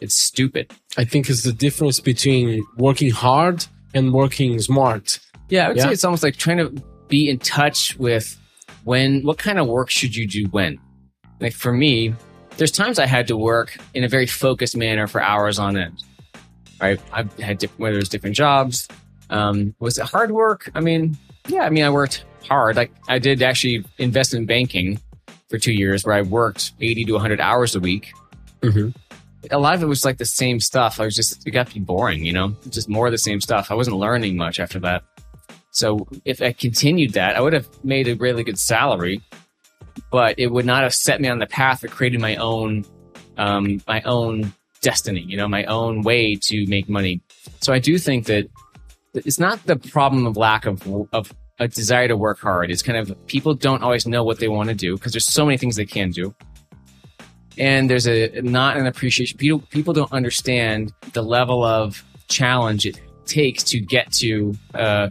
It's 0.00 0.14
stupid. 0.14 0.72
I 0.96 1.04
think 1.04 1.28
it's 1.30 1.42
the 1.42 1.52
difference 1.52 2.00
between 2.00 2.64
working 2.76 3.10
hard 3.10 3.64
and 3.94 4.12
working 4.12 4.58
smart. 4.60 5.18
Yeah, 5.48 5.66
I 5.66 5.68
would 5.68 5.76
Yeah. 5.76 5.84
say 5.84 5.92
it's 5.92 6.04
almost 6.04 6.22
like 6.22 6.36
trying 6.36 6.58
to 6.58 6.70
be 7.08 7.28
in 7.30 7.38
touch 7.38 7.96
with 7.98 8.36
when, 8.84 9.22
what 9.22 9.38
kind 9.38 9.58
of 9.58 9.66
work 9.68 9.90
should 9.90 10.14
you 10.16 10.26
do 10.26 10.44
when? 10.50 10.78
Like 11.40 11.54
for 11.54 11.72
me, 11.72 12.14
there's 12.56 12.70
times 12.72 12.98
I 12.98 13.06
had 13.06 13.26
to 13.28 13.36
work 13.36 13.76
in 13.94 14.04
a 14.04 14.08
very 14.08 14.26
focused 14.26 14.76
manner 14.76 15.06
for 15.06 15.22
hours 15.22 15.58
on 15.58 15.76
end. 15.76 16.02
Right? 16.80 17.00
I've 17.12 17.32
had 17.38 17.58
different, 17.58 17.80
whether 17.80 17.98
it's 17.98 18.08
different 18.08 18.36
jobs. 18.36 18.88
Um, 19.30 19.74
was 19.80 19.98
it 19.98 20.04
hard 20.04 20.30
work? 20.30 20.70
I 20.74 20.80
mean, 20.80 21.16
yeah, 21.48 21.62
I 21.62 21.70
mean, 21.70 21.84
I 21.84 21.90
worked 21.90 22.24
hard. 22.46 22.76
Like 22.76 22.92
I 23.08 23.18
did 23.18 23.42
actually 23.42 23.84
invest 23.98 24.34
in 24.34 24.46
banking 24.46 25.00
for 25.48 25.58
two 25.58 25.72
years 25.72 26.04
where 26.04 26.14
I 26.14 26.22
worked 26.22 26.72
80 26.80 27.04
to 27.06 27.12
100 27.12 27.40
hours 27.40 27.74
a 27.74 27.80
week. 27.80 28.12
Mhm. 28.62 28.94
A 29.50 29.58
lot 29.58 29.74
of 29.74 29.82
it 29.82 29.86
was 29.86 30.04
like 30.04 30.18
the 30.18 30.24
same 30.24 30.58
stuff. 30.58 30.98
I 30.98 31.04
was 31.04 31.14
just, 31.14 31.46
it 31.46 31.52
got 31.52 31.68
to 31.68 31.74
be 31.74 31.80
boring, 31.80 32.24
you 32.24 32.32
know, 32.32 32.56
just 32.70 32.88
more 32.88 33.06
of 33.06 33.12
the 33.12 33.18
same 33.18 33.40
stuff. 33.40 33.70
I 33.70 33.74
wasn't 33.74 33.96
learning 33.96 34.36
much 34.36 34.58
after 34.58 34.80
that. 34.80 35.04
So 35.70 36.08
if 36.24 36.42
I 36.42 36.52
continued 36.52 37.12
that, 37.12 37.36
I 37.36 37.40
would 37.40 37.52
have 37.52 37.68
made 37.84 38.08
a 38.08 38.14
really 38.14 38.42
good 38.42 38.58
salary, 38.58 39.20
but 40.10 40.38
it 40.38 40.48
would 40.48 40.66
not 40.66 40.82
have 40.82 40.94
set 40.94 41.20
me 41.20 41.28
on 41.28 41.38
the 41.38 41.46
path 41.46 41.84
of 41.84 41.90
creating 41.90 42.20
my 42.20 42.36
own, 42.36 42.84
um, 43.36 43.80
my 43.86 44.00
own 44.02 44.52
destiny, 44.80 45.20
you 45.20 45.36
know, 45.36 45.46
my 45.46 45.64
own 45.64 46.02
way 46.02 46.34
to 46.34 46.66
make 46.66 46.88
money. 46.88 47.20
So 47.60 47.72
I 47.72 47.78
do 47.78 47.98
think 47.98 48.26
that 48.26 48.48
it's 49.14 49.38
not 49.38 49.64
the 49.66 49.76
problem 49.76 50.26
of 50.26 50.36
lack 50.36 50.66
of, 50.66 50.82
of 51.12 51.32
a 51.58 51.68
desire 51.68 52.08
to 52.08 52.16
work 52.16 52.38
hard. 52.38 52.70
It's 52.70 52.82
kind 52.82 52.98
of 52.98 53.26
people 53.26 53.54
don't 53.54 53.82
always 53.82 54.06
know 54.06 54.24
what 54.24 54.38
they 54.38 54.48
want 54.48 54.68
to 54.68 54.74
do 54.74 54.94
because 54.94 55.12
there's 55.12 55.26
so 55.26 55.44
many 55.44 55.56
things 55.56 55.76
they 55.76 55.86
can 55.86 56.10
do. 56.10 56.34
And 57.58 57.88
there's 57.88 58.06
a 58.06 58.40
not 58.42 58.76
an 58.76 58.86
appreciation. 58.86 59.38
People, 59.38 59.60
people 59.70 59.94
don't 59.94 60.12
understand 60.12 60.92
the 61.12 61.22
level 61.22 61.64
of 61.64 62.04
challenge 62.28 62.84
it 62.84 63.00
takes 63.24 63.64
to 63.64 63.80
get 63.80 64.12
to, 64.12 64.54
uh, 64.74 65.08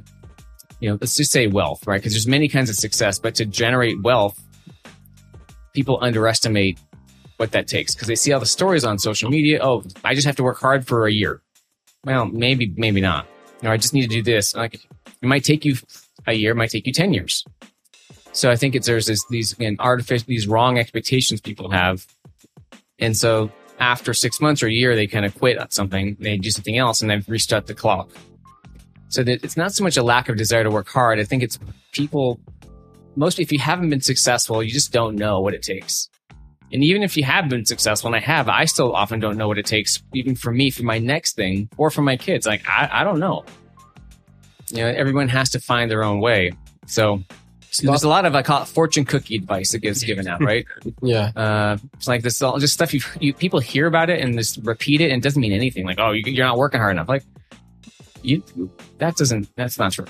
you 0.79 0.89
know, 0.89 0.97
let's 1.01 1.15
just 1.15 1.31
say 1.31 1.47
wealth, 1.47 1.87
right? 1.87 1.97
Because 1.99 2.13
there's 2.13 2.27
many 2.27 2.47
kinds 2.47 2.69
of 2.69 2.75
success, 2.75 3.17
but 3.17 3.33
to 3.35 3.45
generate 3.45 4.01
wealth, 4.03 4.39
people 5.73 5.97
underestimate 6.01 6.79
what 7.37 7.51
that 7.51 7.67
takes 7.67 7.95
because 7.95 8.07
they 8.07 8.15
see 8.15 8.31
all 8.31 8.39
the 8.39 8.45
stories 8.45 8.85
on 8.85 8.99
social 8.99 9.29
media. 9.29 9.59
Oh, 9.61 9.83
I 10.03 10.13
just 10.13 10.27
have 10.27 10.35
to 10.37 10.43
work 10.43 10.59
hard 10.59 10.85
for 10.87 11.07
a 11.07 11.11
year. 11.11 11.41
Well, 12.03 12.25
maybe, 12.25 12.71
maybe 12.77 13.01
not. 13.01 13.27
You 13.61 13.67
know, 13.67 13.73
I 13.73 13.77
just 13.77 13.93
need 13.93 14.03
to 14.03 14.07
do 14.07 14.21
this. 14.21 14.55
Like, 14.55 14.75
it 14.75 15.27
might 15.27 15.43
take 15.43 15.65
you 15.65 15.75
a 16.27 16.33
year, 16.33 16.53
might 16.53 16.69
take 16.69 16.87
you 16.87 16.93
10 16.93 17.13
years. 17.13 17.43
So 18.31 18.51
I 18.51 18.55
think 18.55 18.75
it's, 18.75 18.87
there's 18.87 19.05
this, 19.05 19.25
these, 19.29 19.53
again, 19.53 19.77
artificial, 19.79 20.25
these 20.27 20.47
wrong 20.47 20.77
expectations 20.77 21.39
people 21.39 21.71
have. 21.71 22.05
And 22.99 23.15
so 23.15 23.51
after 23.79 24.13
six 24.13 24.41
months 24.41 24.61
or 24.61 24.67
a 24.67 24.71
year, 24.71 24.95
they 24.95 25.07
kind 25.07 25.25
of 25.25 25.37
quit 25.37 25.57
at 25.57 25.73
something, 25.73 26.17
they 26.19 26.37
do 26.37 26.51
something 26.51 26.77
else 26.77 27.01
and 27.01 27.09
they've 27.09 27.27
restart 27.29 27.67
the 27.67 27.73
clock. 27.73 28.09
So 29.09 29.23
that 29.23 29.43
it's 29.43 29.55
not 29.55 29.73
so 29.73 29.83
much 29.83 29.97
a 29.97 30.03
lack 30.03 30.27
of 30.27 30.35
desire 30.37 30.63
to 30.63 30.71
work 30.71 30.89
hard. 30.89 31.19
I 31.19 31.23
think 31.23 31.43
it's 31.43 31.59
people, 31.93 32.39
mostly 33.15 33.43
if 33.43 33.51
you 33.51 33.59
haven't 33.59 33.89
been 33.89 34.01
successful, 34.01 34.61
you 34.61 34.71
just 34.71 34.91
don't 34.91 35.15
know 35.15 35.39
what 35.39 35.53
it 35.53 35.61
takes. 35.61 36.09
And 36.73 36.83
even 36.83 37.03
if 37.03 37.15
you 37.15 37.23
have 37.23 37.47
been 37.47 37.65
successful, 37.65 38.07
and 38.07 38.15
I 38.15 38.19
have, 38.19 38.49
I 38.49 38.65
still 38.65 38.93
often 38.93 39.19
don't 39.19 39.37
know 39.37 39.47
what 39.47 39.57
it 39.57 39.65
takes, 39.65 40.01
even 40.13 40.35
for 40.35 40.51
me, 40.51 40.71
for 40.71 40.83
my 40.83 40.97
next 40.97 41.35
thing 41.35 41.69
or 41.77 41.89
for 41.89 42.01
my 42.01 42.17
kids. 42.17 42.45
Like, 42.45 42.67
I, 42.67 42.89
I 42.91 43.03
don't 43.03 43.19
know. 43.19 43.45
You 44.69 44.77
know, 44.77 44.87
everyone 44.87 45.27
has 45.29 45.49
to 45.51 45.59
find 45.59 45.89
their 45.89 46.03
own 46.03 46.19
way. 46.19 46.51
So 46.87 47.21
there's 47.81 48.03
a 48.03 48.09
lot 48.09 48.25
of, 48.25 48.35
I 48.35 48.41
call 48.41 48.61
it 48.63 48.67
fortune 48.67 49.05
cookie 49.05 49.35
advice 49.35 49.71
that 49.73 49.79
gets 49.79 50.03
given 50.03 50.27
out, 50.27 50.41
right? 50.41 50.65
Yeah. 51.01 51.31
Uh, 51.35 51.77
it's 51.95 52.07
like 52.07 52.21
this, 52.21 52.41
all 52.41 52.57
just 52.57 52.73
stuff 52.73 52.93
you, 52.93 53.01
you, 53.19 53.33
people 53.33 53.59
hear 53.59 53.85
about 53.85 54.09
it 54.09 54.21
and 54.21 54.37
just 54.37 54.59
repeat 54.63 55.01
it 55.01 55.11
and 55.11 55.21
it 55.21 55.23
doesn't 55.23 55.41
mean 55.41 55.51
anything. 55.51 55.85
Like, 55.85 55.99
oh, 55.99 56.11
you, 56.11 56.23
you're 56.25 56.45
not 56.45 56.57
working 56.57 56.79
hard 56.79 56.93
enough. 56.93 57.09
Like, 57.09 57.23
you, 58.23 58.41
that 58.97 59.15
doesn't, 59.17 59.53
that's 59.55 59.77
not 59.77 59.91
true. 59.91 60.05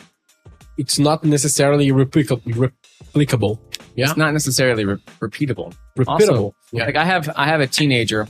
It's 0.78 1.00
not 1.00 1.24
necessarily 1.24 1.92
replica- 1.92 2.38
replicable. 2.38 3.60
Yeah. 3.96 4.06
It's 4.08 4.18
not 4.18 4.32
necessarily 4.34 4.86
re- 4.86 4.98
repeatable. 5.20 5.74
Repeatable. 5.98 6.54
yeah. 6.72 6.86
Like 6.86 6.96
I 6.98 7.06
have, 7.06 7.30
I 7.36 7.46
have 7.48 7.62
a 7.62 7.68
teenager. 7.68 8.28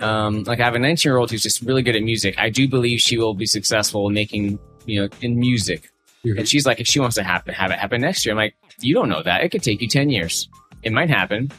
Um, 0.00 0.42
like 0.44 0.60
I 0.60 0.64
have 0.64 0.74
a 0.74 0.78
19 0.78 1.08
year 1.08 1.16
old 1.16 1.30
who's 1.30 1.42
just 1.42 1.62
really 1.62 1.82
good 1.82 1.96
at 1.96 2.02
music. 2.02 2.34
I 2.38 2.50
do 2.50 2.68
believe 2.68 3.00
she 3.00 3.16
will 3.16 3.34
be 3.34 3.46
successful 3.46 4.06
in 4.08 4.14
making, 4.14 4.58
you 4.86 5.02
know, 5.02 5.08
in 5.20 5.38
music. 5.38 5.90
Mhm. 6.24 6.38
And 6.38 6.48
she's 6.48 6.66
like, 6.66 6.80
if 6.80 6.86
she 6.86 6.98
wants 7.00 7.16
to 7.16 7.22
happen, 7.22 7.54
have 7.54 7.70
it 7.70 7.78
happen 7.78 8.00
next 8.00 8.24
year. 8.24 8.32
I'm 8.32 8.38
like, 8.38 8.54
you 8.80 8.94
don't 8.94 9.08
know 9.08 9.22
that. 9.22 9.42
It 9.42 9.50
could 9.50 9.62
take 9.62 9.80
you 9.80 9.88
10 9.88 10.10
years. 10.10 10.48
It 10.82 10.92
might 10.92 11.10
happen. 11.10 11.50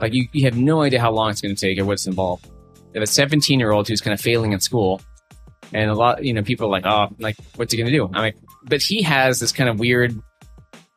Like 0.00 0.14
you, 0.14 0.26
you 0.32 0.44
have 0.44 0.56
no 0.56 0.82
idea 0.82 1.00
how 1.00 1.10
long 1.10 1.30
it's 1.30 1.40
going 1.40 1.54
to 1.54 1.60
take 1.60 1.78
or 1.78 1.84
what's 1.84 2.06
involved. 2.06 2.48
Have 2.94 3.02
a 3.02 3.06
17 3.06 3.58
year 3.60 3.72
old 3.72 3.88
who's 3.88 4.00
kind 4.00 4.14
of 4.14 4.20
failing 4.20 4.54
at 4.54 4.62
school. 4.62 5.00
And 5.72 5.90
a 5.90 5.94
lot, 5.94 6.24
you 6.24 6.32
know, 6.32 6.42
people 6.42 6.66
are 6.66 6.70
like, 6.70 6.86
oh, 6.86 7.14
like, 7.18 7.36
what's 7.56 7.72
he 7.72 7.78
going 7.78 7.90
to 7.90 7.96
do? 7.96 8.04
I'm 8.06 8.22
like, 8.22 8.36
but 8.64 8.82
he 8.82 9.02
has 9.02 9.38
this 9.38 9.52
kind 9.52 9.68
of 9.70 9.78
weird, 9.78 10.20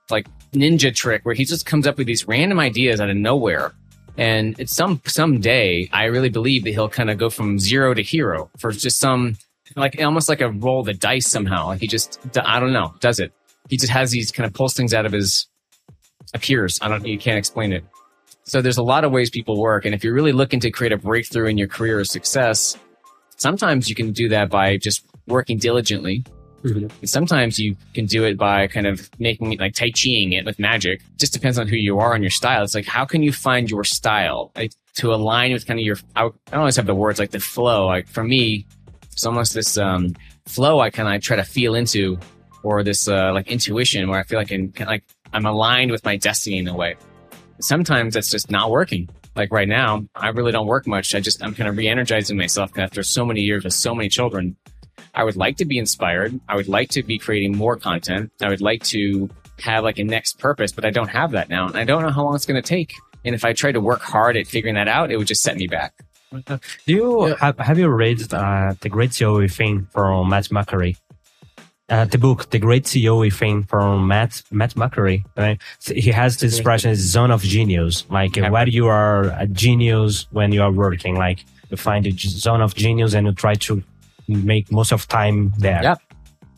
like 0.09 0.27
ninja 0.51 0.93
trick 0.93 1.23
where 1.25 1.35
he 1.35 1.45
just 1.45 1.65
comes 1.65 1.85
up 1.85 1.97
with 1.97 2.07
these 2.07 2.27
random 2.27 2.59
ideas 2.59 2.99
out 2.99 3.09
of 3.09 3.17
nowhere. 3.17 3.73
And 4.17 4.59
it's 4.59 4.75
some, 4.75 5.01
someday 5.05 5.89
I 5.91 6.05
really 6.05 6.29
believe 6.29 6.63
that 6.63 6.71
he'll 6.71 6.89
kind 6.89 7.09
of 7.09 7.17
go 7.17 7.29
from 7.29 7.59
zero 7.59 7.93
to 7.93 8.01
hero 8.01 8.49
for 8.57 8.71
just 8.71 8.99
some, 8.99 9.35
like 9.75 10.01
almost 10.01 10.29
like 10.29 10.41
a 10.41 10.49
roll 10.49 10.81
of 10.81 10.85
the 10.85 10.93
dice 10.93 11.27
somehow. 11.27 11.67
Like 11.67 11.81
he 11.81 11.87
just, 11.87 12.19
I 12.43 12.59
don't 12.59 12.73
know, 12.73 12.93
does 12.99 13.19
it. 13.19 13.31
He 13.69 13.77
just 13.77 13.91
has 13.91 14.11
these 14.11 14.31
kind 14.31 14.45
of 14.45 14.53
pulls 14.53 14.73
things 14.73 14.93
out 14.93 15.05
of 15.05 15.11
his, 15.11 15.47
appears. 16.33 16.79
I 16.81 16.89
don't, 16.89 17.05
you 17.05 17.17
can't 17.17 17.37
explain 17.37 17.71
it. 17.73 17.83
So 18.43 18.61
there's 18.61 18.77
a 18.77 18.83
lot 18.83 19.03
of 19.03 19.11
ways 19.11 19.29
people 19.29 19.59
work. 19.59 19.85
And 19.85 19.95
if 19.95 20.03
you're 20.03 20.13
really 20.13 20.31
looking 20.31 20.59
to 20.61 20.71
create 20.71 20.91
a 20.91 20.97
breakthrough 20.97 21.47
in 21.47 21.57
your 21.57 21.67
career 21.67 21.99
or 21.99 22.03
success, 22.03 22.77
sometimes 23.37 23.89
you 23.89 23.95
can 23.95 24.11
do 24.11 24.29
that 24.29 24.49
by 24.49 24.77
just 24.77 25.05
working 25.27 25.57
diligently. 25.57 26.25
Mhm. 26.63 26.91
And 26.99 27.09
sometimes 27.09 27.59
you 27.59 27.75
can 27.93 28.05
do 28.05 28.23
it 28.23 28.37
by 28.37 28.67
kind 28.67 28.87
of 28.87 29.09
making 29.19 29.53
it 29.53 29.59
like 29.59 29.75
Tai 29.75 29.91
Chiing 29.91 30.33
it 30.33 30.45
with 30.45 30.59
magic. 30.59 31.01
Just 31.17 31.33
depends 31.33 31.59
on 31.59 31.67
who 31.67 31.75
you 31.75 31.99
are 31.99 32.13
and 32.13 32.23
your 32.23 32.31
style. 32.31 32.63
It's 32.63 32.73
like, 32.75 32.85
how 32.85 33.05
can 33.05 33.21
you 33.21 33.31
find 33.31 33.69
your 33.69 33.83
style 33.83 34.51
like, 34.55 34.71
to 34.95 35.13
align 35.13 35.53
with 35.53 35.65
kind 35.65 35.79
of 35.79 35.85
your, 35.85 35.97
I, 36.15 36.25
I 36.25 36.29
don't 36.51 36.59
always 36.59 36.75
have 36.75 36.85
the 36.85 36.95
words 36.95 37.19
like 37.19 37.31
the 37.31 37.39
flow. 37.39 37.87
Like 37.87 38.07
for 38.07 38.23
me, 38.23 38.65
it's 39.13 39.25
almost 39.25 39.53
this, 39.53 39.77
um, 39.77 40.15
flow 40.45 40.79
I 40.79 40.89
kind 40.89 41.13
of 41.13 41.21
try 41.21 41.37
to 41.37 41.43
feel 41.43 41.75
into 41.75 42.19
or 42.63 42.83
this 42.83 43.07
uh, 43.07 43.33
like 43.33 43.47
intuition 43.47 44.09
where 44.09 44.19
I 44.19 44.23
feel 44.23 44.39
like 44.39 44.51
I'm 44.51 44.73
like 44.79 45.03
I'm 45.33 45.45
aligned 45.45 45.91
with 45.91 46.03
my 46.05 46.15
destiny 46.15 46.57
in 46.57 46.67
a 46.67 46.75
way. 46.75 46.95
Sometimes 47.59 48.13
that's 48.13 48.29
just 48.29 48.49
not 48.49 48.71
working. 48.71 49.09
Like 49.35 49.51
right 49.51 49.67
now, 49.67 50.05
I 50.15 50.29
really 50.29 50.51
don't 50.51 50.67
work 50.67 50.87
much. 50.87 51.13
I 51.15 51.19
just 51.19 51.43
I'm 51.43 51.53
kind 51.53 51.67
of 51.67 51.77
re-energizing 51.77 52.37
myself 52.37 52.77
after 52.77 53.03
so 53.03 53.25
many 53.25 53.41
years 53.41 53.63
with 53.63 53.73
so 53.73 53.93
many 53.93 54.09
children. 54.09 54.55
I 55.15 55.23
would 55.23 55.35
like 55.35 55.57
to 55.57 55.65
be 55.65 55.77
inspired. 55.77 56.39
I 56.47 56.55
would 56.55 56.67
like 56.67 56.89
to 56.89 57.03
be 57.03 57.19
creating 57.19 57.55
more 57.55 57.75
content. 57.77 58.31
I 58.41 58.49
would 58.49 58.61
like 58.61 58.83
to 58.85 59.29
have 59.59 59.83
like 59.83 59.99
a 59.99 60.03
next 60.03 60.39
purpose, 60.39 60.71
but 60.71 60.85
I 60.85 60.89
don't 60.89 61.09
have 61.09 61.31
that 61.31 61.49
now. 61.49 61.67
And 61.67 61.77
I 61.77 61.83
don't 61.83 62.01
know 62.01 62.09
how 62.09 62.23
long 62.23 62.35
it's 62.35 62.45
going 62.45 62.61
to 62.61 62.67
take. 62.67 62.93
And 63.25 63.35
if 63.35 63.45
I 63.45 63.53
tried 63.53 63.73
to 63.73 63.79
work 63.79 64.01
hard 64.01 64.35
at 64.35 64.47
figuring 64.47 64.75
that 64.75 64.87
out, 64.87 65.11
it 65.11 65.17
would 65.17 65.27
just 65.27 65.41
set 65.41 65.55
me 65.55 65.67
back. 65.67 65.93
Do 66.41 66.59
you 66.85 67.35
have, 67.39 67.57
have 67.59 67.79
you 67.79 67.89
read 67.89 68.33
uh, 68.33 68.73
the 68.81 68.89
Great 68.89 69.11
CEO 69.11 69.51
thing 69.51 69.87
from 69.91 70.29
Matt 70.29 70.45
Mochary? 70.45 70.97
Uh, 71.89 72.05
the 72.05 72.17
book, 72.17 72.49
The 72.49 72.59
Great 72.59 72.85
CEO 72.85 73.31
thing 73.31 73.63
from 73.63 74.07
Matt 74.07 74.41
Matt 74.51 74.75
Mochary. 74.75 75.23
Right? 75.37 75.61
So 75.79 75.93
he 75.93 76.11
has 76.11 76.37
this 76.37 76.55
expression, 76.55 76.95
zone 76.95 77.31
of 77.31 77.41
genius, 77.41 78.05
like 78.09 78.37
uh, 78.37 78.49
where 78.49 78.67
you 78.67 78.87
are 78.87 79.25
a 79.37 79.47
genius 79.47 80.27
when 80.31 80.51
you 80.51 80.63
are 80.63 80.71
working. 80.71 81.15
Like 81.15 81.45
you 81.69 81.77
find 81.77 82.07
a 82.07 82.11
zone 82.11 82.61
of 82.61 82.73
genius 82.73 83.13
and 83.13 83.27
you 83.27 83.33
try 83.33 83.55
to 83.55 83.83
make 84.27 84.71
most 84.71 84.91
of 84.91 85.07
time 85.07 85.53
there. 85.57 85.83
Yeah. 85.83 85.95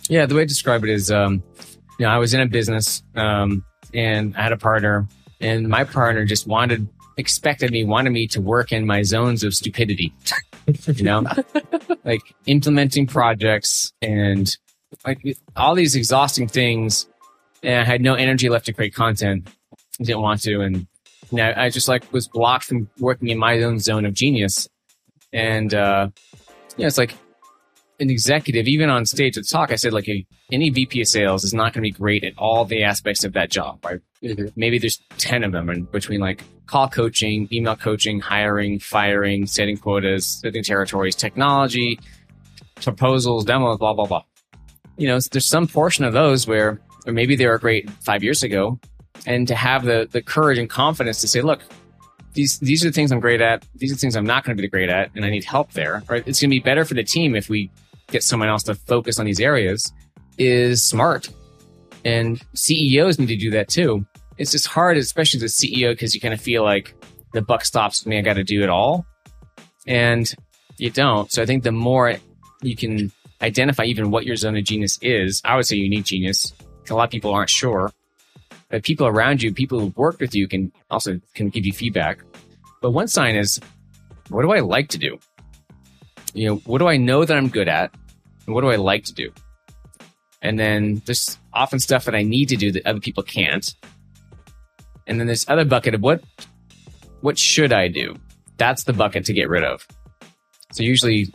Yeah, 0.08 0.26
the 0.28 0.36
way 0.36 0.44
I 0.44 0.46
describe 0.46 0.84
it 0.84 0.90
is, 0.92 1.10
um, 1.10 1.42
you 1.98 2.06
know, 2.06 2.10
I 2.12 2.20
was 2.20 2.34
in 2.34 2.40
a 2.40 2.46
business, 2.46 3.02
um, 3.16 3.66
and 3.94 4.36
I 4.38 4.44
had 4.44 4.52
a 4.52 4.58
partner, 4.58 5.08
and 5.42 5.68
my 5.68 5.84
partner 5.84 6.26
just 6.26 6.46
wanted, 6.46 6.88
expected 7.18 7.72
me, 7.72 7.84
wanted 7.84 8.12
me 8.12 8.28
to 8.28 8.42
work 8.42 8.72
in 8.72 8.86
my 8.86 9.02
zones 9.04 9.44
of 9.44 9.54
stupidity. 9.54 10.14
you 10.88 11.04
know, 11.04 11.24
like 12.06 12.22
implementing 12.46 13.08
projects 13.08 13.94
and 14.02 14.56
like 15.06 15.22
all 15.56 15.76
these 15.76 15.96
exhausting 15.96 16.48
things, 16.48 17.08
and 17.64 17.82
I 17.82 17.84
had 17.84 18.02
no 18.02 18.16
energy 18.16 18.50
left 18.50 18.66
to 18.66 18.74
create 18.74 18.94
content. 18.94 19.48
I 20.00 20.04
didn't 20.04 20.22
want 20.22 20.42
to, 20.44 20.62
and 20.62 20.88
you 21.32 21.38
know, 21.38 21.54
I 21.56 21.70
just 21.70 21.88
like 21.88 22.12
was 22.12 22.28
blocked 22.28 22.66
from 22.66 22.90
working 23.00 23.30
in 23.30 23.38
my 23.38 23.62
own 23.62 23.80
zone 23.80 24.06
of 24.06 24.14
genius, 24.14 24.68
and 25.34 25.74
uh, 25.74 26.10
yeah, 26.78 26.88
it's 26.88 26.98
like 26.98 27.16
an 28.00 28.10
executive, 28.10 28.68
even 28.68 28.90
on 28.90 29.06
stage 29.06 29.38
at 29.38 29.48
talk, 29.48 29.72
I 29.72 29.76
said 29.76 29.94
like 29.94 30.10
any 30.52 30.70
VP 30.70 31.02
of 31.02 31.08
sales 31.08 31.44
is 31.44 31.54
not 31.54 31.74
going 31.74 31.82
to 31.84 31.90
be 31.90 31.92
great 31.92 32.24
at 32.24 32.34
all 32.38 32.66
the 32.66 32.84
aspects 32.84 33.24
of 33.24 33.34
that 33.34 33.50
job, 33.50 33.84
right? 33.86 34.00
Mm-hmm. 34.22 34.48
Maybe 34.56 34.80
there's 34.80 35.00
10 35.18 35.44
of 35.44 35.52
them 35.52 35.70
and 35.70 35.90
between 35.92 36.20
like 36.20 36.44
call 36.68 36.90
coaching, 36.90 37.48
email 37.52 37.76
coaching, 37.76 38.20
hiring, 38.20 38.80
firing, 38.80 39.46
setting 39.46 39.78
quotas, 39.78 40.26
setting 40.26 40.64
territories, 40.64 41.16
technology, 41.16 42.00
proposals, 42.82 43.46
demos, 43.46 43.78
blah, 43.78 43.94
blah, 43.94 44.06
blah. 44.06 44.24
You 44.98 45.08
know, 45.08 45.20
there's 45.32 45.46
some 45.46 45.68
portion 45.68 46.06
of 46.06 46.14
those 46.14 46.48
where, 46.48 46.80
or 47.06 47.14
maybe 47.14 47.36
they 47.36 47.48
were 47.48 47.58
great 47.60 47.90
five 48.02 48.24
years 48.24 48.44
ago 48.44 48.80
and 49.26 49.48
to 49.48 49.56
have 49.56 49.84
the, 49.84 50.08
the 50.12 50.22
courage 50.22 50.58
and 50.58 50.70
confidence 50.70 51.22
to 51.22 51.28
say, 51.28 51.42
look, 51.42 51.62
these 52.36 52.60
these 52.60 52.84
are 52.84 52.90
the 52.90 52.94
things 52.94 53.12
I'm 53.12 53.20
great 53.20 53.42
at. 53.42 53.66
These 53.76 53.92
are 53.92 53.96
the 53.96 54.00
things 54.00 54.16
I'm 54.16 54.26
not 54.26 54.44
going 54.44 54.58
to 54.58 54.62
be 54.62 54.68
great 54.68 54.90
at, 54.90 55.10
and 55.16 55.26
I 55.26 55.30
need 55.30 55.46
help 55.46 55.72
there. 55.72 56.04
Right? 56.08 56.22
It's 56.28 56.42
going 56.42 56.50
to 56.50 56.56
be 56.56 56.60
better 56.60 56.86
for 56.86 56.94
the 56.94 57.04
team 57.04 57.34
if 57.34 57.50
we 57.50 57.72
get 58.08 58.24
someone 58.24 58.50
else 58.50 58.64
to 58.64 58.76
focus 58.76 59.20
on 59.20 59.26
these 59.26 59.40
areas. 59.40 59.92
Is 60.38 60.84
smart, 60.84 61.30
and 62.04 62.42
CEOs 62.56 63.18
need 63.20 63.28
to 63.28 63.38
do 63.38 63.52
that 63.52 63.70
too. 63.70 64.06
It's 64.38 64.52
just 64.52 64.68
hard, 64.68 64.98
especially 64.98 65.38
as 65.38 65.44
a 65.44 65.66
CEO, 65.66 65.92
because 65.92 66.14
you 66.14 66.20
kind 66.20 66.34
of 66.34 66.42
feel 66.42 66.62
like 66.62 66.94
the 67.32 67.42
buck 67.42 67.64
stops 67.64 68.02
with 68.02 68.08
me. 68.08 68.18
I 68.18 68.22
got 68.22 68.34
to 68.34 68.44
do 68.44 68.62
it 68.62 68.70
all, 68.70 69.06
and 69.88 70.30
you 70.78 70.90
don't. 70.90 71.32
So 71.32 71.42
I 71.42 71.46
think 71.46 71.64
the 71.64 71.72
more 71.72 72.16
you 72.62 72.76
can 72.76 73.14
identify 73.42 73.84
even 73.86 74.12
what 74.12 74.26
your 74.26 74.36
zone 74.36 74.58
of 74.58 74.66
genius 74.66 75.00
is, 75.02 75.42
I 75.46 75.56
would 75.56 75.66
say 75.66 75.78
unique 75.78 76.06
genius. 76.06 76.52
A 76.90 76.94
lot 76.94 77.06
of 77.06 77.12
people 77.12 77.34
aren't 77.34 77.50
sure 77.50 77.92
but 78.70 78.84
people 78.84 79.08
around 79.08 79.42
you, 79.42 79.54
people 79.54 79.80
who've 79.80 79.96
worked 79.96 80.20
with 80.20 80.36
you 80.36 80.48
can 80.48 80.72
also 80.90 81.20
can 81.34 81.50
give 81.50 81.66
you 81.66 81.74
feedback. 81.74 82.20
But 82.82 82.92
one 82.92 83.08
sign 83.08 83.36
is, 83.36 83.60
what 84.30 84.42
do 84.42 84.52
I 84.52 84.60
like 84.60 84.90
to 84.90 84.98
do? 84.98 85.18
You 86.36 86.50
know, 86.50 86.56
what 86.66 86.80
do 86.80 86.88
I 86.88 86.98
know 86.98 87.24
that 87.24 87.36
I'm 87.36 87.48
good 87.48 87.70
at? 87.70 87.94
And 88.46 88.54
what 88.54 88.62
do 88.62 88.70
I 88.70 88.76
like 88.76 89.06
to 89.06 89.14
do? 89.14 89.32
And 90.42 90.60
then 90.60 91.02
there's 91.06 91.40
often 91.54 91.80
stuff 91.80 92.04
that 92.06 92.14
I 92.14 92.24
need 92.24 92.50
to 92.50 92.58
do 92.58 92.74
that 92.74 92.86
other 92.86 93.00
people 93.00 93.24
can't. 93.24 93.74
And 95.08 95.18
then 95.18 95.28
this 95.28 95.46
other 95.48 95.64
bucket 95.64 95.96
of 95.96 96.02
what, 96.02 96.22
what 97.22 97.40
should 97.40 97.72
I 97.72 97.88
do? 97.88 98.18
That's 98.58 98.84
the 98.84 98.92
bucket 98.92 99.26
to 99.26 99.34
get 99.34 99.48
rid 99.48 99.64
of. 99.64 99.88
So 100.74 100.84
usually, 100.84 101.34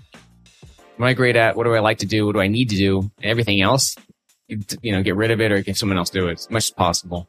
what 0.96 1.06
am 1.06 1.10
I 1.10 1.14
great 1.14 1.34
at? 1.34 1.56
What 1.56 1.64
do 1.64 1.74
I 1.74 1.80
like 1.80 1.98
to 1.98 2.06
do? 2.06 2.26
What 2.26 2.34
do 2.34 2.40
I 2.40 2.48
need 2.48 2.68
to 2.68 2.76
do? 2.76 2.98
And 2.98 3.24
everything 3.24 3.62
else, 3.62 3.96
you 4.48 4.92
know, 4.92 5.02
get 5.02 5.16
rid 5.16 5.30
of 5.30 5.40
it 5.40 5.50
or 5.50 5.62
get 5.62 5.78
someone 5.78 5.96
else 5.96 6.10
do 6.10 6.28
it 6.28 6.40
as 6.40 6.50
much 6.50 6.64
as 6.64 6.70
possible. 6.72 7.26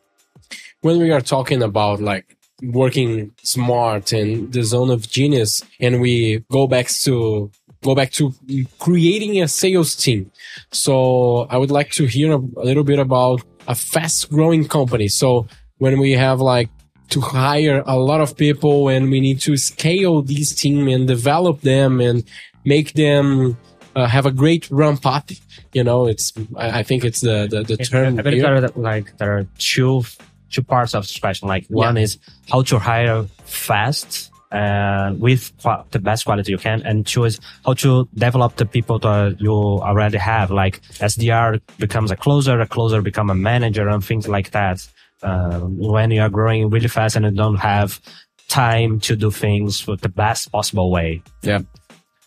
when 0.81 0.99
we 0.99 1.11
are 1.11 1.21
talking 1.21 1.63
about 1.63 2.01
like 2.01 2.37
working 2.61 3.31
smart 3.41 4.11
and 4.11 4.53
the 4.53 4.63
zone 4.63 4.91
of 4.91 5.09
genius 5.09 5.63
and 5.79 6.01
we 6.01 6.43
go 6.51 6.67
back 6.67 6.87
to 6.87 7.49
go 7.83 7.95
back 7.95 8.11
to 8.11 8.33
creating 8.79 9.41
a 9.41 9.47
sales 9.47 9.95
team. 9.95 10.31
So 10.71 11.47
i 11.49 11.57
would 11.57 11.71
like 11.71 11.91
to 11.91 12.05
hear 12.05 12.31
a, 12.33 12.37
a 12.37 12.65
little 12.69 12.83
bit 12.83 12.99
about 12.99 13.41
a 13.67 13.75
fast 13.75 14.29
growing 14.29 14.67
company. 14.67 15.07
So 15.07 15.47
when 15.77 15.99
we 15.99 16.11
have 16.11 16.39
like 16.39 16.69
to 17.09 17.19
hire 17.19 17.83
a 17.85 17.97
lot 17.97 18.21
of 18.21 18.37
people 18.37 18.87
and 18.87 19.11
we 19.11 19.19
need 19.19 19.39
to 19.41 19.57
scale 19.57 20.21
this 20.21 20.55
team 20.55 20.87
and 20.87 21.07
develop 21.07 21.61
them 21.61 21.99
and 21.99 22.23
make 22.63 22.93
them 22.93 23.57
uh, 23.95 24.07
have 24.07 24.25
a 24.25 24.31
great 24.31 24.71
ramp 24.71 25.05
up 25.05 25.29
you 25.73 25.83
know 25.83 26.07
it's 26.07 26.31
i, 26.55 26.79
I 26.79 26.83
think 26.83 27.03
it's 27.03 27.19
the 27.19 27.47
the, 27.51 27.63
the 27.63 27.75
term 27.75 28.17
I 28.17 28.21
believe 28.21 28.43
there 28.43 28.55
are 28.55 28.67
like 28.77 29.17
there 29.17 29.37
are 29.37 29.45
two 29.57 30.03
two 30.51 30.61
parts 30.61 30.93
of 30.93 31.03
this 31.03 31.17
question. 31.17 31.47
Like 31.47 31.65
one 31.67 31.97
is 31.97 32.17
how 32.49 32.61
to 32.63 32.77
hire 32.77 33.23
fast 33.45 34.30
uh, 34.51 35.13
with 35.17 35.51
the 35.91 35.99
best 35.99 36.25
quality 36.25 36.51
you 36.51 36.57
can, 36.57 36.81
and 36.83 37.05
choose 37.05 37.39
how 37.65 37.73
to 37.73 38.07
develop 38.13 38.55
the 38.55 38.65
people 38.65 38.99
that 38.99 39.37
you 39.39 39.51
already 39.51 40.17
have. 40.17 40.51
Like 40.51 40.81
SDR 40.99 41.61
becomes 41.77 42.11
a 42.11 42.15
closer, 42.15 42.59
a 42.59 42.67
closer 42.67 43.01
become 43.01 43.29
a 43.29 43.35
manager, 43.35 43.87
and 43.87 44.03
things 44.03 44.27
like 44.27 44.51
that. 44.51 44.87
Uh, 45.23 45.59
when 45.59 46.09
you 46.09 46.19
are 46.19 46.29
growing 46.29 46.67
really 46.71 46.87
fast 46.87 47.15
and 47.15 47.25
you 47.25 47.31
don't 47.31 47.57
have 47.57 48.01
time 48.47 48.99
to 48.99 49.15
do 49.15 49.29
things 49.29 49.85
with 49.85 50.01
the 50.01 50.09
best 50.09 50.51
possible 50.51 50.89
way. 50.89 51.21
Yeah. 51.43 51.59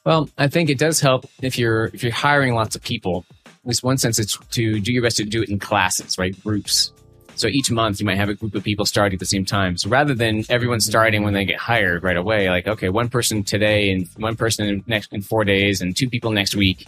Well, 0.07 0.29
I 0.39 0.49
think 0.49 0.71
it 0.71 0.79
does 0.79 1.01
help 1.01 1.27
if 1.43 1.59
you're 1.59 1.87
if 1.87 2.03
you're 2.03 2.13
hiring 2.13 2.55
lots 2.55 2.77
of 2.77 2.83
people. 2.83 3.25
At 3.47 3.69
least 3.69 3.83
one 3.83 3.99
sense, 3.99 4.19
it's 4.19 4.37
to 4.37 4.81
do 4.81 4.93
your 4.93 5.03
best 5.03 5.17
to 5.17 5.25
do 5.25 5.43
it 5.43 5.49
in 5.49 5.59
classes, 5.59 6.19
right? 6.19 6.39
Groups. 6.43 6.93
So 7.37 7.49
each 7.49 7.71
month 7.71 8.01
you 8.01 8.07
might 8.07 8.17
have 8.17 8.29
a 8.29 8.35
group 8.35 8.55
of 8.55 8.63
people 8.63 8.87
starting 8.87 9.17
at 9.17 9.21
the 9.21 9.27
same 9.27 9.45
time. 9.45 9.77
So 9.77 9.89
rather 9.89 10.15
than 10.15 10.45
everyone 10.49 10.81
starting 10.81 11.25
when 11.25 11.35
they 11.35 11.45
get 11.45 11.59
hired 11.59 12.03
right 12.05 12.17
away, 12.17 12.49
like 12.49 12.67
okay, 12.69 12.89
one 12.89 13.09
person 13.09 13.43
today 13.43 13.91
and 13.91 14.09
one 14.17 14.37
person 14.37 14.67
in 14.69 14.85
next 14.87 15.13
in 15.13 15.23
four 15.23 15.45
days 15.45 15.81
and 15.81 15.97
two 15.97 16.09
people 16.09 16.31
next 16.31 16.55
week. 16.55 16.87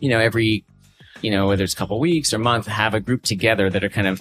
You 0.00 0.10
know, 0.10 0.18
every 0.18 0.64
you 1.22 1.30
know 1.30 1.46
whether 1.46 1.64
it's 1.64 1.72
a 1.74 1.76
couple 1.76 1.98
weeks 2.00 2.32
or 2.34 2.38
month, 2.38 2.66
have 2.66 2.94
a 2.94 3.00
group 3.00 3.22
together 3.22 3.70
that 3.70 3.82
are 3.84 3.88
kind 3.88 4.06
of 4.08 4.20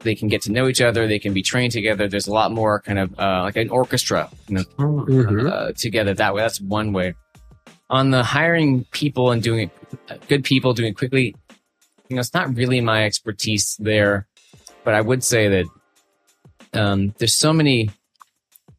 they 0.00 0.14
can 0.14 0.28
get 0.28 0.42
to 0.42 0.52
know 0.52 0.68
each 0.68 0.82
other, 0.82 1.06
they 1.06 1.18
can 1.18 1.32
be 1.32 1.42
trained 1.42 1.72
together. 1.72 2.08
There's 2.08 2.26
a 2.26 2.32
lot 2.32 2.52
more 2.52 2.80
kind 2.80 2.98
of 2.98 3.18
uh, 3.18 3.42
like 3.42 3.56
an 3.56 3.70
orchestra, 3.70 4.28
you 4.48 4.56
know, 4.56 4.64
Mhm. 4.78 5.50
uh, 5.50 5.72
together 5.78 6.12
that 6.14 6.34
way. 6.34 6.42
That's 6.42 6.60
one 6.60 6.92
way. 6.92 7.14
On 7.88 8.10
the 8.10 8.22
hiring 8.22 8.84
people 8.90 9.30
and 9.30 9.42
doing 9.42 9.70
it, 10.10 10.28
good 10.28 10.44
people 10.44 10.74
doing 10.74 10.90
it 10.90 10.96
quickly, 10.96 11.34
you 12.10 12.16
know, 12.16 12.20
it's 12.20 12.34
not 12.34 12.54
really 12.54 12.80
my 12.82 13.04
expertise 13.04 13.76
there, 13.80 14.26
but 14.84 14.94
I 14.94 15.00
would 15.00 15.24
say 15.24 15.48
that 15.48 15.66
um, 16.74 17.14
there's 17.18 17.36
so 17.36 17.52
many 17.52 17.90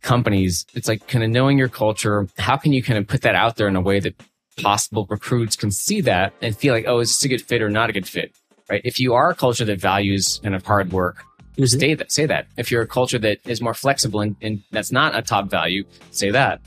companies. 0.01 0.65
It's 0.73 0.87
like 0.87 1.07
kind 1.07 1.23
of 1.23 1.31
knowing 1.31 1.57
your 1.57 1.67
culture. 1.67 2.27
How 2.37 2.57
can 2.57 2.71
you 2.71 2.83
kind 2.83 2.99
of 2.99 3.07
put 3.07 3.21
that 3.21 3.35
out 3.35 3.57
there 3.57 3.67
in 3.67 3.75
a 3.75 3.81
way 3.81 3.99
that 3.99 4.15
possible 4.57 5.05
recruits 5.09 5.55
can 5.55 5.71
see 5.71 6.01
that 6.01 6.33
and 6.41 6.55
feel 6.55 6.73
like, 6.73 6.85
oh, 6.87 6.99
is 6.99 7.09
this 7.09 7.23
a 7.23 7.27
good 7.27 7.41
fit 7.41 7.61
or 7.61 7.69
not 7.69 7.89
a 7.89 7.93
good 7.93 8.07
fit? 8.07 8.35
Right? 8.69 8.81
If 8.83 8.99
you 8.99 9.13
are 9.13 9.29
a 9.31 9.35
culture 9.35 9.65
that 9.65 9.79
values 9.79 10.39
kind 10.43 10.55
of 10.55 10.65
hard 10.65 10.91
work, 10.91 11.23
stay 11.63 11.93
that 11.95 12.11
say 12.11 12.25
that. 12.25 12.47
If 12.57 12.71
you're 12.71 12.81
a 12.81 12.87
culture 12.87 13.19
that 13.19 13.39
is 13.45 13.61
more 13.61 13.73
flexible 13.73 14.21
and, 14.21 14.35
and 14.41 14.61
that's 14.71 14.91
not 14.91 15.15
a 15.15 15.21
top 15.21 15.49
value, 15.49 15.83
say 16.11 16.31
that. 16.31 16.61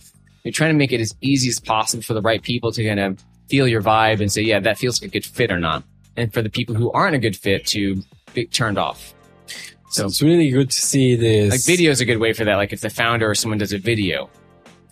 You're 0.45 0.53
trying 0.53 0.71
to 0.71 0.79
make 0.79 0.93
it 0.93 1.01
as 1.01 1.15
easy 1.21 1.49
as 1.49 1.61
possible 1.61 2.03
for 2.03 2.15
the 2.15 2.23
right 2.23 2.43
people 2.43 2.73
to 2.73 2.85
kind 2.85 3.01
of 3.01 3.23
feel 3.49 3.69
your 3.69 3.83
vibe 3.83 4.21
and 4.21 4.31
say, 4.31 4.43
yeah, 4.43 4.61
that 4.61 4.79
feels 4.79 5.01
like 5.01 5.09
a 5.09 5.13
good 5.13 5.25
fit 5.25 5.51
or 5.51 5.59
not. 5.59 5.85
And 6.17 6.33
for 6.33 6.43
the 6.43 6.51
people 6.51 6.75
who 6.75 6.91
aren't 6.93 7.15
a 7.15 7.19
good 7.19 7.37
fit 7.37 7.67
to 7.69 8.03
be 8.35 8.47
turned 8.47 8.79
off. 8.79 9.15
So 9.91 10.07
it's 10.07 10.21
really 10.23 10.51
good 10.51 10.71
to 10.71 10.81
see 10.81 11.17
this. 11.17 11.51
Like 11.51 11.65
video 11.65 11.91
is 11.91 12.01
a 12.01 12.05
good 12.05 12.19
way 12.19 12.33
for 12.33 12.45
that. 12.45 12.57
Like 12.57 12.73
if 12.73 12.81
the 12.81 12.91
founder 12.91 13.31
or 13.31 13.35
someone 13.35 13.59
does 13.59 13.73
a 13.73 13.79
video, 13.79 14.29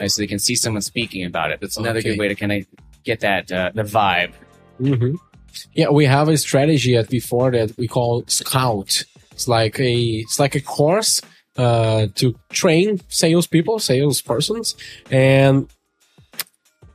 right, 0.01 0.11
so 0.11 0.22
they 0.22 0.26
can 0.26 0.38
see 0.38 0.55
someone 0.55 0.82
speaking 0.82 1.24
about 1.24 1.51
it. 1.51 1.61
That's 1.61 1.76
another 1.76 1.99
Okay. 1.99 2.11
good 2.11 2.18
way 2.18 2.28
to 2.28 2.34
kind 2.34 2.53
of 2.53 2.66
get 3.05 3.20
that 3.20 3.53
uh, 3.53 3.70
the 3.74 3.82
vibe. 3.82 4.32
hmm 4.78 5.14
Yeah, 5.74 5.90
we 5.90 6.07
have 6.07 6.28
a 6.28 6.36
strategy 6.36 6.97
at 6.97 7.09
V4 7.09 7.53
that 7.68 7.76
we 7.78 7.86
call 7.88 8.24
Scout. 8.26 9.05
It's 9.32 9.47
like 9.49 9.78
a 9.78 9.94
it's 10.24 10.38
like 10.38 10.55
a 10.55 10.61
course 10.61 11.20
uh, 11.59 12.07
to 12.16 12.34
train 12.51 13.01
salespeople, 13.09 13.78
salespersons, 13.78 14.74
and 15.11 15.68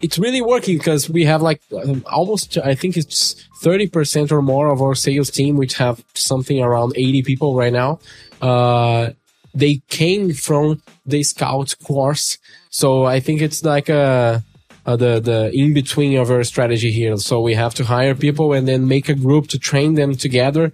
it's 0.01 0.17
really 0.17 0.41
working 0.41 0.77
because 0.77 1.09
we 1.09 1.25
have 1.25 1.41
like 1.41 1.61
um, 1.83 2.03
almost, 2.11 2.57
I 2.57 2.75
think 2.75 2.97
it's 2.97 3.47
30% 3.63 4.31
or 4.31 4.41
more 4.41 4.69
of 4.69 4.81
our 4.81 4.95
sales 4.95 5.29
team, 5.29 5.57
which 5.57 5.75
have 5.75 6.03
something 6.13 6.59
around 6.61 6.93
80 6.95 7.23
people 7.23 7.55
right 7.55 7.73
now. 7.73 7.99
Uh, 8.41 9.11
they 9.53 9.81
came 9.89 10.33
from 10.33 10.81
the 11.05 11.23
scout 11.23 11.75
course. 11.83 12.37
So 12.69 13.05
I 13.05 13.19
think 13.19 13.41
it's 13.41 13.63
like 13.63 13.89
a, 13.89 14.43
the 14.85 15.19
the 15.19 15.51
in 15.53 15.73
between 15.73 16.17
of 16.17 16.31
our 16.31 16.43
strategy 16.43 16.91
here. 16.91 17.15
So 17.17 17.41
we 17.41 17.53
have 17.53 17.73
to 17.75 17.83
hire 17.83 18.15
people 18.15 18.53
and 18.53 18.67
then 18.67 18.87
make 18.87 19.09
a 19.09 19.13
group 19.13 19.47
to 19.49 19.59
train 19.59 19.95
them 19.95 20.15
together. 20.15 20.71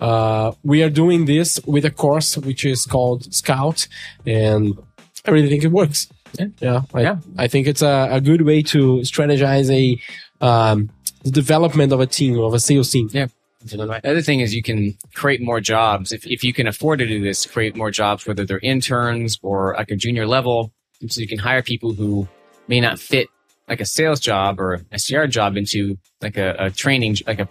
Uh, 0.00 0.52
we 0.62 0.82
are 0.82 0.88
doing 0.88 1.26
this 1.26 1.60
with 1.66 1.84
a 1.84 1.90
course 1.90 2.38
which 2.38 2.64
is 2.64 2.86
called 2.86 3.32
Scout, 3.34 3.86
and 4.24 4.78
I 5.26 5.30
really 5.30 5.50
think 5.50 5.64
it 5.64 5.72
works. 5.72 6.08
Yeah, 6.38 6.46
yeah, 6.60 6.82
I, 6.94 7.00
Yeah. 7.02 7.16
I 7.38 7.48
think 7.48 7.66
it's 7.66 7.82
a, 7.82 8.08
a 8.12 8.20
good 8.20 8.42
way 8.42 8.62
to 8.62 8.98
strategize 9.00 9.70
a 9.70 10.00
um, 10.44 10.90
the 11.22 11.30
development 11.30 11.92
of 11.92 12.00
a 12.00 12.06
team 12.06 12.38
of 12.38 12.54
a 12.54 12.60
sales 12.60 12.90
team. 12.90 13.08
Yeah. 13.12 13.26
The 13.62 14.00
other 14.04 14.22
thing 14.22 14.40
is 14.40 14.54
you 14.54 14.62
can 14.62 14.96
create 15.14 15.42
more 15.42 15.60
jobs. 15.60 16.12
If, 16.12 16.26
if 16.26 16.42
you 16.42 16.54
can 16.54 16.66
afford 16.66 16.98
to 17.00 17.06
do 17.06 17.22
this, 17.22 17.44
create 17.44 17.76
more 17.76 17.90
jobs, 17.90 18.26
whether 18.26 18.46
they're 18.46 18.58
interns 18.60 19.38
or 19.42 19.74
like 19.76 19.90
a 19.90 19.96
junior 19.96 20.26
level. 20.26 20.72
So 21.08 21.20
you 21.20 21.28
can 21.28 21.38
hire 21.38 21.62
people 21.62 21.92
who 21.92 22.26
may 22.68 22.80
not 22.80 22.98
fit 22.98 23.28
like 23.68 23.82
a 23.82 23.84
sales 23.84 24.18
job 24.18 24.58
or 24.58 24.74
a 24.74 24.78
SDR 24.94 25.28
job 25.28 25.58
into 25.58 25.98
like 26.22 26.38
a, 26.38 26.56
a 26.58 26.70
training, 26.70 27.16
like 27.26 27.40
a 27.40 27.48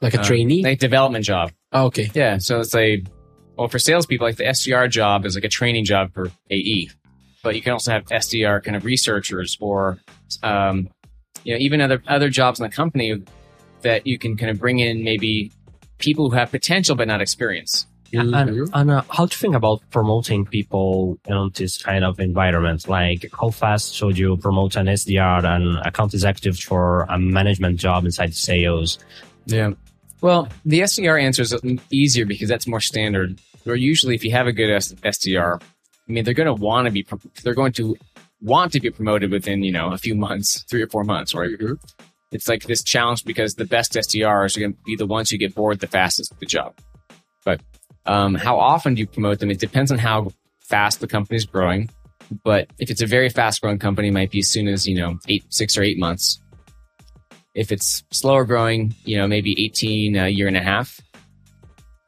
Like 0.00 0.14
a 0.14 0.20
uh, 0.20 0.24
trainee. 0.24 0.62
like 0.62 0.78
development 0.78 1.24
job. 1.24 1.50
Ah, 1.72 1.82
okay. 1.84 2.10
Yeah. 2.14 2.38
So 2.38 2.60
it's 2.60 2.74
a, 2.76 3.02
well, 3.56 3.66
for 3.66 3.80
salespeople, 3.80 4.24
like 4.24 4.36
the 4.36 4.44
SDR 4.44 4.88
job 4.88 5.26
is 5.26 5.34
like 5.34 5.42
a 5.44 5.48
training 5.48 5.84
job 5.84 6.14
for 6.14 6.30
AE, 6.48 6.90
but 7.42 7.54
you 7.54 7.62
can 7.62 7.72
also 7.72 7.92
have 7.92 8.04
SDR 8.06 8.62
kind 8.62 8.76
of 8.76 8.84
researchers 8.84 9.56
or, 9.60 9.98
um, 10.42 10.88
you 11.44 11.54
know, 11.54 11.58
even 11.58 11.80
other, 11.80 12.02
other 12.08 12.28
jobs 12.28 12.58
in 12.60 12.64
the 12.64 12.74
company 12.74 13.22
that 13.82 14.06
you 14.06 14.18
can 14.18 14.36
kind 14.36 14.50
of 14.50 14.58
bring 14.58 14.80
in 14.80 15.04
maybe 15.04 15.52
people 15.98 16.30
who 16.30 16.36
have 16.36 16.50
potential 16.50 16.96
but 16.96 17.08
not 17.08 17.20
experience. 17.20 17.86
And, 18.12 18.34
and 18.34 18.90
uh, 18.90 19.02
how 19.10 19.26
to 19.26 19.36
think 19.36 19.54
about 19.54 19.82
promoting 19.90 20.46
people 20.46 21.18
in 21.26 21.50
this 21.54 21.82
kind 21.82 22.04
of 22.04 22.18
environment? 22.20 22.88
Like, 22.88 23.26
how 23.38 23.50
fast 23.50 23.94
should 23.94 24.16
you 24.16 24.38
promote 24.38 24.76
an 24.76 24.86
SDR 24.86 25.44
and 25.44 25.86
account 25.86 26.14
executive 26.14 26.58
for 26.58 27.02
a 27.10 27.18
management 27.18 27.78
job 27.78 28.06
inside 28.06 28.34
sales? 28.34 28.98
Yeah. 29.44 29.72
Well, 30.22 30.48
the 30.64 30.80
SDR 30.80 31.22
answer 31.22 31.42
is 31.42 31.54
easier 31.90 32.24
because 32.24 32.48
that's 32.48 32.66
more 32.66 32.80
standard. 32.80 33.38
Or 33.66 33.76
usually, 33.76 34.14
if 34.14 34.24
you 34.24 34.30
have 34.32 34.46
a 34.46 34.52
good 34.52 34.70
S- 34.70 34.94
SDR, 34.94 35.60
I 36.08 36.12
mean, 36.12 36.24
they're 36.24 36.34
going 36.34 36.46
to 36.46 36.54
want 36.54 36.86
to 36.86 36.90
be, 36.90 37.06
they're 37.42 37.54
going 37.54 37.72
to 37.72 37.96
want 38.40 38.72
to 38.72 38.80
be 38.80 38.90
promoted 38.90 39.30
within, 39.30 39.62
you 39.62 39.72
know, 39.72 39.92
a 39.92 39.98
few 39.98 40.14
months, 40.14 40.64
three 40.70 40.82
or 40.82 40.88
four 40.88 41.04
months, 41.04 41.34
right? 41.34 41.50
It's 42.30 42.48
like 42.48 42.64
this 42.64 42.82
challenge 42.82 43.24
because 43.24 43.54
the 43.54 43.64
best 43.64 43.92
SDRs 43.92 44.56
are 44.56 44.60
going 44.60 44.72
to 44.74 44.78
be 44.84 44.96
the 44.96 45.06
ones 45.06 45.30
who 45.30 45.38
get 45.38 45.54
bored 45.54 45.80
the 45.80 45.86
fastest 45.86 46.30
with 46.30 46.40
the 46.40 46.46
job. 46.46 46.74
But 47.44 47.60
um, 48.06 48.34
how 48.34 48.58
often 48.58 48.94
do 48.94 49.00
you 49.00 49.06
promote 49.06 49.38
them? 49.38 49.50
It 49.50 49.58
depends 49.58 49.90
on 49.90 49.98
how 49.98 50.30
fast 50.60 51.00
the 51.00 51.06
company 51.06 51.36
is 51.36 51.46
growing. 51.46 51.90
But 52.44 52.68
if 52.78 52.90
it's 52.90 53.00
a 53.00 53.06
very 53.06 53.28
fast 53.30 53.60
growing 53.60 53.78
company, 53.78 54.08
it 54.08 54.12
might 54.12 54.30
be 54.30 54.40
as 54.40 54.48
soon 54.48 54.68
as, 54.68 54.86
you 54.86 54.96
know, 54.96 55.18
eight, 55.28 55.44
six 55.48 55.76
or 55.78 55.82
eight 55.82 55.98
months. 55.98 56.40
If 57.54 57.72
it's 57.72 58.04
slower 58.12 58.44
growing, 58.44 58.94
you 59.04 59.16
know, 59.16 59.26
maybe 59.26 59.64
18, 59.64 60.16
a 60.16 60.28
year 60.28 60.46
and 60.46 60.56
a 60.56 60.62
half 60.62 61.00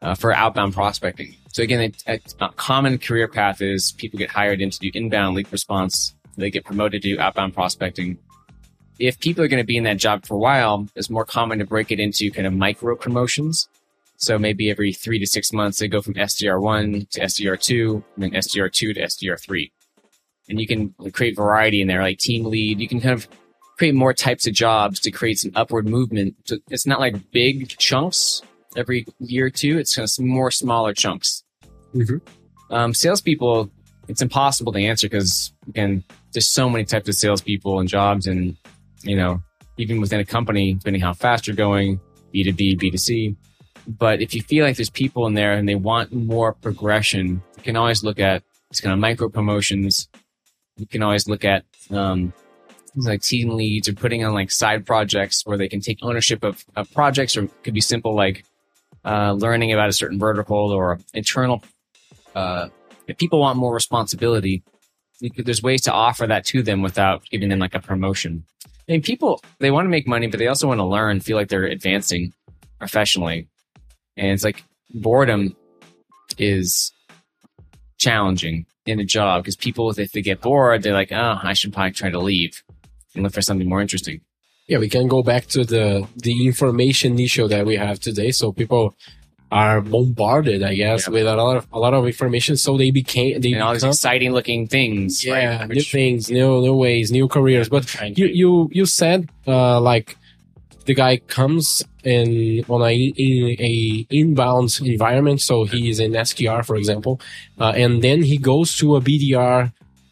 uh, 0.02 0.14
for 0.14 0.32
outbound 0.32 0.74
prospecting. 0.74 1.34
So 1.52 1.62
again, 1.62 1.92
a, 2.06 2.20
common 2.56 2.98
career 2.98 3.26
path 3.26 3.60
is 3.60 3.92
people 3.92 4.18
get 4.18 4.30
hired 4.30 4.60
in 4.60 4.70
to 4.70 4.78
do 4.78 4.90
inbound 4.94 5.36
lead 5.36 5.52
response. 5.52 6.14
They 6.36 6.50
get 6.50 6.64
promoted 6.64 7.02
to 7.02 7.16
do 7.16 7.20
outbound 7.20 7.54
prospecting. 7.54 8.18
If 8.98 9.18
people 9.18 9.42
are 9.42 9.48
going 9.48 9.62
to 9.62 9.66
be 9.66 9.76
in 9.76 9.84
that 9.84 9.96
job 9.96 10.26
for 10.26 10.34
a 10.34 10.38
while, 10.38 10.86
it's 10.94 11.10
more 11.10 11.24
common 11.24 11.58
to 11.58 11.64
break 11.64 11.90
it 11.90 11.98
into 11.98 12.30
kind 12.30 12.46
of 12.46 12.52
micro 12.52 12.94
promotions. 12.94 13.68
So 14.18 14.38
maybe 14.38 14.70
every 14.70 14.92
three 14.92 15.18
to 15.18 15.26
six 15.26 15.52
months, 15.52 15.78
they 15.78 15.88
go 15.88 16.02
from 16.02 16.14
SDR1 16.14 17.08
to 17.10 17.20
SDR2, 17.20 18.04
and 18.14 18.22
then 18.22 18.30
SDR2 18.32 18.94
to 18.94 19.00
SDR3. 19.00 19.70
And 20.50 20.60
you 20.60 20.66
can 20.66 20.94
create 21.12 21.36
variety 21.36 21.80
in 21.80 21.88
there, 21.88 22.02
like 22.02 22.18
team 22.18 22.44
lead. 22.44 22.80
You 22.80 22.88
can 22.88 23.00
kind 23.00 23.14
of 23.14 23.26
create 23.78 23.94
more 23.94 24.12
types 24.12 24.46
of 24.46 24.52
jobs 24.52 25.00
to 25.00 25.10
create 25.10 25.38
some 25.38 25.52
upward 25.54 25.88
movement. 25.88 26.34
So 26.44 26.58
it's 26.68 26.86
not 26.86 27.00
like 27.00 27.30
big 27.32 27.68
chunks 27.78 28.42
every 28.76 29.06
year 29.18 29.46
or 29.46 29.50
two. 29.50 29.78
It's 29.78 29.94
kind 29.94 30.04
of 30.04 30.10
some 30.10 30.28
more 30.28 30.50
smaller 30.50 30.94
chunks. 30.94 31.42
Mhm. 31.94 32.20
Um, 32.70 32.94
salespeople, 32.94 33.70
it's 34.08 34.22
impossible 34.22 34.72
to 34.72 34.80
answer 34.80 35.08
because 35.08 35.52
again, 35.68 36.04
there's 36.32 36.48
so 36.48 36.70
many 36.70 36.84
types 36.84 37.08
of 37.08 37.14
salespeople 37.14 37.80
and 37.80 37.88
jobs, 37.88 38.26
and 38.26 38.56
you 39.02 39.16
know, 39.16 39.42
even 39.76 40.00
within 40.00 40.20
a 40.20 40.24
company, 40.24 40.74
depending 40.74 41.02
how 41.02 41.12
fast 41.12 41.46
you're 41.46 41.56
going, 41.56 42.00
B2B, 42.34 42.78
B2C. 42.78 43.36
But 43.86 44.20
if 44.20 44.34
you 44.34 44.42
feel 44.42 44.64
like 44.64 44.76
there's 44.76 44.90
people 44.90 45.26
in 45.26 45.34
there 45.34 45.52
and 45.52 45.68
they 45.68 45.74
want 45.74 46.12
more 46.12 46.52
progression, 46.52 47.42
you 47.56 47.62
can 47.62 47.76
always 47.76 48.04
look 48.04 48.20
at 48.20 48.42
it's 48.70 48.80
kind 48.80 48.92
of 48.92 48.98
micro 48.98 49.28
promotions. 49.28 50.08
You 50.76 50.86
can 50.86 51.02
always 51.02 51.28
look 51.28 51.44
at 51.44 51.64
um, 51.90 52.32
things 52.92 53.06
like 53.06 53.22
team 53.22 53.50
leads 53.50 53.88
or 53.88 53.94
putting 53.94 54.24
on 54.24 54.32
like 54.32 54.50
side 54.50 54.86
projects 54.86 55.42
where 55.44 55.58
they 55.58 55.68
can 55.68 55.80
take 55.80 55.98
ownership 56.02 56.44
of, 56.44 56.64
of 56.76 56.92
projects, 56.92 57.36
or 57.36 57.44
it 57.44 57.62
could 57.64 57.74
be 57.74 57.80
simple 57.80 58.14
like 58.14 58.44
uh, 59.04 59.32
learning 59.32 59.72
about 59.72 59.88
a 59.88 59.92
certain 59.92 60.18
vertical 60.18 60.70
or 60.70 60.98
internal. 61.14 61.62
Uh, 62.34 62.68
if 63.06 63.18
people 63.18 63.40
want 63.40 63.58
more 63.58 63.74
responsibility, 63.74 64.62
could, 65.34 65.44
there's 65.44 65.62
ways 65.62 65.82
to 65.82 65.92
offer 65.92 66.26
that 66.26 66.44
to 66.46 66.62
them 66.62 66.82
without 66.82 67.24
giving 67.30 67.48
them 67.48 67.58
like 67.58 67.74
a 67.74 67.80
promotion. 67.80 68.44
I 68.88 68.92
mean, 68.92 69.02
people 69.02 69.42
they 69.58 69.70
want 69.70 69.86
to 69.86 69.90
make 69.90 70.06
money, 70.06 70.26
but 70.26 70.38
they 70.38 70.46
also 70.46 70.68
want 70.68 70.78
to 70.78 70.84
learn, 70.84 71.20
feel 71.20 71.36
like 71.36 71.48
they're 71.48 71.64
advancing 71.64 72.32
professionally, 72.78 73.48
and 74.16 74.32
it's 74.32 74.44
like 74.44 74.64
boredom 74.90 75.56
is 76.38 76.92
challenging 77.98 78.66
in 78.86 78.98
a 78.98 79.04
job 79.04 79.42
because 79.42 79.56
people 79.56 79.90
if 79.90 80.12
they 80.12 80.22
get 80.22 80.40
bored, 80.40 80.82
they're 80.82 80.94
like, 80.94 81.12
oh, 81.12 81.38
I 81.42 81.52
should 81.52 81.72
probably 81.72 81.92
try 81.92 82.10
to 82.10 82.18
leave 82.18 82.62
and 83.14 83.22
look 83.22 83.32
for 83.32 83.42
something 83.42 83.68
more 83.68 83.80
interesting. 83.80 84.20
Yeah, 84.70 84.78
we 84.78 84.88
can 84.96 85.06
go 85.08 85.20
back 85.32 85.44
to 85.54 85.60
the 85.74 85.86
the 86.26 86.34
information 86.50 87.18
issue 87.18 87.46
that 87.54 87.62
we 87.70 87.74
have 87.86 87.96
today. 88.08 88.30
So 88.40 88.52
people 88.52 88.84
are 89.62 89.80
bombarded, 89.80 90.60
I 90.62 90.74
guess, 90.82 91.00
Yeah. 91.06 91.14
with 91.14 91.26
a 91.26 91.36
lot 91.42 91.56
of 91.58 91.64
a 91.72 91.80
lot 91.84 91.92
of 91.98 92.02
information. 92.12 92.54
So 92.64 92.70
they 92.82 92.90
became 93.02 93.40
they 93.44 93.52
And 93.54 93.62
all 93.64 93.72
these 93.74 93.82
become, 93.82 93.96
exciting 93.98 94.32
looking 94.38 94.62
things, 94.76 95.24
yeah 95.24 95.32
right? 95.32 95.68
new 95.68 95.74
Which- 95.74 95.90
things, 95.98 96.30
new 96.38 96.50
new 96.66 96.76
ways, 96.86 97.06
new 97.18 97.26
careers. 97.36 97.68
But 97.68 97.84
you 98.20 98.26
you 98.42 98.50
you 98.78 98.86
said 98.86 99.18
uh 99.54 99.80
like 99.92 100.08
the 100.88 100.94
guy 100.94 101.14
comes 101.38 101.66
in 102.14 102.28
on 102.74 102.80
a 102.90 102.94
in 103.26 103.56
a 103.72 104.06
inbound 104.20 104.68
environment, 104.94 105.38
so 105.48 105.54
he 105.72 105.80
is 105.90 105.98
in 106.06 106.12
SQR, 106.28 106.60
for 106.68 106.76
example, 106.82 107.14
uh, 107.62 107.72
and 107.82 107.92
then 108.06 108.18
he 108.30 108.36
goes 108.52 108.68
to 108.80 108.86
a 108.98 109.00
BDR 109.08 109.58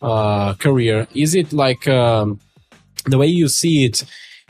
uh, 0.03 0.55
career. 0.65 1.07
Is 1.25 1.31
it 1.41 1.49
like 1.65 1.83
um, 1.89 2.27
the 3.13 3.19
way 3.23 3.29
you 3.41 3.49
see 3.61 3.77
it? 3.89 4.05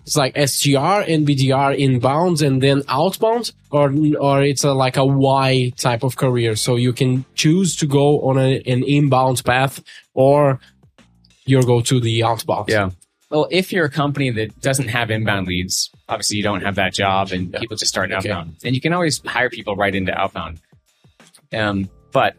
It's 0.09 0.17
like 0.17 0.35
SGR 0.37 1.07
and 1.07 1.29
BDR 1.29 1.77
inbound 1.77 2.41
and 2.41 2.63
then 2.63 2.83
outbound, 2.89 3.53
or 3.71 3.93
or 4.19 4.43
it's 4.43 4.65
a, 4.65 4.73
like 4.73 4.97
a 4.97 5.05
Y 5.05 5.71
type 5.77 6.03
of 6.03 6.17
career. 6.17 6.57
So 6.57 6.77
you 6.77 6.95
can 6.95 7.27
choose 7.35 7.77
to 7.77 7.87
go 7.87 8.23
on 8.23 8.39
a, 8.39 8.57
an 8.65 8.85
inbound 8.85 9.45
path, 9.45 9.85
or 10.15 10.61
you 11.45 11.61
go 11.63 11.83
to 11.83 12.01
the 12.01 12.25
outbound. 12.25 12.71
Yeah. 12.71 12.89
Well, 13.29 13.49
if 13.51 13.71
you're 13.71 13.85
a 13.85 13.91
company 13.91 14.31
that 14.31 14.59
doesn't 14.63 14.89
have 14.89 15.11
inbound 15.11 15.47
leads, 15.47 15.91
obviously 16.09 16.39
you 16.39 16.43
don't 16.43 16.63
have 16.63 16.77
that 16.77 16.95
job 16.95 17.31
and 17.31 17.53
people 17.53 17.77
just 17.77 17.91
start 17.91 18.11
Okay. 18.11 18.31
outbound. 18.31 18.57
And 18.65 18.75
you 18.75 18.81
can 18.81 18.95
always 18.95 19.21
hire 19.27 19.51
people 19.51 19.77
right 19.77 19.95
into 19.95 20.19
outbound. 20.19 20.59
Um, 21.53 21.91
but 22.13 22.35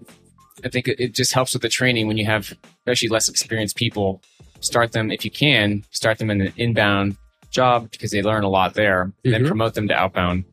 I 0.65 0.69
think 0.69 0.87
it, 0.87 0.99
it 0.99 1.13
just 1.13 1.33
helps 1.33 1.53
with 1.53 1.61
the 1.61 1.69
training 1.69 2.07
when 2.07 2.17
you 2.17 2.25
have 2.25 2.51
especially 2.79 3.09
less 3.09 3.29
experienced 3.29 3.75
people. 3.75 4.23
Start 4.61 4.91
them 4.91 5.11
if 5.11 5.23
you 5.23 5.29
can, 5.29 5.83
start 5.91 6.17
them 6.17 6.31
in 6.31 6.41
an 6.41 6.53
inbound 6.57 7.15
job 7.49 7.89
because 7.91 8.11
they 8.11 8.21
learn 8.21 8.43
a 8.43 8.49
lot 8.49 8.73
there, 8.73 9.11
and 9.23 9.33
then 9.33 9.45
promote 9.45 9.73
them 9.73 9.87
to 9.87 9.93
outbound. 9.95 10.45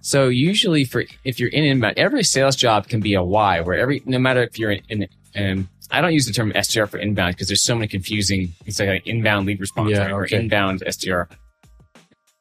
So 0.00 0.28
usually 0.28 0.84
for 0.84 1.04
if 1.24 1.38
you're 1.40 1.50
in 1.50 1.64
inbound, 1.64 1.98
every 1.98 2.22
sales 2.22 2.56
job 2.56 2.88
can 2.88 3.00
be 3.00 3.14
a 3.14 3.22
Y 3.22 3.60
where 3.60 3.78
every 3.78 4.02
no 4.06 4.18
matter 4.18 4.42
if 4.42 4.58
you're 4.58 4.72
in, 4.72 4.82
in 4.88 5.08
um, 5.36 5.68
I 5.90 6.00
don't 6.00 6.12
use 6.12 6.26
the 6.26 6.32
term 6.32 6.52
SDR 6.52 6.88
for 6.88 6.98
inbound 6.98 7.34
because 7.34 7.48
there's 7.48 7.62
so 7.62 7.74
many 7.74 7.88
confusing. 7.88 8.52
It's 8.66 8.78
like 8.78 8.88
an 8.88 9.00
inbound 9.04 9.46
lead 9.46 9.60
response 9.60 9.90
Yeah, 9.90 10.04
right? 10.04 10.12
or 10.12 10.24
okay. 10.24 10.36
inbound 10.36 10.82
SDR. 10.86 11.30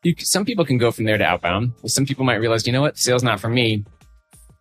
You, 0.04 0.16
some 0.20 0.46
people 0.46 0.66
can 0.66 0.78
go 0.78 0.92
from 0.92 1.06
there 1.06 1.18
to 1.18 1.24
outbound. 1.24 1.74
Some 1.86 2.06
people 2.06 2.26
might 2.26 2.36
realize, 2.36 2.68
you 2.68 2.74
know 2.74 2.82
what, 2.82 2.98
sales 2.98 3.24
not 3.24 3.40
for 3.40 3.50
me. 3.50 3.84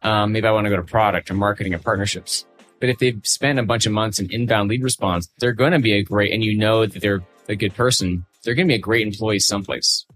Um, 0.03 0.33
maybe 0.33 0.47
I 0.47 0.51
want 0.53 0.65
to 0.67 0.71
go 0.71 0.77
to 0.77 0.83
product 0.83 1.31
or 1.31 1.35
marketing 1.35 1.75
or 1.75 1.79
partnerships. 1.79 2.47
But 2.81 2.91
if 2.91 2.99
they've 2.99 3.21
spent 3.25 3.59
a 3.59 3.63
bunch 3.63 3.87
of 3.87 3.93
months 3.93 4.19
in 4.19 4.31
inbound 4.31 4.71
lead 4.71 4.83
response, 4.83 5.29
they're 5.39 5.53
going 5.53 5.73
to 5.73 5.79
be 5.79 5.93
a 5.95 6.03
great, 6.03 6.33
and 6.33 6.45
you 6.45 6.57
know 6.57 6.87
that 6.87 7.01
they're 7.01 7.23
a 7.49 7.57
good 7.57 7.75
person. 7.75 8.25
They're 8.47 8.55
going 8.55 8.69
to 8.69 8.73
be 8.73 8.77
a 8.77 8.79
great 8.79 9.07
employee 9.07 9.41
someplace. 9.41 10.07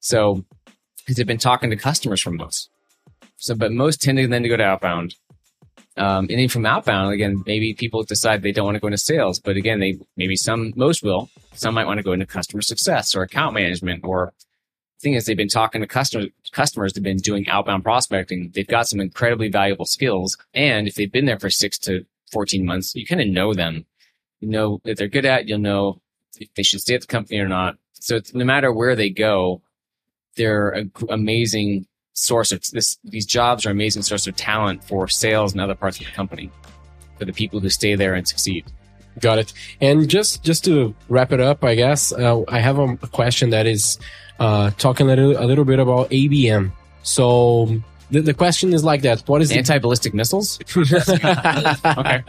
So, 0.00 0.44
because 0.96 1.16
they've 1.16 1.26
been 1.26 1.38
talking 1.38 1.70
to 1.70 1.76
customers 1.76 2.20
from 2.20 2.36
most. 2.36 2.70
So, 3.36 3.54
but 3.54 3.70
most 3.70 4.02
tend 4.02 4.18
to 4.18 4.26
then 4.26 4.42
to 4.42 4.48
go 4.48 4.56
to 4.56 4.64
outbound. 4.64 5.14
Um, 5.96 6.26
and 6.30 6.38
then 6.38 6.48
from 6.48 6.64
outbound, 6.64 7.12
again, 7.12 7.42
maybe 7.46 7.74
people 7.74 8.02
decide 8.02 8.42
they 8.42 8.52
don't 8.52 8.64
want 8.64 8.76
to 8.76 8.80
go 8.80 8.86
into 8.86 8.98
sales, 8.98 9.38
but 9.38 9.56
again, 9.56 9.80
they 9.80 9.98
maybe 10.16 10.36
some, 10.36 10.72
most 10.74 11.02
will. 11.02 11.28
Some 11.52 11.74
might 11.74 11.86
want 11.86 11.98
to 11.98 12.04
go 12.04 12.12
into 12.12 12.26
customer 12.26 12.62
success 12.62 13.14
or 13.14 13.22
account 13.22 13.54
management. 13.54 14.04
Or 14.04 14.32
thing 15.00 15.14
is, 15.14 15.26
they've 15.26 15.36
been 15.36 15.48
talking 15.48 15.80
to 15.80 15.86
customers. 15.86 16.28
Customers 16.52 16.94
have 16.94 17.04
been 17.04 17.18
doing 17.18 17.48
outbound 17.48 17.84
prospecting. 17.84 18.52
They've 18.54 18.66
got 18.66 18.88
some 18.88 19.00
incredibly 19.00 19.48
valuable 19.48 19.84
skills, 19.84 20.36
and 20.54 20.86
if 20.86 20.94
they've 20.94 21.10
been 21.10 21.26
there 21.26 21.38
for 21.38 21.50
six 21.50 21.78
to 21.80 22.04
fourteen 22.32 22.64
months, 22.64 22.94
you 22.94 23.06
kind 23.06 23.20
of 23.20 23.28
know 23.28 23.52
them. 23.52 23.86
You 24.40 24.48
know 24.48 24.80
that 24.84 24.96
they're 24.96 25.08
good 25.08 25.26
at. 25.26 25.48
You'll 25.48 25.58
know 25.58 26.00
if 26.38 26.52
they 26.54 26.62
should 26.62 26.80
stay 26.80 26.94
at 26.94 27.02
the 27.02 27.06
company 27.06 27.38
or 27.38 27.48
not. 27.48 27.76
So 27.94 28.16
it's, 28.16 28.34
no 28.34 28.44
matter 28.44 28.72
where 28.72 28.96
they 28.96 29.10
go, 29.10 29.62
they're 30.36 30.70
an 30.70 30.92
amazing 31.08 31.86
source 32.12 32.52
of 32.52 32.62
this. 32.72 32.98
These 33.04 33.26
jobs 33.26 33.66
are 33.66 33.70
amazing 33.70 34.02
source 34.02 34.26
of 34.26 34.36
talent 34.36 34.84
for 34.84 35.08
sales 35.08 35.52
and 35.52 35.60
other 35.60 35.74
parts 35.74 35.98
of 35.98 36.06
the 36.06 36.12
company 36.12 36.50
for 37.18 37.24
the 37.24 37.32
people 37.32 37.60
who 37.60 37.68
stay 37.68 37.94
there 37.94 38.14
and 38.14 38.26
succeed. 38.26 38.64
Got 39.18 39.38
it. 39.38 39.52
And 39.80 40.08
just 40.08 40.44
just 40.44 40.64
to 40.64 40.94
wrap 41.08 41.32
it 41.32 41.40
up, 41.40 41.64
I 41.64 41.74
guess 41.74 42.12
uh, 42.12 42.42
I 42.48 42.60
have 42.60 42.78
a, 42.78 42.96
a 43.02 43.08
question 43.08 43.50
that 43.50 43.66
is 43.66 43.98
uh, 44.38 44.70
talking 44.78 45.10
a 45.10 45.14
little 45.14 45.36
a 45.36 45.46
little 45.46 45.64
bit 45.64 45.78
about 45.78 46.10
ABM. 46.10 46.72
So 47.02 47.82
the, 48.10 48.20
the 48.20 48.34
question 48.34 48.72
is 48.74 48.82
like 48.84 49.02
that: 49.02 49.20
What 49.28 49.42
is 49.42 49.50
Anti-ballistic 49.52 50.14
missiles? 50.14 50.58
okay, 50.76 52.22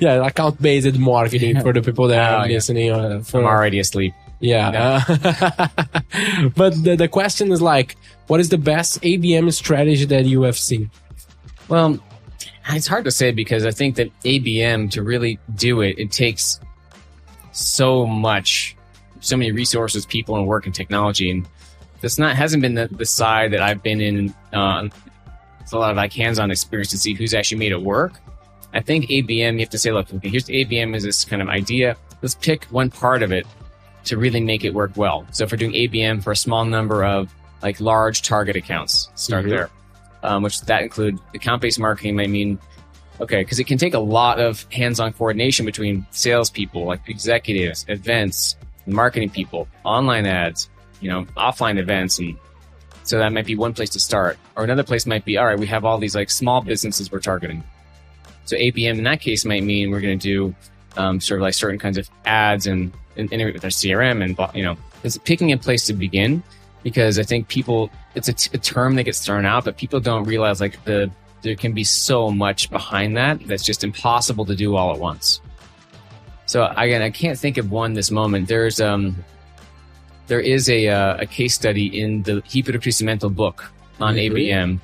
yeah, 0.00 0.26
account 0.26 0.60
based 0.60 0.98
marketing 0.98 1.60
for 1.60 1.72
the 1.72 1.82
people 1.82 2.08
that 2.08 2.32
Oh, 2.32 2.36
are 2.38 2.48
yeah. 2.48 2.54
listening. 2.54 2.90
Uh, 2.90 3.20
for, 3.20 3.38
I'm 3.38 3.44
already 3.46 3.78
asleep. 3.78 4.14
yeah. 4.40 5.02
uh, 5.08 5.68
but 6.56 6.74
the, 6.82 6.96
the 6.96 7.08
question 7.08 7.52
is 7.52 7.62
like, 7.62 7.96
what 8.26 8.40
is 8.40 8.48
the 8.48 8.58
best 8.58 9.00
ABM 9.02 9.52
strategy 9.52 10.04
that 10.06 10.24
you 10.24 10.42
have 10.42 10.56
seen? 10.58 10.90
Well, 11.68 11.98
it's 12.68 12.86
hard 12.86 13.04
to 13.04 13.10
say 13.10 13.30
because 13.32 13.64
I 13.64 13.70
think 13.70 13.96
that 13.96 14.08
ABM 14.22 14.90
to 14.92 15.02
really 15.02 15.38
do 15.54 15.80
it, 15.82 15.98
it 15.98 16.10
takes 16.12 16.60
so 17.52 18.06
much, 18.06 18.76
so 19.20 19.36
many 19.36 19.52
resources, 19.52 20.04
people, 20.06 20.36
and 20.36 20.46
work 20.46 20.66
and 20.66 20.74
technology. 20.74 21.30
And 21.30 21.46
that's 22.04 22.18
not 22.18 22.36
hasn't 22.36 22.60
been 22.60 22.74
the, 22.74 22.86
the 22.88 23.06
side 23.06 23.52
that 23.54 23.62
I've 23.62 23.82
been 23.82 24.00
in. 24.02 24.34
Uh, 24.52 24.88
it's 25.60 25.72
a 25.72 25.78
lot 25.78 25.90
of 25.90 25.96
like 25.96 26.12
hands-on 26.12 26.50
experience 26.50 26.90
to 26.90 26.98
see 26.98 27.14
who's 27.14 27.32
actually 27.32 27.58
made 27.58 27.72
it 27.72 27.80
work. 27.80 28.12
I 28.74 28.80
think 28.80 29.06
ABM, 29.06 29.54
you 29.54 29.60
have 29.60 29.70
to 29.70 29.78
say, 29.78 29.90
look, 29.90 30.12
okay, 30.12 30.28
here's 30.28 30.44
the 30.44 30.64
ABM 30.66 30.94
is 30.94 31.02
this 31.02 31.24
kind 31.24 31.40
of 31.40 31.48
idea. 31.48 31.96
Let's 32.20 32.34
pick 32.34 32.64
one 32.66 32.90
part 32.90 33.22
of 33.22 33.32
it 33.32 33.46
to 34.04 34.18
really 34.18 34.40
make 34.42 34.64
it 34.64 34.74
work 34.74 34.92
well. 34.96 35.26
So 35.30 35.44
if 35.44 35.50
we're 35.52 35.56
doing 35.56 35.72
ABM 35.72 36.22
for 36.22 36.32
a 36.32 36.36
small 36.36 36.66
number 36.66 37.04
of 37.04 37.34
like 37.62 37.80
large 37.80 38.20
target 38.20 38.56
accounts, 38.56 39.08
start 39.14 39.46
Mhm. 39.46 39.50
there. 39.50 39.70
Um, 40.22 40.42
which 40.42 40.60
that 40.62 40.82
include 40.82 41.18
account-based 41.34 41.78
marketing 41.78 42.16
might 42.16 42.28
mean, 42.30 42.58
okay, 43.20 43.38
because 43.42 43.58
it 43.58 43.64
can 43.64 43.78
take 43.78 43.94
a 43.94 43.98
lot 43.98 44.38
of 44.40 44.66
hands-on 44.70 45.12
coordination 45.14 45.64
between 45.64 46.06
salespeople, 46.10 46.84
like 46.84 47.00
executives, 47.08 47.86
events, 47.88 48.56
marketing 48.86 49.30
people, 49.30 49.66
online 49.84 50.26
ads, 50.26 50.68
you 51.00 51.10
know, 51.10 51.24
offline 51.36 51.78
events, 51.78 52.18
and 52.18 52.36
so 53.04 53.18
that 53.18 53.32
might 53.32 53.46
be 53.46 53.54
one 53.54 53.74
place 53.74 53.90
to 53.90 54.00
start. 54.00 54.38
Or 54.56 54.64
another 54.64 54.82
place 54.82 55.06
might 55.06 55.24
be, 55.24 55.36
all 55.36 55.46
right, 55.46 55.58
we 55.58 55.66
have 55.66 55.84
all 55.84 55.98
these 55.98 56.14
like 56.14 56.30
small 56.30 56.62
businesses 56.62 57.12
we're 57.12 57.20
targeting. 57.20 57.62
So 58.46 58.56
ABM 58.56 58.98
in 58.98 59.04
that 59.04 59.20
case 59.20 59.44
might 59.44 59.62
mean 59.62 59.90
we're 59.90 60.00
going 60.00 60.18
to 60.18 60.22
do 60.22 60.54
um, 60.96 61.20
sort 61.20 61.40
of 61.40 61.42
like 61.42 61.54
certain 61.54 61.78
kinds 61.78 61.98
of 61.98 62.08
ads 62.24 62.66
and, 62.66 62.92
and 63.16 63.32
integrate 63.32 63.54
with 63.54 63.64
our 63.64 63.70
CRM 63.70 64.22
and 64.22 64.56
you 64.56 64.64
know, 64.64 64.76
it's 65.02 65.18
picking 65.18 65.52
a 65.52 65.58
place 65.58 65.86
to 65.86 65.92
begin 65.92 66.42
because 66.82 67.18
I 67.18 67.22
think 67.22 67.48
people 67.48 67.90
it's 68.14 68.28
a, 68.28 68.32
t- 68.32 68.50
a 68.54 68.58
term 68.58 68.94
that 68.96 69.04
gets 69.04 69.24
thrown 69.24 69.44
out, 69.44 69.64
but 69.64 69.76
people 69.76 70.00
don't 70.00 70.24
realize 70.24 70.60
like 70.60 70.82
the 70.84 71.10
there 71.42 71.54
can 71.54 71.72
be 71.72 71.84
so 71.84 72.30
much 72.30 72.70
behind 72.70 73.18
that 73.18 73.46
that's 73.46 73.64
just 73.64 73.84
impossible 73.84 74.46
to 74.46 74.56
do 74.56 74.76
all 74.76 74.94
at 74.94 74.98
once. 74.98 75.42
So 76.46 76.66
again, 76.76 77.02
I 77.02 77.10
can't 77.10 77.38
think 77.38 77.58
of 77.58 77.70
one 77.70 77.92
this 77.92 78.10
moment. 78.10 78.48
There's 78.48 78.80
um 78.80 79.16
there 80.26 80.40
is 80.40 80.68
a 80.68 80.88
uh, 80.88 81.16
a 81.18 81.26
case 81.26 81.54
study 81.54 82.00
in 82.00 82.22
the 82.22 82.42
Hipercrescimento 82.42 83.34
book 83.34 83.70
on. 84.00 84.16
ABM 84.16 84.80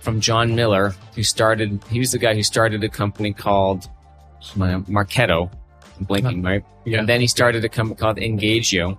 from 0.00 0.20
Jon 0.20 0.54
Miller, 0.54 0.94
who 1.14 1.22
started. 1.22 1.82
He 1.90 1.98
was 1.98 2.12
the 2.12 2.18
guy 2.18 2.34
who 2.34 2.42
started 2.42 2.82
a 2.84 2.88
company 2.88 3.32
called 3.32 3.88
Marketo. 4.56 5.50
I'm 5.98 6.04
blinking, 6.04 6.42
right? 6.42 6.64
Yeah. 6.84 7.00
And 7.00 7.08
then 7.08 7.20
he 7.20 7.26
started 7.26 7.64
a 7.64 7.68
company 7.68 7.98
called 7.98 8.16
Engagio. 8.18 8.96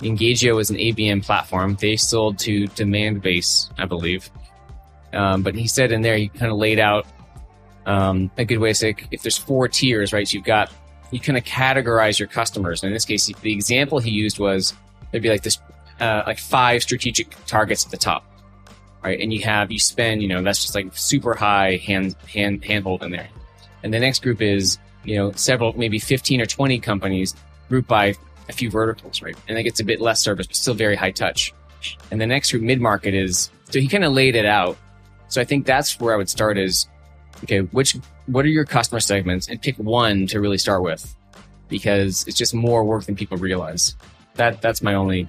Engagio 0.00 0.60
is 0.60 0.70
an 0.70 0.76
ABM 0.76 1.24
platform. 1.24 1.76
They 1.80 1.96
sold 1.96 2.38
to 2.40 2.64
Demandbase, 2.68 3.70
I 3.78 3.86
believe. 3.86 4.30
Um, 5.12 5.42
but 5.42 5.54
he 5.54 5.68
said 5.68 5.92
in 5.92 6.02
there, 6.02 6.16
he 6.16 6.28
kind 6.28 6.50
of 6.50 6.58
laid 6.58 6.78
out 6.78 7.06
um, 7.86 8.30
a 8.36 8.44
good 8.44 8.58
way 8.58 8.70
to 8.70 8.74
say 8.74 8.94
if 9.10 9.22
there's 9.22 9.38
four 9.38 9.68
tiers, 9.68 10.12
right? 10.12 10.26
So 10.26 10.34
you've 10.34 10.44
got 10.44 10.70
you 11.10 11.20
kind 11.20 11.38
of 11.38 11.44
categorize 11.44 12.18
your 12.18 12.28
customers. 12.28 12.82
And 12.82 12.88
in 12.88 12.94
this 12.94 13.04
case, 13.04 13.26
the 13.40 13.52
example 13.52 13.98
he 13.98 14.10
used 14.10 14.38
was 14.38 14.74
there'd 15.10 15.22
be 15.22 15.30
like 15.30 15.42
this, 15.42 15.58
uh, 16.00 16.22
like 16.26 16.38
five 16.38 16.82
strategic 16.82 17.34
targets 17.46 17.84
at 17.84 17.90
the 17.90 17.96
top, 17.96 18.24
right? 19.02 19.18
And 19.20 19.32
you 19.32 19.42
have 19.42 19.70
you 19.70 19.78
spend, 19.78 20.22
you 20.22 20.28
know, 20.28 20.42
that's 20.42 20.62
just 20.62 20.74
like 20.74 20.96
super 20.96 21.34
high 21.34 21.76
hand 21.76 22.16
hand 22.32 22.64
handhold 22.64 23.02
in 23.02 23.12
there. 23.12 23.28
And 23.82 23.94
the 23.94 24.00
next 24.00 24.22
group 24.22 24.42
is 24.42 24.78
you 25.04 25.16
know 25.16 25.32
several, 25.32 25.72
maybe 25.78 25.98
fifteen 25.98 26.40
or 26.40 26.46
twenty 26.46 26.78
companies 26.80 27.34
grouped 27.68 27.88
by 27.88 28.14
a 28.48 28.52
few 28.52 28.70
verticals, 28.70 29.22
right? 29.22 29.36
And 29.48 29.58
it 29.58 29.62
gets 29.62 29.80
a 29.80 29.84
bit 29.84 30.00
less 30.00 30.20
service, 30.20 30.46
but 30.46 30.56
still 30.56 30.74
very 30.74 30.96
high 30.96 31.12
touch. 31.12 31.52
And 32.10 32.20
the 32.20 32.26
next 32.26 32.50
group, 32.50 32.62
mid 32.62 32.80
market, 32.80 33.14
is 33.14 33.50
so 33.70 33.80
he 33.80 33.88
kind 33.88 34.04
of 34.04 34.12
laid 34.12 34.36
it 34.36 34.46
out. 34.46 34.76
So 35.28 35.40
I 35.40 35.44
think 35.44 35.66
that's 35.66 35.98
where 36.00 36.14
I 36.14 36.16
would 36.16 36.28
start 36.28 36.58
is 36.58 36.88
okay, 37.44 37.60
which 37.60 37.96
what 38.26 38.44
are 38.44 38.48
your 38.48 38.64
customer 38.64 39.00
segments 39.00 39.48
and 39.48 39.60
pick 39.60 39.76
one 39.76 40.26
to 40.28 40.40
really 40.40 40.58
start 40.58 40.82
with 40.82 41.14
because 41.68 42.24
it's 42.26 42.36
just 42.36 42.54
more 42.54 42.84
work 42.84 43.04
than 43.04 43.16
people 43.16 43.36
realize. 43.36 43.96
That 44.34 44.60
that's 44.60 44.82
my 44.82 44.94
only 44.94 45.28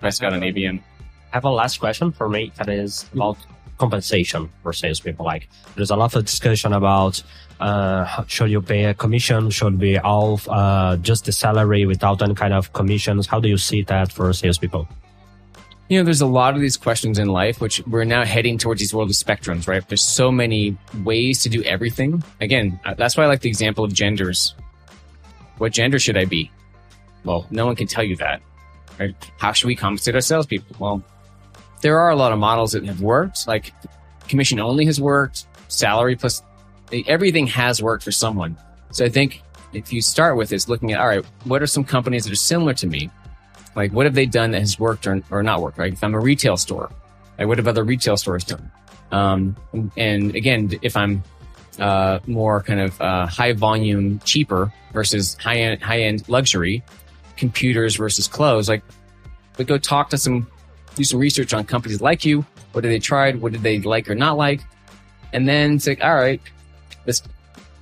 best 0.00 0.20
got 0.20 0.32
on 0.32 0.40
ABM. 0.40 0.80
I 0.80 1.36
have 1.36 1.44
a 1.44 1.50
last 1.50 1.78
question 1.78 2.10
for 2.12 2.28
me 2.28 2.52
that 2.56 2.68
is 2.68 3.08
about 3.12 3.36
compensation 3.78 4.50
for 4.62 4.72
salespeople. 4.72 5.24
Like, 5.24 5.48
there's 5.76 5.90
a 5.90 5.96
lot 5.96 6.14
of 6.16 6.24
discussion 6.24 6.72
about 6.72 7.22
uh, 7.60 8.24
should 8.26 8.50
you 8.50 8.62
pay 8.62 8.84
a 8.84 8.94
commission? 8.94 9.50
Should 9.50 9.78
be 9.78 9.98
all 9.98 10.40
uh, 10.48 10.96
just 10.96 11.26
the 11.26 11.32
salary 11.32 11.86
without 11.86 12.22
any 12.22 12.34
kind 12.34 12.54
of 12.54 12.72
commissions? 12.72 13.26
How 13.26 13.38
do 13.40 13.48
you 13.48 13.58
see 13.58 13.82
that 13.82 14.10
for 14.10 14.32
salespeople? 14.32 14.88
You 15.90 15.98
know, 15.98 16.04
there's 16.04 16.20
a 16.20 16.26
lot 16.26 16.54
of 16.54 16.60
these 16.60 16.76
questions 16.76 17.18
in 17.18 17.26
life, 17.26 17.60
which 17.60 17.84
we're 17.84 18.04
now 18.04 18.24
heading 18.24 18.58
towards 18.58 18.78
these 18.78 18.94
world 18.94 19.10
of 19.10 19.16
spectrums, 19.16 19.66
right? 19.66 19.86
There's 19.88 20.04
so 20.04 20.30
many 20.30 20.76
ways 21.02 21.42
to 21.42 21.48
do 21.48 21.64
everything. 21.64 22.22
Again, 22.40 22.78
uh, 22.84 22.94
that's 22.94 23.16
why 23.16 23.24
I 23.24 23.26
like 23.26 23.40
the 23.40 23.48
example 23.48 23.82
of 23.82 23.92
genders. 23.92 24.54
What 25.58 25.72
gender 25.72 25.98
should 25.98 26.16
I 26.16 26.26
be? 26.26 26.48
Well, 27.24 27.44
no 27.50 27.66
one 27.66 27.74
can 27.74 27.88
tell 27.88 28.04
you 28.04 28.14
that. 28.18 28.40
Right? 29.00 29.16
How 29.38 29.50
should 29.50 29.66
we 29.66 29.74
compensate 29.74 30.14
our 30.14 30.20
salespeople? 30.20 30.76
Well, 30.78 31.02
there 31.82 31.98
are 31.98 32.10
a 32.10 32.16
lot 32.16 32.30
of 32.30 32.38
models 32.38 32.70
that 32.70 32.84
have 32.84 33.00
worked, 33.00 33.48
like 33.48 33.72
commission 34.28 34.60
only 34.60 34.84
has 34.84 35.00
worked, 35.00 35.46
salary 35.66 36.14
plus 36.14 36.40
everything 37.08 37.48
has 37.48 37.82
worked 37.82 38.04
for 38.04 38.12
someone. 38.12 38.56
So 38.92 39.04
I 39.04 39.08
think 39.08 39.42
if 39.72 39.92
you 39.92 40.02
start 40.02 40.36
with 40.36 40.52
is 40.52 40.68
looking 40.68 40.92
at, 40.92 41.00
all 41.00 41.08
right, 41.08 41.24
what 41.42 41.62
are 41.62 41.66
some 41.66 41.82
companies 41.82 42.22
that 42.26 42.32
are 42.32 42.36
similar 42.36 42.74
to 42.74 42.86
me? 42.86 43.10
Like, 43.76 43.92
what 43.92 44.06
have 44.06 44.14
they 44.14 44.26
done 44.26 44.50
that 44.50 44.60
has 44.60 44.78
worked 44.78 45.06
or, 45.06 45.22
or 45.30 45.42
not 45.42 45.62
worked, 45.62 45.78
right? 45.78 45.92
If 45.92 46.02
I'm 46.02 46.14
a 46.14 46.20
retail 46.20 46.56
store, 46.56 46.90
like, 47.38 47.46
what 47.46 47.58
have 47.58 47.68
other 47.68 47.84
retail 47.84 48.16
stores 48.16 48.44
done? 48.44 48.70
Um, 49.12 49.56
and 49.96 50.34
again, 50.34 50.78
if 50.82 50.96
I'm, 50.96 51.22
uh, 51.78 52.18
more 52.26 52.62
kind 52.62 52.80
of, 52.80 53.00
uh, 53.00 53.26
high 53.26 53.52
volume, 53.52 54.18
cheaper 54.24 54.72
versus 54.92 55.36
high 55.40 55.58
end, 55.58 55.82
high 55.82 56.02
end 56.02 56.28
luxury, 56.28 56.82
computers 57.36 57.96
versus 57.96 58.28
clothes, 58.28 58.68
like, 58.68 58.82
but 59.56 59.66
go 59.66 59.78
talk 59.78 60.10
to 60.10 60.18
some, 60.18 60.46
do 60.96 61.04
some 61.04 61.20
research 61.20 61.54
on 61.54 61.64
companies 61.64 62.00
like 62.00 62.24
you. 62.24 62.44
What 62.72 62.82
did 62.82 62.90
they 62.90 62.98
tried? 62.98 63.40
What 63.40 63.52
did 63.52 63.62
they 63.62 63.80
like 63.80 64.10
or 64.10 64.14
not 64.14 64.36
like? 64.36 64.60
And 65.32 65.48
then 65.48 65.78
say, 65.78 65.96
all 65.96 66.14
right, 66.14 66.40
let's, 67.06 67.22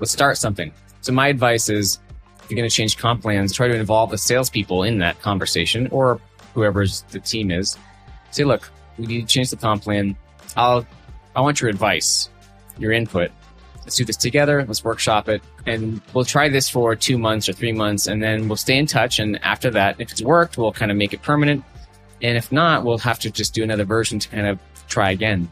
let's 0.01 0.13
start 0.13 0.37
something. 0.37 0.73
So 1.01 1.13
my 1.13 1.29
advice 1.29 1.69
is, 1.69 1.99
you're 2.51 2.57
going 2.57 2.69
to 2.69 2.75
change 2.75 2.97
comp 2.97 3.23
plans, 3.23 3.53
try 3.53 3.69
to 3.69 3.75
involve 3.75 4.11
the 4.11 4.19
salespeople 4.19 4.83
in 4.83 4.99
that 4.99 5.21
conversation 5.21 5.89
or 5.89 6.21
whoever's 6.55 7.03
the 7.11 7.21
team 7.21 7.51
is. 7.51 7.79
Say, 8.31 8.45
look, 8.45 8.71
we 8.99 9.07
need 9.07 9.21
to 9.23 9.27
change 9.27 9.51
the 9.51 9.57
comp 9.57 9.83
plan. 9.83 10.17
I'll, 10.57 10.87
I 11.37 11.41
want 11.41 11.61
your 11.61 11.71
advice, 11.71 12.29
your 12.79 12.93
input. 12.93 13.31
Let's 13.83 13.97
do 13.97 14.05
this 14.05 14.17
together. 14.17 14.65
Let's 14.67 14.85
workshop 14.85 15.29
it 15.29 15.43
and 15.67 16.01
we'll 16.13 16.25
try 16.25 16.49
this 16.49 16.69
for 16.69 16.95
two 16.95 17.17
months 17.19 17.49
or 17.49 17.53
three 17.53 17.73
months 17.73 18.07
and 18.07 18.23
then 18.23 18.49
we'll 18.49 18.57
stay 18.57 18.77
in 18.77 18.87
touch. 18.87 19.19
And 19.19 19.43
after 19.43 19.71
that, 19.71 20.01
if 20.01 20.11
it's 20.11 20.23
worked, 20.23 20.59
we'll 20.59 20.73
kind 20.73 20.91
of 20.91 20.97
make 20.97 21.13
it 21.13 21.23
permanent. 21.23 21.65
And 22.21 22.37
if 22.37 22.51
not, 22.51 22.85
we'll 22.85 22.99
have 22.99 23.19
to 23.21 23.31
just 23.31 23.55
do 23.55 23.63
another 23.63 23.85
version 23.85 24.19
to 24.19 24.29
kind 24.29 24.47
of 24.47 24.59
try 24.89 25.11
again. 25.11 25.51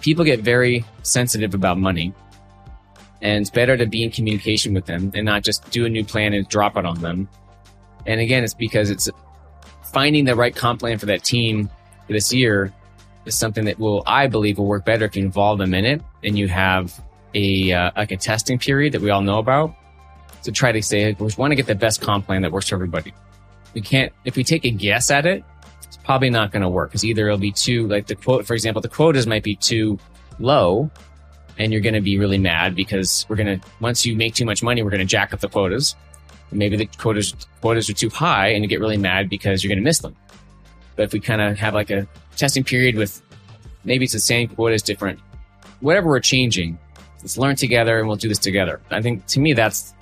People 0.00 0.24
get 0.24 0.40
very 0.40 0.84
sensitive 1.02 1.54
about 1.54 1.78
money 1.78 2.14
and 3.20 3.40
it's 3.40 3.50
better 3.50 3.76
to 3.76 3.86
be 3.86 4.04
in 4.04 4.10
communication 4.10 4.74
with 4.74 4.86
them 4.86 5.10
and 5.14 5.24
not 5.24 5.42
just 5.42 5.68
do 5.70 5.84
a 5.84 5.88
new 5.88 6.04
plan 6.04 6.32
and 6.32 6.48
drop 6.48 6.76
it 6.76 6.86
on 6.86 7.00
them. 7.00 7.28
And 8.06 8.20
again, 8.20 8.44
it's 8.44 8.54
because 8.54 8.90
it's 8.90 9.08
finding 9.92 10.24
the 10.24 10.36
right 10.36 10.54
comp 10.54 10.80
plan 10.80 10.98
for 10.98 11.06
that 11.06 11.24
team 11.24 11.70
this 12.08 12.32
year 12.32 12.72
is 13.24 13.36
something 13.36 13.64
that 13.64 13.78
will, 13.78 14.02
I 14.06 14.26
believe, 14.26 14.58
will 14.58 14.66
work 14.66 14.84
better 14.84 15.04
if 15.04 15.16
you 15.16 15.24
involve 15.24 15.58
them 15.58 15.74
in 15.74 15.84
it 15.84 16.02
and 16.22 16.38
you 16.38 16.48
have 16.48 16.98
a 17.34 17.72
uh, 17.72 17.90
like 17.96 18.10
a 18.10 18.16
testing 18.16 18.58
period 18.58 18.94
that 18.94 19.02
we 19.02 19.10
all 19.10 19.20
know 19.20 19.38
about 19.38 19.74
to 20.42 20.52
try 20.52 20.72
to 20.72 20.82
say 20.82 21.14
we 21.18 21.30
want 21.36 21.50
to 21.50 21.56
get 21.56 21.66
the 21.66 21.74
best 21.74 22.00
comp 22.00 22.26
plan 22.26 22.42
that 22.42 22.52
works 22.52 22.68
for 22.68 22.74
everybody. 22.74 23.12
We 23.74 23.80
can't 23.80 24.12
if 24.24 24.36
we 24.36 24.44
take 24.44 24.64
a 24.64 24.70
guess 24.70 25.10
at 25.10 25.26
it, 25.26 25.44
it's 25.82 25.96
probably 25.98 26.30
not 26.30 26.52
going 26.52 26.62
to 26.62 26.68
work 26.68 26.90
because 26.90 27.04
either 27.04 27.26
it'll 27.26 27.38
be 27.38 27.52
too 27.52 27.86
like 27.88 28.06
the 28.06 28.14
quote, 28.14 28.46
for 28.46 28.54
example, 28.54 28.80
the 28.80 28.88
quotas 28.88 29.26
might 29.26 29.42
be 29.42 29.56
too 29.56 29.98
low, 30.38 30.90
and 31.58 31.72
you're 31.72 31.82
going 31.82 31.94
to 31.94 32.00
be 32.00 32.18
really 32.18 32.38
mad 32.38 32.74
because 32.74 33.26
we're 33.28 33.36
going 33.36 33.60
to 33.60 33.66
once 33.80 34.06
you 34.06 34.16
make 34.16 34.34
too 34.34 34.44
much 34.44 34.62
money, 34.62 34.82
we're 34.82 34.90
going 34.90 35.00
to 35.00 35.06
jack 35.06 35.34
up 35.34 35.40
the 35.40 35.48
quotas. 35.48 35.96
Maybe 36.50 36.76
the 36.76 36.86
quotas 36.86 37.34
quotas 37.60 37.90
are 37.90 37.94
too 37.94 38.08
high, 38.08 38.48
and 38.48 38.64
you 38.64 38.68
get 38.68 38.80
really 38.80 38.96
mad 38.96 39.28
because 39.28 39.62
you're 39.62 39.68
going 39.68 39.78
to 39.78 39.84
miss 39.84 39.98
them. 39.98 40.16
But 40.96 41.04
if 41.04 41.12
we 41.12 41.20
kind 41.20 41.40
of 41.40 41.58
have 41.58 41.74
like 41.74 41.90
a 41.90 42.06
testing 42.36 42.64
period 42.64 42.96
with 42.96 43.20
maybe 43.84 44.04
it's 44.04 44.14
the 44.14 44.20
same 44.20 44.48
quotas, 44.48 44.82
different, 44.82 45.20
whatever 45.80 46.08
we're 46.08 46.20
changing, 46.20 46.78
let's 47.20 47.36
learn 47.36 47.56
together 47.56 47.98
and 47.98 48.08
we'll 48.08 48.16
do 48.16 48.28
this 48.28 48.38
together. 48.38 48.80
I 48.90 49.02
think 49.02 49.26
to 49.26 49.40
me 49.40 49.52
that's 49.52 49.94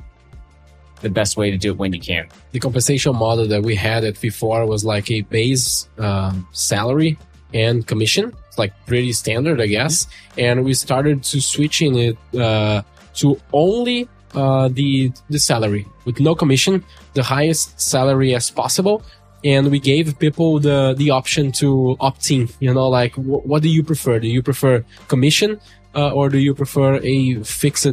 the 1.00 1.10
best 1.10 1.36
way 1.36 1.50
to 1.50 1.58
do 1.58 1.72
it 1.72 1.78
when 1.78 1.92
you 1.92 2.00
can. 2.00 2.28
The 2.52 2.60
compensation 2.60 3.14
model 3.14 3.46
that 3.48 3.62
we 3.62 3.74
had 3.74 4.04
at 4.04 4.14
V4 4.14 4.66
was 4.66 4.84
like 4.84 5.10
a 5.10 5.22
base 5.22 5.88
um, 5.98 6.46
salary 6.52 7.18
and 7.52 7.86
commission, 7.86 8.32
like 8.58 8.72
pretty 8.86 9.12
standard, 9.12 9.60
I 9.60 9.66
guess. 9.66 10.06
And 10.38 10.64
we 10.64 10.74
started 10.74 11.22
to 11.24 11.40
switching 11.40 11.96
it 11.98 12.16
uh, 12.38 12.82
to 13.14 13.40
only 13.52 14.08
uh, 14.34 14.68
the 14.68 15.12
the 15.30 15.38
salary 15.38 15.86
with 16.04 16.20
no 16.20 16.34
commission, 16.34 16.84
the 17.14 17.22
highest 17.22 17.80
salary 17.80 18.34
as 18.34 18.50
possible. 18.50 19.02
And 19.44 19.70
we 19.70 19.78
gave 19.78 20.18
people 20.18 20.58
the 20.60 20.94
the 20.96 21.10
option 21.10 21.52
to 21.60 21.96
opt 22.00 22.30
in. 22.30 22.48
You 22.60 22.74
know, 22.74 22.88
like 22.88 23.14
wh- 23.14 23.46
what 23.46 23.62
do 23.62 23.68
you 23.68 23.82
prefer? 23.82 24.18
Do 24.18 24.28
you 24.28 24.42
prefer 24.42 24.84
commission 25.08 25.60
uh, 25.94 26.10
or 26.12 26.28
do 26.28 26.38
you 26.38 26.54
prefer 26.54 27.00
a 27.02 27.42
fixed 27.44 27.86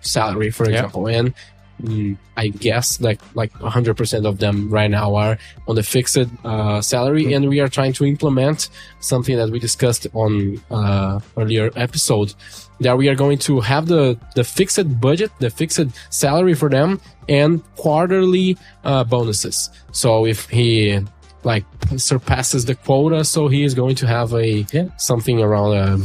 salary, 0.00 0.50
for 0.50 0.64
Yeah. 0.68 0.76
example? 0.76 1.06
And 1.08 1.34
mm, 1.82 2.16
I 2.36 2.48
guess 2.48 3.00
like 3.00 3.20
like 3.34 3.52
100% 3.54 4.26
of 4.26 4.38
them 4.38 4.70
right 4.70 4.90
now 4.90 5.14
are 5.14 5.38
on 5.68 5.74
the 5.76 5.82
fixed 5.82 6.16
uh, 6.44 6.80
salary, 6.80 7.34
and 7.34 7.48
we 7.48 7.60
are 7.60 7.68
trying 7.68 7.92
to 7.94 8.04
implement 8.06 8.68
something 9.00 9.36
that 9.36 9.50
we 9.50 9.58
discussed 9.58 10.06
on 10.14 10.60
uh, 10.70 11.20
earlier 11.36 11.70
episode. 11.76 12.34
That 12.80 12.98
we 12.98 13.08
are 13.08 13.14
going 13.14 13.38
to 13.46 13.60
have 13.60 13.86
the 13.86 14.18
the 14.34 14.42
fixed 14.44 15.00
budget, 15.00 15.30
the 15.38 15.50
fixed 15.50 15.80
salary 16.10 16.54
for 16.54 16.68
them, 16.68 17.00
and 17.28 17.62
quarterly 17.76 18.56
uh, 18.84 19.04
bonuses. 19.04 19.70
So 19.92 20.26
if 20.26 20.48
he 20.50 20.98
like 21.44 21.64
surpasses 21.96 22.64
the 22.64 22.74
quota, 22.74 23.24
so 23.24 23.48
he 23.48 23.62
is 23.64 23.74
going 23.74 23.94
to 23.96 24.06
have 24.06 24.32
a 24.34 24.64
Yeah. 24.72 24.88
something 24.96 25.40
around. 25.40 25.76
Um, 25.76 26.04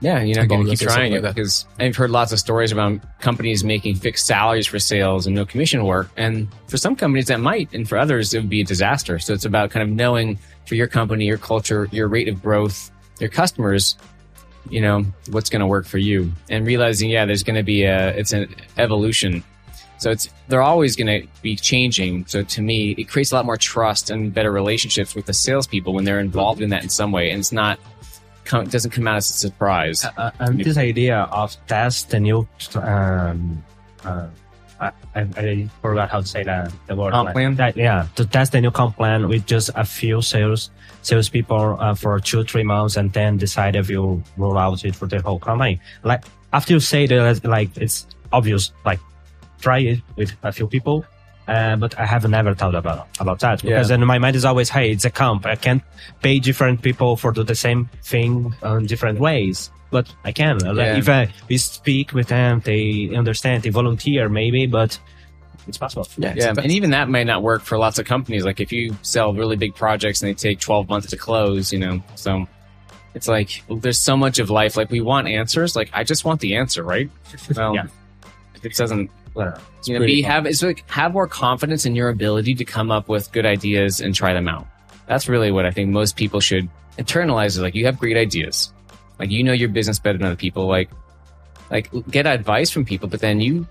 Yeah, 0.00 0.22
you're 0.22 0.36
not 0.36 0.48
going 0.48 0.64
to 0.64 0.70
keep 0.70 0.78
trying 0.78 1.12
it 1.12 1.24
like 1.24 1.34
because 1.34 1.66
I've 1.80 1.96
heard 1.96 2.10
lots 2.10 2.30
of 2.30 2.38
stories 2.38 2.70
about 2.70 3.00
companies 3.20 3.64
making 3.64 3.96
fixed 3.96 4.26
salaries 4.26 4.66
for 4.66 4.78
sales 4.78 5.26
and 5.26 5.34
no 5.34 5.44
commission 5.44 5.84
work. 5.84 6.08
And 6.16 6.46
for 6.68 6.76
some 6.76 6.94
companies 6.94 7.26
that 7.26 7.40
might, 7.40 7.72
and 7.72 7.88
for 7.88 7.98
others, 7.98 8.32
it 8.32 8.38
would 8.38 8.48
be 8.48 8.60
a 8.60 8.64
disaster. 8.64 9.18
So 9.18 9.32
it's 9.32 9.44
about 9.44 9.70
kind 9.70 9.82
of 9.82 9.94
knowing 9.94 10.38
for 10.66 10.76
your 10.76 10.86
company, 10.86 11.24
your 11.24 11.38
culture, 11.38 11.88
your 11.90 12.06
rate 12.06 12.28
of 12.28 12.40
growth, 12.40 12.92
your 13.18 13.28
customers, 13.28 13.96
you 14.70 14.80
know, 14.80 15.04
what's 15.30 15.50
going 15.50 15.60
to 15.60 15.66
work 15.66 15.86
for 15.86 15.98
you 15.98 16.32
and 16.48 16.64
realizing, 16.64 17.10
yeah, 17.10 17.24
there's 17.24 17.42
going 17.42 17.56
to 17.56 17.64
be 17.64 17.82
a, 17.82 18.10
it's 18.10 18.32
an 18.32 18.54
evolution. 18.76 19.42
So 19.98 20.12
it's, 20.12 20.28
they're 20.46 20.62
always 20.62 20.94
going 20.94 21.22
to 21.22 21.26
be 21.42 21.56
changing. 21.56 22.26
So 22.26 22.44
to 22.44 22.62
me, 22.62 22.92
it 22.92 23.08
creates 23.08 23.32
a 23.32 23.34
lot 23.34 23.46
more 23.46 23.56
trust 23.56 24.10
and 24.10 24.32
better 24.32 24.52
relationships 24.52 25.16
with 25.16 25.26
the 25.26 25.32
salespeople 25.32 25.92
when 25.92 26.04
they're 26.04 26.20
involved 26.20 26.60
in 26.60 26.70
that 26.70 26.84
in 26.84 26.88
some 26.88 27.10
way. 27.10 27.30
And 27.30 27.40
it's 27.40 27.50
not, 27.50 27.80
come, 28.48 28.64
doesn't 28.66 28.90
come 28.90 29.06
out 29.06 29.18
as 29.18 29.30
a 29.30 29.34
surprise. 29.34 30.04
uh, 30.16 30.30
and 30.40 30.64
this 30.64 30.76
idea 30.76 31.28
of 31.30 31.54
test 31.68 32.10
the 32.10 32.18
new 32.18 32.48
um, 32.74 33.62
uh, 34.04 34.26
I, 34.80 34.92
I, 35.14 35.68
forgot 35.82 36.08
how 36.08 36.20
to 36.20 36.26
say 36.26 36.44
that 36.44 36.72
the 36.86 36.96
word 36.96 37.12
Comp 37.12 37.32
plan? 37.32 37.54
that, 37.56 37.76
yeah 37.76 38.06
to 38.16 38.24
test 38.24 38.52
the 38.52 38.60
new 38.60 38.70
comp 38.70 38.96
plan 38.96 39.28
with 39.28 39.44
just 39.46 39.70
a 39.74 39.84
few 39.84 40.22
sales 40.22 40.70
salespeople 41.02 41.76
uh, 41.80 41.94
for 41.94 42.18
two 42.20 42.44
three 42.44 42.62
months 42.62 42.96
and 42.96 43.12
then 43.12 43.36
decide 43.36 43.76
if 43.76 43.90
you 43.90 44.22
roll 44.36 44.56
out 44.56 44.84
it 44.84 44.94
for 44.94 45.06
the 45.06 45.20
whole 45.20 45.38
company 45.38 45.80
like 46.04 46.24
after 46.52 46.72
you 46.72 46.80
say 46.80 47.06
that 47.06 47.44
like 47.44 47.76
it's 47.76 48.06
obvious 48.32 48.72
like 48.84 49.00
try 49.60 49.78
it 49.78 50.00
with 50.16 50.32
a 50.44 50.52
few 50.52 50.66
people 50.66 51.04
uh, 51.48 51.76
but 51.76 51.98
I 51.98 52.04
have 52.06 52.28
never 52.28 52.54
thought 52.54 52.74
about 52.74 53.08
about 53.20 53.40
that 53.40 53.62
because 53.62 53.88
Yeah. 53.90 53.94
in 53.96 54.04
my 54.06 54.18
mind 54.18 54.36
is 54.36 54.44
always, 54.44 54.68
hey, 54.68 54.92
it's 54.92 55.04
a 55.04 55.10
comp. 55.10 55.46
I 55.46 55.56
can't 55.56 55.82
pay 56.22 56.38
different 56.38 56.82
people 56.82 57.16
for 57.16 57.32
do 57.32 57.42
the 57.42 57.54
same 57.54 57.88
thing 58.04 58.54
in 58.62 58.86
different 58.86 59.18
ways, 59.18 59.70
but 59.90 60.06
I 60.24 60.32
can. 60.32 60.58
Like, 60.58 60.76
Yeah. 60.76 60.96
If 60.98 61.08
I 61.08 61.28
we 61.48 61.56
speak 61.58 62.12
with 62.12 62.28
them, 62.28 62.60
they 62.64 63.10
understand, 63.16 63.62
they 63.62 63.70
volunteer 63.70 64.28
maybe, 64.28 64.66
but 64.66 64.98
it's 65.66 65.78
possible. 65.78 66.06
yeah, 66.18 66.34
Yeah, 66.36 66.52
the 66.52 66.62
and 66.62 66.72
even 66.72 66.90
that 66.90 67.08
may 67.08 67.24
not 67.24 67.42
work 67.42 67.62
for 67.62 67.76
lots 67.78 67.98
of 67.98 68.06
companies. 68.06 68.44
Like 68.44 68.60
if 68.60 68.70
you 68.72 68.96
sell 69.02 69.32
really 69.34 69.56
big 69.56 69.74
projects 69.74 70.22
and 70.22 70.28
they 70.28 70.34
take 70.34 70.60
12 70.60 70.88
months 70.88 71.08
to 71.10 71.16
close, 71.16 71.72
you 71.72 71.78
know, 71.78 72.02
so 72.14 72.46
it's 73.14 73.28
like 73.28 73.62
there's 73.68 73.98
so 73.98 74.16
much 74.16 74.38
of 74.38 74.48
life. 74.50 74.76
Like 74.76 74.90
we 74.90 75.00
want 75.00 75.28
answers. 75.28 75.74
Like 75.76 75.90
I 75.92 76.04
just 76.04 76.24
want 76.24 76.40
the 76.40 76.56
answer, 76.56 76.82
right? 76.82 77.10
Well, 77.56 77.74
Yeah. 77.74 77.86
it 78.62 78.74
doesn't, 78.76 79.10
Well, 79.38 79.56
you 79.84 79.96
know, 79.96 80.04
be 80.04 80.20
have 80.22 80.46
it's 80.46 80.64
like 80.64 80.82
have 80.90 81.12
more 81.12 81.28
confidence 81.28 81.86
in 81.86 81.94
your 81.94 82.08
ability 82.08 82.56
to 82.56 82.64
come 82.64 82.90
up 82.90 83.08
with 83.08 83.30
good 83.30 83.46
ideas 83.46 84.00
and 84.00 84.12
try 84.12 84.32
them 84.32 84.48
out. 84.48 84.66
That's 85.06 85.28
really 85.28 85.52
what 85.52 85.64
I 85.64 85.70
think 85.70 85.90
most 85.90 86.16
people 86.16 86.40
should 86.40 86.68
internalize. 86.98 87.46
Is 87.46 87.60
like 87.60 87.76
you 87.76 87.86
have 87.86 88.00
great 88.00 88.16
ideas, 88.16 88.72
like 89.20 89.30
you 89.30 89.44
know 89.44 89.52
your 89.52 89.68
business 89.68 90.00
better 90.00 90.18
than 90.18 90.26
other 90.26 90.34
people. 90.34 90.66
Like, 90.66 90.90
like 91.70 91.88
get 92.10 92.26
advice 92.26 92.70
from 92.70 92.84
people, 92.84 93.08
but 93.08 93.20
then 93.20 93.40
you 93.40 93.68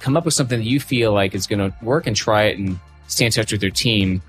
come 0.00 0.18
up 0.18 0.26
with 0.26 0.34
something 0.34 0.58
that 0.58 0.66
you 0.66 0.78
feel 0.78 1.14
like 1.14 1.34
is 1.34 1.46
going 1.46 1.60
to 1.60 1.74
work 1.82 2.06
and 2.06 2.14
try 2.14 2.44
it 2.44 2.58
and 2.58 2.78
stay 3.06 3.24
in 3.24 3.32
touch 3.32 3.52
with 3.52 3.62
your 3.62 3.72
team 3.72 4.20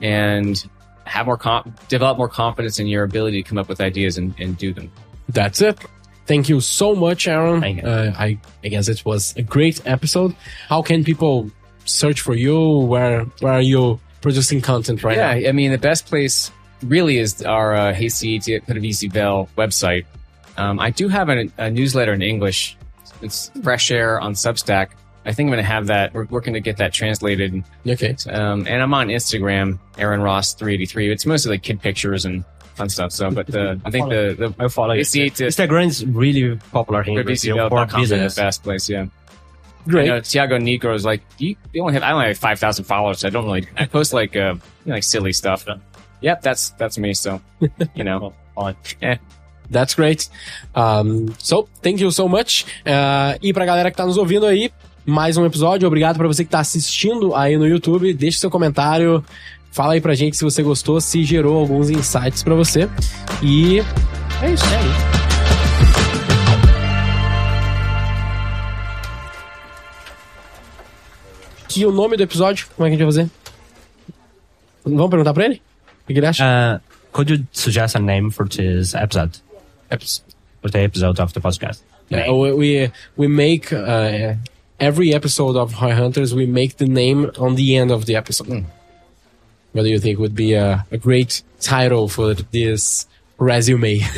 and 0.00 0.68
have 1.04 1.26
more 1.26 1.36
com- 1.36 1.72
develop 1.86 2.18
more 2.18 2.28
confidence 2.28 2.80
in 2.80 2.88
your 2.88 3.04
ability 3.04 3.44
to 3.44 3.48
come 3.48 3.58
up 3.58 3.68
with 3.68 3.80
ideas 3.80 4.18
and, 4.18 4.34
and 4.40 4.58
do 4.58 4.72
them. 4.72 4.90
That's 5.28 5.60
it. 5.60 5.78
Thank 6.26 6.48
you 6.48 6.60
so 6.60 6.94
much, 6.94 7.28
Aaron. 7.28 7.62
You. 7.62 7.82
Uh, 7.82 8.12
I, 8.18 8.38
I 8.64 8.68
guess 8.68 8.88
it 8.88 9.04
was 9.04 9.34
a 9.36 9.42
great 9.42 9.80
episode. 9.86 10.34
How 10.68 10.82
can 10.82 11.04
people 11.04 11.50
search 11.84 12.20
for 12.20 12.34
you? 12.34 12.78
Where 12.78 13.22
where 13.40 13.52
are 13.52 13.62
you 13.62 14.00
producing 14.20 14.60
content 14.60 15.04
right 15.04 15.16
yeah, 15.16 15.34
now? 15.34 15.38
Yeah, 15.38 15.48
I 15.48 15.52
mean, 15.52 15.70
the 15.70 15.78
best 15.78 16.06
place 16.06 16.50
really 16.82 17.18
is 17.18 17.42
our 17.42 17.74
uh, 17.74 17.94
CET 17.94 18.66
Bell 19.12 19.48
website. 19.56 20.04
Um, 20.56 20.80
I 20.80 20.90
do 20.90 21.08
have 21.08 21.28
a, 21.28 21.48
a 21.58 21.70
newsletter 21.70 22.12
in 22.12 22.22
English. 22.22 22.76
It's 23.22 23.50
Fresh 23.62 23.90
Air 23.90 24.20
on 24.20 24.34
Substack. 24.34 24.88
I 25.24 25.32
think 25.32 25.48
I'm 25.48 25.52
going 25.52 25.64
to 25.64 25.68
have 25.68 25.88
that. 25.88 26.14
We're 26.14 26.26
working 26.26 26.54
to 26.54 26.60
get 26.60 26.76
that 26.76 26.92
translated. 26.92 27.64
Okay. 27.86 28.16
Um, 28.28 28.66
and 28.66 28.80
I'm 28.80 28.94
on 28.94 29.08
Instagram, 29.08 29.78
Aaron 29.98 30.22
Ross 30.22 30.54
383. 30.54 31.10
It's 31.10 31.26
mostly 31.26 31.52
like 31.52 31.62
kid 31.62 31.80
pictures 31.80 32.24
and 32.24 32.44
fun 32.76 32.88
stuff. 32.88 33.12
So, 33.12 33.30
but 33.30 33.46
the, 33.46 33.80
I 33.84 33.90
think 33.90 34.08
the, 34.08 34.36
the 34.38 34.64
I 34.64 34.68
follow. 34.68 34.94
CET 35.02 35.34
Instagram 35.34 35.86
is 35.86 36.04
really 36.04 36.56
popular 36.72 37.02
here 37.02 37.24
Brazil 37.24 37.68
for 37.68 37.86
business. 37.86 38.34
the 38.34 38.42
best 38.42 38.62
place. 38.62 38.88
Yeah. 38.88 39.06
Great. 39.88 40.06
You 40.06 40.12
know, 40.12 40.20
Tiago 40.20 40.58
Negro 40.58 40.94
is 40.94 41.04
like, 41.04 41.22
you, 41.38 41.56
you 41.72 41.82
only 41.82 41.94
have, 41.94 42.02
I 42.02 42.12
only 42.12 42.26
have 42.26 42.38
5,000 42.38 42.84
followers. 42.84 43.20
So 43.20 43.28
I 43.28 43.30
don't 43.30 43.44
really, 43.44 43.68
I 43.76 43.86
post 43.86 44.12
like, 44.12 44.36
uh, 44.36 44.54
you 44.84 44.86
know, 44.86 44.94
like 44.94 45.04
silly 45.04 45.32
stuff. 45.32 45.64
Yep, 46.20 46.42
that's, 46.42 46.70
that's 46.70 46.98
me. 46.98 47.14
So, 47.14 47.40
you 47.94 48.04
know, 48.04 48.34
eh. 49.02 49.16
That's 49.70 49.94
great. 49.94 50.28
Um, 50.74 51.34
so, 51.38 51.68
thank 51.82 52.00
you 52.00 52.10
so 52.10 52.28
much. 52.28 52.64
Uh, 52.86 53.38
e 53.42 53.52
pra 53.52 53.64
galera 53.64 53.90
que 53.90 53.96
tá 53.96 54.06
nos 54.06 54.16
ouvindo 54.16 54.46
aí, 54.46 54.70
mais 55.04 55.36
um 55.36 55.44
episódio. 55.44 55.86
Obrigado 55.86 56.16
pra 56.16 56.26
você 56.26 56.44
que 56.44 56.50
tá 56.50 56.60
assistindo 56.60 57.34
aí 57.34 57.56
no 57.56 57.66
YouTube. 57.66 58.12
Deixe 58.14 58.38
seu 58.38 58.50
comentário. 58.50 59.24
Fala 59.76 59.92
aí 59.92 60.00
pra 60.00 60.14
gente 60.14 60.38
se 60.38 60.42
você 60.42 60.62
gostou, 60.62 60.98
se 61.02 61.22
gerou 61.22 61.58
alguns 61.58 61.90
insights 61.90 62.42
pra 62.42 62.54
você. 62.54 62.88
E 63.42 63.80
é 64.40 64.50
isso 64.50 64.64
aí. 64.64 65.96
E 71.76 71.84
o 71.84 71.92
nome 71.92 72.16
do 72.16 72.22
episódio? 72.22 72.66
Como 72.74 72.86
é 72.86 72.90
que 72.90 72.94
a 72.94 72.98
gente 72.98 73.14
vai 73.14 73.24
fazer? 73.24 73.30
Vamos 74.84 75.10
perguntar 75.10 75.34
pra 75.34 75.44
ele? 75.44 75.60
O 76.04 76.06
que 76.06 76.18
ele 76.18 76.26
acha? 76.26 76.42
Uh, 76.44 76.80
could 77.12 77.32
you 77.32 77.46
suggest 77.52 77.96
a 77.96 77.98
name 78.00 78.30
for 78.30 78.48
this 78.48 78.94
episode? 78.94 79.42
Eps- 79.90 80.22
For 80.62 80.70
the 80.70 80.84
episode 80.84 81.20
of 81.20 81.32
the 81.34 81.40
podcast? 81.40 81.82
Yeah, 82.10 82.32
we 82.32 82.52
we, 82.52 82.90
we 83.16 83.28
make 83.28 83.72
uh, 83.74 84.34
every 84.80 85.12
episode 85.12 85.56
of 85.58 85.74
High 85.74 85.92
Hunters. 85.92 86.32
We 86.34 86.46
make 86.46 86.76
the 86.76 86.86
name 86.86 87.30
on 87.38 87.56
the 87.56 87.76
end 87.76 87.90
of 87.92 88.06
the 88.06 88.16
episode. 88.16 88.64
What 89.76 89.82
do 89.82 89.90
you 89.90 89.98
think 90.00 90.18
would 90.18 90.34
be 90.34 90.54
a, 90.54 90.86
a 90.90 90.96
great 90.96 91.42
title 91.60 92.08
for 92.08 92.32
this 92.34 93.06
resume? 93.38 94.00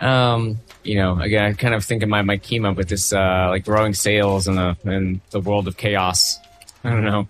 Um, 0.00 0.58
you 0.82 0.96
know, 0.96 1.18
again, 1.18 1.44
I 1.44 1.52
kind 1.54 1.72
of 1.72 1.82
think 1.82 2.02
of 2.02 2.10
my, 2.10 2.20
my 2.20 2.36
came 2.36 2.66
up 2.66 2.76
with 2.76 2.88
this, 2.90 3.10
uh, 3.10 3.46
like 3.48 3.64
growing 3.64 3.94
sales 3.94 4.46
in 4.48 4.56
the, 4.56 4.76
in 4.84 5.22
the 5.30 5.40
world 5.40 5.66
of 5.66 5.78
chaos. 5.78 6.38
I 6.82 6.90
don't 6.90 7.04
know. 7.04 7.26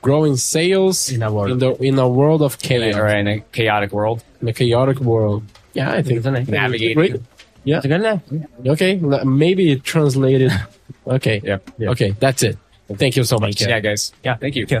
Growing 0.00 0.36
sales 0.36 1.10
In 1.10 1.22
a 1.22 1.30
world. 1.30 1.50
in, 1.50 1.58
the, 1.58 1.74
in 1.74 1.98
a 1.98 2.08
world 2.08 2.40
of 2.40 2.58
chaos, 2.58 2.94
Or 2.94 3.08
in 3.08 3.28
a 3.28 3.40
chaotic 3.52 3.92
world. 3.92 4.24
in 4.40 4.48
a 4.48 4.52
chaotic 4.54 4.98
world. 5.00 5.42
Yeah, 5.74 5.92
I 5.92 6.00
think 6.02 6.18
It's 6.18 6.26
a 6.26 6.30
name. 6.30 6.46
Navigating. 6.48 7.26
Yeah. 7.64 7.76
It's 7.78 7.84
a 7.84 7.88
good 7.88 8.00
name. 8.02 8.46
Okay, 8.64 8.96
maybe 9.24 9.76
translated. 9.80 10.52
Okay. 11.06 11.40
Yeah. 11.44 11.58
Yeah. 11.78 11.90
Okay, 11.90 12.14
that's 12.18 12.42
it. 12.42 12.56
Thank 12.94 13.16
you 13.16 13.24
so 13.24 13.38
much. 13.38 13.60
Yeah, 13.60 13.78
guys. 13.80 14.12
Yeah. 14.24 14.36
Thank 14.36 14.56
you. 14.56 14.66
Yeah. 14.68 14.80